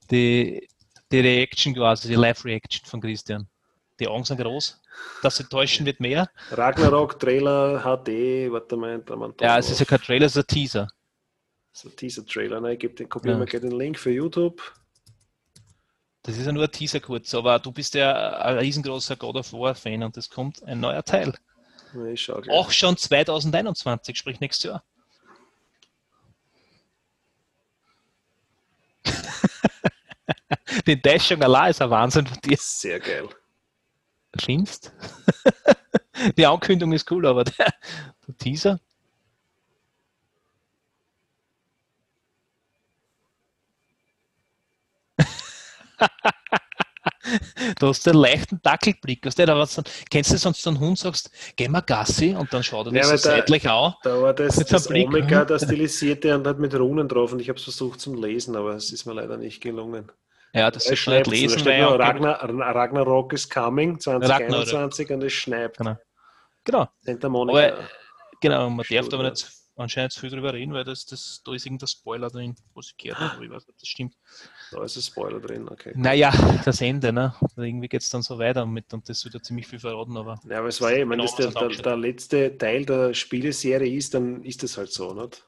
die, 0.09 0.67
die 1.11 1.19
Reaction 1.19 1.75
quasi, 1.75 2.07
die 2.07 2.15
Live-Reaction 2.15 2.85
von 2.85 3.01
Christian. 3.01 3.47
Die 3.99 4.07
Augen 4.07 4.23
sind 4.23 4.39
groß, 4.39 4.79
dass 5.21 5.35
sie 5.35 5.43
täuschen 5.43 5.85
wird 5.85 5.99
mehr. 5.99 6.29
Ragnarok 6.51 7.19
Trailer 7.19 7.81
HD, 7.81 8.49
warte 8.49 8.77
mal, 8.77 8.99
da 8.99 9.15
man 9.17 9.33
Ja, 9.41 9.57
es 9.57 9.69
ist 9.69 9.79
ja 9.79 9.85
kein 9.85 9.99
Trailer, 9.99 10.27
es 10.27 10.37
ist 10.37 10.43
ein 10.43 10.47
Teaser. 10.47 10.87
so 11.73 11.89
dieser 11.89 12.25
Trailer, 12.25 12.61
ne? 12.61 12.73
ich 12.73 12.79
gebe 12.79 12.93
den, 12.95 13.09
kopiere 13.09 13.33
Ja. 13.33 13.39
mir 13.39 13.45
gleich 13.45 13.61
den 13.61 13.77
Link 13.77 13.99
für 13.99 14.11
YouTube. 14.11 14.61
Das 16.23 16.37
ist 16.37 16.45
ja 16.45 16.51
nur 16.51 16.63
ein 16.63 16.71
Teaser 16.71 16.99
kurz, 16.99 17.33
aber 17.33 17.59
du 17.59 17.71
bist 17.71 17.93
ja 17.93 18.39
ein 18.39 18.57
riesengroßer 18.57 19.15
God 19.15 19.37
of 19.37 19.53
War-Fan 19.53 20.03
und 20.03 20.17
es 20.17 20.29
kommt 20.29 20.61
ein 20.63 20.79
neuer 20.79 21.03
Teil. 21.03 21.33
Auch 22.49 22.71
schon 22.71 22.97
2021, 22.97 24.17
sprich 24.17 24.39
nächstes 24.39 24.63
Jahr. 24.65 24.83
Die 30.85 30.93
Enttäuschung 30.93 31.41
allein 31.41 31.71
ist 31.71 31.81
ein 31.81 31.89
Wahnsinn 31.89 32.27
von 32.27 32.37
dir. 32.41 32.57
Sehr 32.59 32.99
geil. 32.99 33.29
Schimpfst. 34.39 34.91
Die 36.37 36.45
Ankündigung 36.45 36.93
ist 36.93 37.09
cool, 37.11 37.25
aber 37.25 37.43
der, 37.45 37.73
der 38.27 38.37
Teaser. 38.37 38.79
Du 47.79 47.87
hast 47.87 48.07
einen 48.07 48.17
leichten 48.17 48.59
Dackelblick. 48.63 49.25
Weißt 49.25 49.37
du, 49.39 49.45
da 49.45 49.65
kennst 50.09 50.31
du 50.31 50.37
sonst 50.37 50.61
so 50.61 50.69
einen 50.71 50.79
Hund, 50.79 50.97
sagst, 50.97 51.29
geh 51.55 51.67
mal 51.67 51.81
Gassi 51.81 52.33
und 52.35 52.51
dann 52.51 52.63
schaut 52.63 52.87
er 52.87 52.93
Ja, 52.93 53.01
dich 53.01 53.05
so 53.05 53.11
der- 53.29 53.37
seitlich 53.37 53.69
an. 53.69 53.93
Da 54.03 54.21
war 54.21 54.33
das, 54.33 54.55
das 54.55 54.87
Blick, 54.87 55.07
Omega, 55.07 55.41
hm? 55.41 55.47
der 55.47 55.59
stilisierte 55.59 56.35
und 56.35 56.47
hat 56.47 56.59
mit 56.59 56.73
Runen 56.73 57.07
drauf 57.07 57.31
und 57.33 57.39
ich 57.39 57.49
habe 57.49 57.57
es 57.57 57.63
versucht 57.63 57.99
zum 58.01 58.15
Lesen, 58.21 58.55
aber 58.55 58.73
es 58.75 58.91
ist 58.91 59.05
mir 59.05 59.13
leider 59.13 59.37
nicht 59.37 59.61
gelungen. 59.61 60.11
Ja, 60.53 60.71
das 60.71 60.85
schneibt, 60.97 61.27
da 61.27 61.31
lesen, 61.31 61.67
er- 61.67 61.99
Ragnar, 61.99 62.41
Ragnarok 62.43 63.33
is 63.33 63.47
coming 63.47 63.99
2021 63.99 65.11
und 65.11 65.23
es 65.23 65.33
schneibt. 65.33 65.77
Genau. 65.77 65.97
Genau. 66.63 66.87
Santa 67.01 67.29
Monica. 67.29 67.59
Aber 67.59 67.77
genau, 68.41 68.69
man 68.69 68.85
darf 68.89 69.13
aber 69.13 69.29
nicht 69.29 69.47
anscheinend 69.79 70.11
zu 70.13 70.19
viel 70.19 70.29
drüber 70.29 70.53
reden, 70.53 70.73
weil 70.73 70.83
das, 70.83 71.05
das, 71.05 71.41
da 71.43 71.53
ist 71.53 71.65
irgendein 71.65 71.87
Spoiler 71.87 72.29
drin, 72.29 72.55
was 72.73 72.87
ich 72.87 72.97
gehört 72.97 73.19
habe, 73.19 73.45
ich 73.45 73.51
weiß 73.51 73.67
nicht, 73.67 73.81
das 73.81 73.87
stimmt. 73.87 74.15
Da 74.71 74.83
ist 74.83 74.95
ein 74.97 75.01
Spoiler 75.01 75.39
drin, 75.39 75.67
okay. 75.69 75.93
Naja, 75.95 76.31
das 76.65 76.81
Ende, 76.81 77.11
ne? 77.11 77.33
Irgendwie 77.57 77.87
geht 77.87 78.01
es 78.01 78.09
dann 78.09 78.21
so 78.21 78.37
weiter 78.37 78.65
mit 78.65 78.93
und 78.93 79.09
das 79.09 79.23
wird 79.25 79.33
ja 79.35 79.41
ziemlich 79.41 79.67
viel 79.67 79.79
verraten, 79.79 80.15
aber 80.17 80.39
Ja, 80.47 80.59
aber 80.59 80.67
es 80.67 80.79
war 80.81 80.91
eh, 80.91 80.99
ich 81.01 81.05
meine, 81.05 81.23
Genau, 81.23 81.35
dass 81.35 81.35
der, 81.35 81.47
er 81.47 81.69
der, 81.69 81.81
der 81.81 81.97
letzte 81.97 82.57
Teil 82.57 82.85
der 82.85 83.13
Spieleserie 83.13 83.91
ist, 83.95 84.13
dann 84.13 84.43
ist 84.43 84.61
das 84.63 84.77
halt 84.77 84.91
so, 84.91 85.13
nicht? 85.13 85.43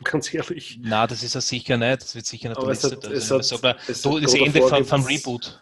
Ganz 0.04 0.34
ehrlich. 0.34 0.78
na, 0.82 1.06
das 1.06 1.22
ist 1.22 1.34
ja 1.34 1.40
sicher 1.40 1.76
nicht, 1.76 2.02
das 2.02 2.14
wird 2.14 2.26
sicher 2.26 2.48
nicht 2.48 2.58
Aber 2.58 2.66
der 2.66 2.74
letzte 2.74 2.98
Teil 2.98 3.14
es 3.16 3.30
sein. 3.30 3.38
hat- 3.38 3.62
mal, 3.62 3.76
es 3.88 4.04
hat 4.04 4.22
das 4.22 4.34
of 4.34 4.34
Ende 4.34 4.60
vom, 4.60 4.84
vom 4.84 5.04
Reboot. 5.06 5.60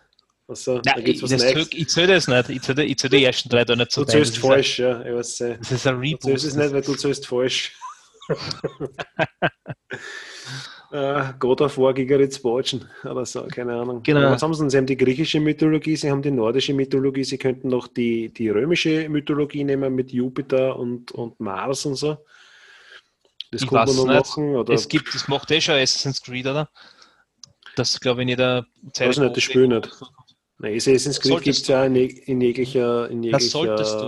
Also, 0.53 0.79
da 0.81 0.97
ich, 0.99 1.21
das 1.21 1.31
zähl, 1.31 1.67
ich 1.71 1.89
zähle 1.89 2.15
das 2.15 2.29
nicht, 2.29 2.49
ich 2.51 2.61
zähle, 2.63 2.85
ich 2.85 2.99
zähle 2.99 3.17
die 3.17 3.25
ersten 3.25 3.49
drei 3.49 3.65
da 3.65 3.75
nicht 3.75 3.91
so 3.91 4.05
Du 4.05 4.11
zählst 4.11 4.37
ist 4.37 4.45
ein- 4.45 4.49
falsch, 4.51 4.79
ja, 4.81 5.01
ich 5.05 5.15
weiß. 5.15 5.41
äh, 5.41 5.59
Das 5.59 5.73
ist 5.73 5.87
ein 5.87 5.95
Du 5.95 6.01
Reboot. 6.01 6.23
zählst 6.23 6.45
es 6.45 6.55
nicht, 6.57 6.73
weil 6.73 6.83
du 6.83 6.95
zählst 6.95 7.27
falsch. 7.27 7.73
äh, 10.93 11.23
God 11.39 11.61
of 11.63 11.79
War 11.79 11.95
Gigaritz 11.95 12.39
Borgen 12.39 12.85
oder 13.05 13.25
so, 13.25 13.47
keine 13.47 13.75
Ahnung. 13.75 14.03
Genau. 14.03 14.31
Was 14.31 14.43
haben 14.43 14.55
sie 14.55 14.61
denn? 14.61 14.71
Sie 14.71 14.77
haben 14.77 14.87
die 14.87 14.97
griechische 14.97 15.41
Mythologie, 15.41 15.97
sie 15.97 16.11
haben 16.11 16.23
die 16.23 16.31
nordische 16.31 16.75
Mythologie, 16.75 17.25
sie 17.25 17.39
könnten 17.39 17.69
noch 17.69 17.89
die, 17.89 18.33
die 18.33 18.51
römische 18.51 19.09
Mythologie 19.09 19.65
nehmen 19.65 19.95
mit 19.95 20.13
Jupiter 20.13 20.77
und, 20.79 21.13
und 21.13 21.39
Mars 21.41 21.87
und 21.87 21.95
so. 21.97 22.19
Das 23.51 23.63
Ich 23.63 23.69
kann 23.69 23.87
man 23.87 23.97
noch 23.97 24.07
nicht. 24.07 24.27
machen. 24.29 24.55
Oder 24.57 24.75
Es 24.75 24.89
gibt, 24.89 25.15
das 25.15 25.29
macht 25.29 25.51
eh 25.51 25.61
schon 25.61 25.75
Assassin's 25.77 26.23
Creed, 26.23 26.47
oder? 26.47 26.69
Das 27.77 27.99
glaube 28.01 28.21
ich 28.21 28.25
in 28.25 28.29
jeder 28.29 28.67
Zeit. 28.93 29.09
Weiß 29.09 29.19
nicht, 29.19 29.37
das 29.37 29.43
Spiel 29.43 29.67
nicht. 29.67 29.89
Nein, 30.63 30.77
Assassin's 30.77 31.21
Creed 31.21 31.43
gibt 31.43 31.59
es 31.59 31.67
ja 31.67 31.85
in, 31.85 31.97
in 31.97 32.41
jeglicher. 32.41 33.11
In 33.11 33.25
jeglicher 33.25 33.39
Das 33.39 33.51
solltest 33.51 33.99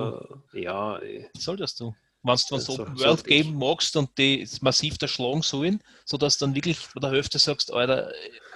Ja, 0.52 1.02
eh. 1.02 1.26
Solltest 1.36 1.80
du. 1.80 1.94
Wenn 2.22 2.36
du 2.48 2.58
so 2.58 2.72
Open 2.74 2.98
World 2.98 3.24
geben 3.24 3.58
magst 3.58 3.96
und 3.96 4.16
die 4.16 4.48
massiv 4.62 4.96
erschlagen 5.02 5.42
sollen, 5.42 5.82
sodass 6.06 6.38
du 6.38 6.46
dann 6.46 6.54
wirklich 6.54 6.78
bei 6.94 7.00
der 7.00 7.10
Hälfte 7.10 7.38
sagst, 7.38 7.70
Alter, 7.70 8.10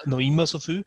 noch 0.07 0.21
immer 0.21 0.47
so 0.47 0.59
viel, 0.59 0.85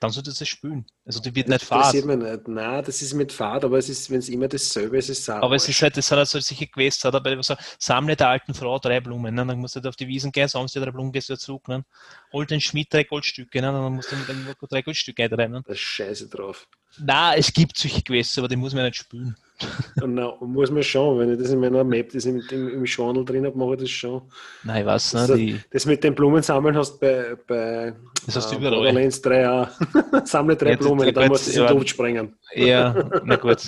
dann 0.00 0.10
solltest 0.10 0.40
du 0.40 0.44
es 0.44 0.48
spielen. 0.48 0.86
Also 1.06 1.20
die 1.20 1.34
wird 1.34 1.48
das 1.48 1.62
nicht 1.62 1.68
fad. 1.68 1.94
mich 1.94 2.04
nicht. 2.04 2.48
Nein, 2.48 2.84
das 2.84 3.00
ist 3.00 3.14
mit 3.14 3.32
Fahrt, 3.32 3.64
aber 3.64 3.78
es 3.78 3.88
ist, 3.88 4.10
wenn 4.10 4.18
es 4.18 4.28
immer 4.28 4.46
dasselbe 4.46 4.98
ist, 4.98 5.08
ist 5.08 5.20
es 5.20 5.28
Aber 5.28 5.56
es 5.56 5.68
ist 5.68 5.80
halt, 5.80 5.96
das 5.96 6.06
sind 6.06 6.18
halt 6.18 6.28
solche 6.28 6.66
Quests, 6.66 7.04
hat 7.04 7.14
er 7.14 7.20
bei 7.20 7.40
so, 7.40 7.54
sammle 7.78 8.14
der 8.14 8.28
alten 8.28 8.52
Frau 8.52 8.78
drei 8.78 9.00
Blumen, 9.00 9.34
ne? 9.34 9.46
dann 9.46 9.58
musst 9.58 9.74
du 9.74 9.78
halt 9.78 9.86
auf 9.86 9.96
die 9.96 10.06
Wiesen 10.06 10.32
gehen, 10.32 10.48
sammelst 10.48 10.74
dir 10.74 10.80
drei 10.80 10.90
Blumen, 10.90 11.12
gehst 11.12 11.28
wieder 11.28 11.38
zurück, 11.38 11.66
ne? 11.68 11.84
hol 12.32 12.44
den 12.44 12.60
Schmied 12.60 12.92
drei 12.92 13.04
Goldstücke, 13.04 13.60
ne? 13.60 13.72
dann 13.72 13.94
musst 13.94 14.12
du 14.12 14.16
mit 14.16 14.28
dem 14.28 14.46
drei 14.68 14.82
Goldstücke 14.82 15.24
eintreiben. 15.24 15.54
Ne? 15.54 15.62
Da 15.64 15.72
ist 15.72 15.80
Scheiße 15.80 16.28
drauf. 16.28 16.68
Na, 16.98 17.34
es 17.34 17.52
gibt 17.52 17.76
solche 17.76 18.02
Quests, 18.02 18.38
aber 18.38 18.48
die 18.48 18.56
muss 18.56 18.74
man 18.74 18.84
nicht 18.84 18.96
spielen. 18.96 19.36
Und 20.02 20.14
na, 20.14 20.34
muss 20.40 20.70
man 20.70 20.82
schon, 20.82 21.18
wenn 21.18 21.32
ich 21.32 21.38
das 21.38 21.50
in 21.50 21.60
meiner 21.60 21.82
Map, 21.82 22.10
das 22.12 22.26
im, 22.26 22.40
im, 22.50 22.68
im 22.68 22.84
Journal 22.84 23.24
drin 23.24 23.46
habe, 23.46 23.56
mache 23.56 23.74
ich 23.74 23.80
das 23.80 23.90
schon. 23.90 24.22
Nein, 24.64 24.80
ich 24.82 24.86
weiß 24.86 25.10
Das, 25.12 25.28
nicht, 25.30 25.38
die, 25.38 25.60
das 25.70 25.86
mit 25.86 26.04
den 26.04 26.14
Blumen 26.14 26.42
sammeln 26.42 26.76
hast 26.76 26.98
bei, 27.00 27.36
bei 27.46 27.94
Das 28.26 28.36
hast 28.36 28.50
du 28.50 28.56
äh, 28.56 28.58
überall. 28.58 28.76
Borderlands 28.76 29.22
3 29.22 29.48
auch. 29.50 29.68
Sammle 30.24 30.56
drei 30.56 30.70
Ja, 30.72 30.76
Blumen, 30.76 31.12
dann 31.12 31.28
musst 31.28 31.46
du 31.46 31.50
sie 31.52 31.60
ja. 31.60 31.68
tot 31.68 31.88
sprengen. 31.88 32.36
Ja, 32.54 33.08
na 33.24 33.36
gut. 33.36 33.66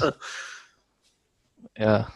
Ja, 1.76 2.12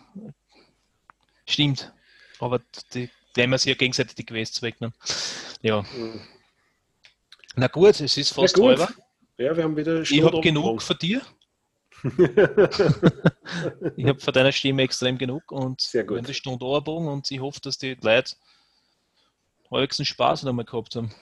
stimmt. 1.47 1.93
Aber 2.41 2.61
die, 2.93 3.09
man 3.47 3.59
sich 3.59 3.69
ja 3.71 3.75
gegenseitig 3.75 4.17
die 4.17 4.27
Quests 4.27 4.61
wegnehmen. 4.61 4.95
Ja. 5.63 5.83
Mhm. 5.83 6.21
Na 7.57 7.69
gut, 7.69 8.01
es 8.01 8.17
ist 8.17 8.35
fast 8.35 8.59
halber. 8.61 8.89
Ja, 9.43 9.57
wir 9.57 9.65
haben 9.65 9.77
wieder 9.77 10.03
Ich 10.03 10.23
habe 10.23 10.41
genug 10.41 10.81
von 10.81 10.97
dir. 10.99 11.21
ich 13.97 14.07
habe 14.07 14.21
von 14.21 14.33
deiner 14.33 14.53
Stimme 14.53 14.83
extrem 14.83 15.19
genug 15.19 15.51
und 15.51 15.81
Sehr 15.81 16.05
gut. 16.05 16.29
die 16.29 16.35
Stunde 16.35 16.65
angebogen 16.65 17.09
und 17.09 17.29
ich 17.29 17.41
hoffe, 17.41 17.59
dass 17.61 17.77
die 17.77 17.97
Leute 18.01 18.37
halbwegs 19.69 19.99
einen 19.99 20.07
Spaß 20.07 20.45
noch 20.45 20.53
mal 20.53 20.65
gehabt 20.65 20.95
haben. 20.95 21.13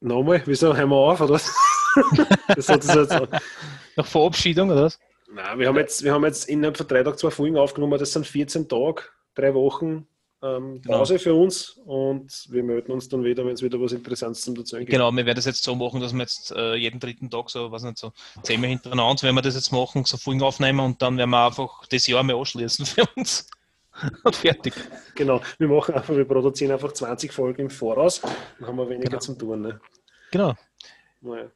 Nochmal, 0.00 0.42
wieso 0.46 0.74
hören 0.74 0.88
wir 0.88 0.96
auf, 0.96 1.20
oder 1.20 1.34
was? 1.34 1.54
das 2.56 2.68
hat 2.70 2.88
das 2.88 2.94
jetzt. 2.94 3.42
Nach 3.96 4.06
Verabschiedung, 4.06 4.70
oder 4.70 4.84
was? 4.84 4.98
Nein, 5.30 5.58
wir 5.58 5.68
haben 5.68 5.76
jetzt, 5.76 6.02
wir 6.02 6.14
haben 6.14 6.24
jetzt 6.24 6.48
innerhalb 6.48 6.78
von 6.78 6.88
drei 6.88 7.02
Tagen 7.02 7.18
zwei 7.18 7.30
Folgen 7.30 7.58
aufgenommen. 7.58 7.98
Das 7.98 8.14
sind 8.14 8.26
14 8.26 8.68
Tage, 8.68 9.02
drei 9.34 9.52
Wochen 9.52 10.08
ähm, 10.42 10.80
Genau. 10.82 10.98
Pause 10.98 11.18
für 11.18 11.34
uns 11.34 11.80
und 11.84 12.46
wir 12.50 12.62
melden 12.62 12.92
uns 12.92 13.08
dann 13.08 13.24
wieder, 13.24 13.44
wenn 13.44 13.54
es 13.54 13.62
wieder 13.62 13.80
was 13.80 13.92
Interessantes 13.92 14.42
zum 14.42 14.54
Dazu 14.54 14.76
gibt. 14.78 14.90
Genau, 14.90 15.10
wir 15.10 15.24
werden 15.26 15.36
das 15.36 15.46
jetzt 15.46 15.62
so 15.62 15.74
machen, 15.74 16.00
dass 16.00 16.12
wir 16.12 16.20
jetzt 16.20 16.52
äh, 16.52 16.74
jeden 16.74 17.00
dritten 17.00 17.28
Tag 17.30 17.50
so, 17.50 17.70
was 17.72 17.82
nicht, 17.82 17.98
so 17.98 18.12
zehnmal 18.42 18.70
hintereinander, 18.70 19.22
wenn 19.22 19.34
wir 19.34 19.42
das 19.42 19.54
jetzt 19.54 19.72
machen, 19.72 20.04
so 20.04 20.16
Folgen 20.16 20.42
aufnehmen 20.42 20.80
und 20.80 21.02
dann 21.02 21.16
werden 21.18 21.30
wir 21.30 21.46
einfach 21.46 21.86
das 21.86 22.06
Jahr 22.06 22.22
mal 22.22 22.36
anschließen 22.36 22.86
für 22.86 23.04
uns. 23.16 23.48
Und 24.22 24.36
fertig. 24.36 24.74
Genau, 25.16 25.40
wir 25.58 25.66
machen 25.66 25.92
einfach, 25.96 26.14
wir 26.14 26.24
produzieren 26.24 26.70
einfach 26.70 26.92
20 26.92 27.32
Folgen 27.32 27.62
im 27.62 27.70
Voraus, 27.70 28.20
dann 28.20 28.68
haben 28.68 28.76
wir 28.76 28.88
weniger 28.88 29.08
Genau. 29.10 29.20
zum 29.20 29.36
Tun. 29.36 29.60
Ne? 29.62 29.80
Genau. 30.30 30.54
Naja. 31.20 31.50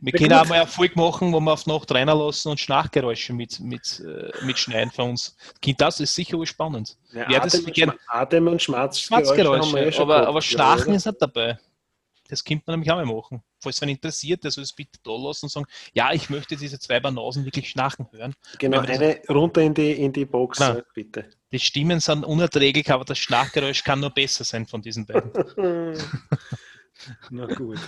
Wir 0.00 0.12
Ja, 0.12 0.18
können 0.18 0.30
gut. 0.30 0.38
auch 0.38 0.48
mal 0.48 0.54
eine 0.60 0.66
Folge 0.66 0.94
machen, 0.96 1.32
wo 1.32 1.40
wir 1.40 1.52
auf 1.52 1.66
Nacht 1.66 1.90
reinlassen 1.92 2.50
und 2.50 2.60
Schnarchgeräusche 2.60 3.32
mit, 3.32 3.60
mit, 3.60 4.00
äh, 4.00 4.30
mitschneiden 4.44 4.90
für 4.90 5.04
uns. 5.04 5.36
Kind, 5.62 5.80
das 5.80 6.00
ist 6.00 6.14
sicher 6.14 6.44
spannend. 6.46 6.96
Ja, 7.12 7.30
Ja, 7.30 7.40
das 7.40 7.54
Atem, 7.54 7.66
und 7.66 7.74
gern- 7.74 7.92
Atem 8.08 8.46
und 8.48 8.52
wir 8.54 8.58
Schmatzgeräusche, 8.60 9.78
eh 9.78 9.92
schon 9.92 10.02
aber, 10.02 10.14
gehabt, 10.14 10.28
aber 10.28 10.38
ja, 10.38 10.42
Schnarchen 10.42 10.86
oder? 10.88 10.96
ist 10.96 11.06
nicht 11.06 11.22
dabei. 11.22 11.58
Das 12.28 12.42
könnte 12.42 12.64
man 12.66 12.74
nämlich 12.80 12.90
auch 12.90 12.96
mal 12.96 13.04
machen. 13.06 13.42
Falls 13.60 13.80
wen 13.82 13.90
interessiert, 13.90 14.42
der 14.44 14.50
soll 14.50 14.64
es 14.64 14.72
bitte 14.72 14.98
da 15.02 15.10
lassen 15.14 15.46
und 15.46 15.50
sagen, 15.50 15.66
ja, 15.92 16.12
ich 16.12 16.30
möchte 16.30 16.56
diese 16.56 16.78
zwei 16.78 16.98
Banausen 16.98 17.44
wirklich 17.44 17.68
schnarchen 17.68 18.06
hören. 18.12 18.34
Genau, 18.58 18.80
eine 18.80 19.20
runter 19.28 19.60
in 19.60 19.74
die, 19.74 19.92
in 19.92 20.12
die 20.12 20.24
Box, 20.24 20.58
Nein. 20.58 20.82
bitte. 20.94 21.28
Die 21.52 21.58
Stimmen 21.58 22.00
sind 22.00 22.24
unerträglich, 22.24 22.90
aber 22.90 23.04
das 23.04 23.18
Schnarchgeräusch 23.18 23.84
kann 23.84 24.00
nur 24.00 24.10
besser 24.10 24.42
sein 24.44 24.66
von 24.66 24.80
diesen 24.82 25.06
beiden. 25.06 25.32
Na 27.30 27.46
gut. 27.46 27.78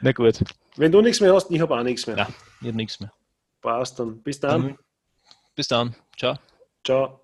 Na 0.00 0.12
gut. 0.12 0.42
Wenn 0.76 0.92
du 0.92 1.00
nichts 1.00 1.20
mehr 1.20 1.34
hast, 1.34 1.50
ich 1.50 1.60
habe 1.60 1.76
auch 1.76 1.82
nichts 1.82 2.06
mehr. 2.06 2.16
Nein, 2.16 2.34
ich 2.60 2.68
habe 2.68 2.76
nichts 2.76 3.00
mehr. 3.00 3.12
Passt 3.60 3.98
dann. 3.98 4.22
Bis 4.22 4.40
dann. 4.40 4.62
Dann, 4.62 4.78
bis 5.54 5.68
dann. 5.68 5.94
Ciao. 6.16 6.38
Ciao. 6.84 7.20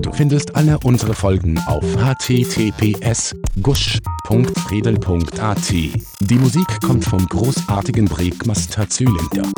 Du 0.00 0.12
findest 0.12 0.54
alle 0.54 0.78
unsere 0.84 1.14
Folgen 1.14 1.58
auf 1.66 1.84
https 1.96 3.34
gusch.friedel.at. 3.62 5.70
Die 5.70 6.34
Musik 6.34 6.80
kommt 6.82 7.04
vom 7.04 7.26
großartigen 7.26 8.04
Breakmaster 8.04 8.88
Zylinder. 8.88 9.50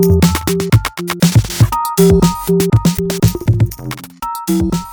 Thank 0.00 0.22
you. 4.48 4.87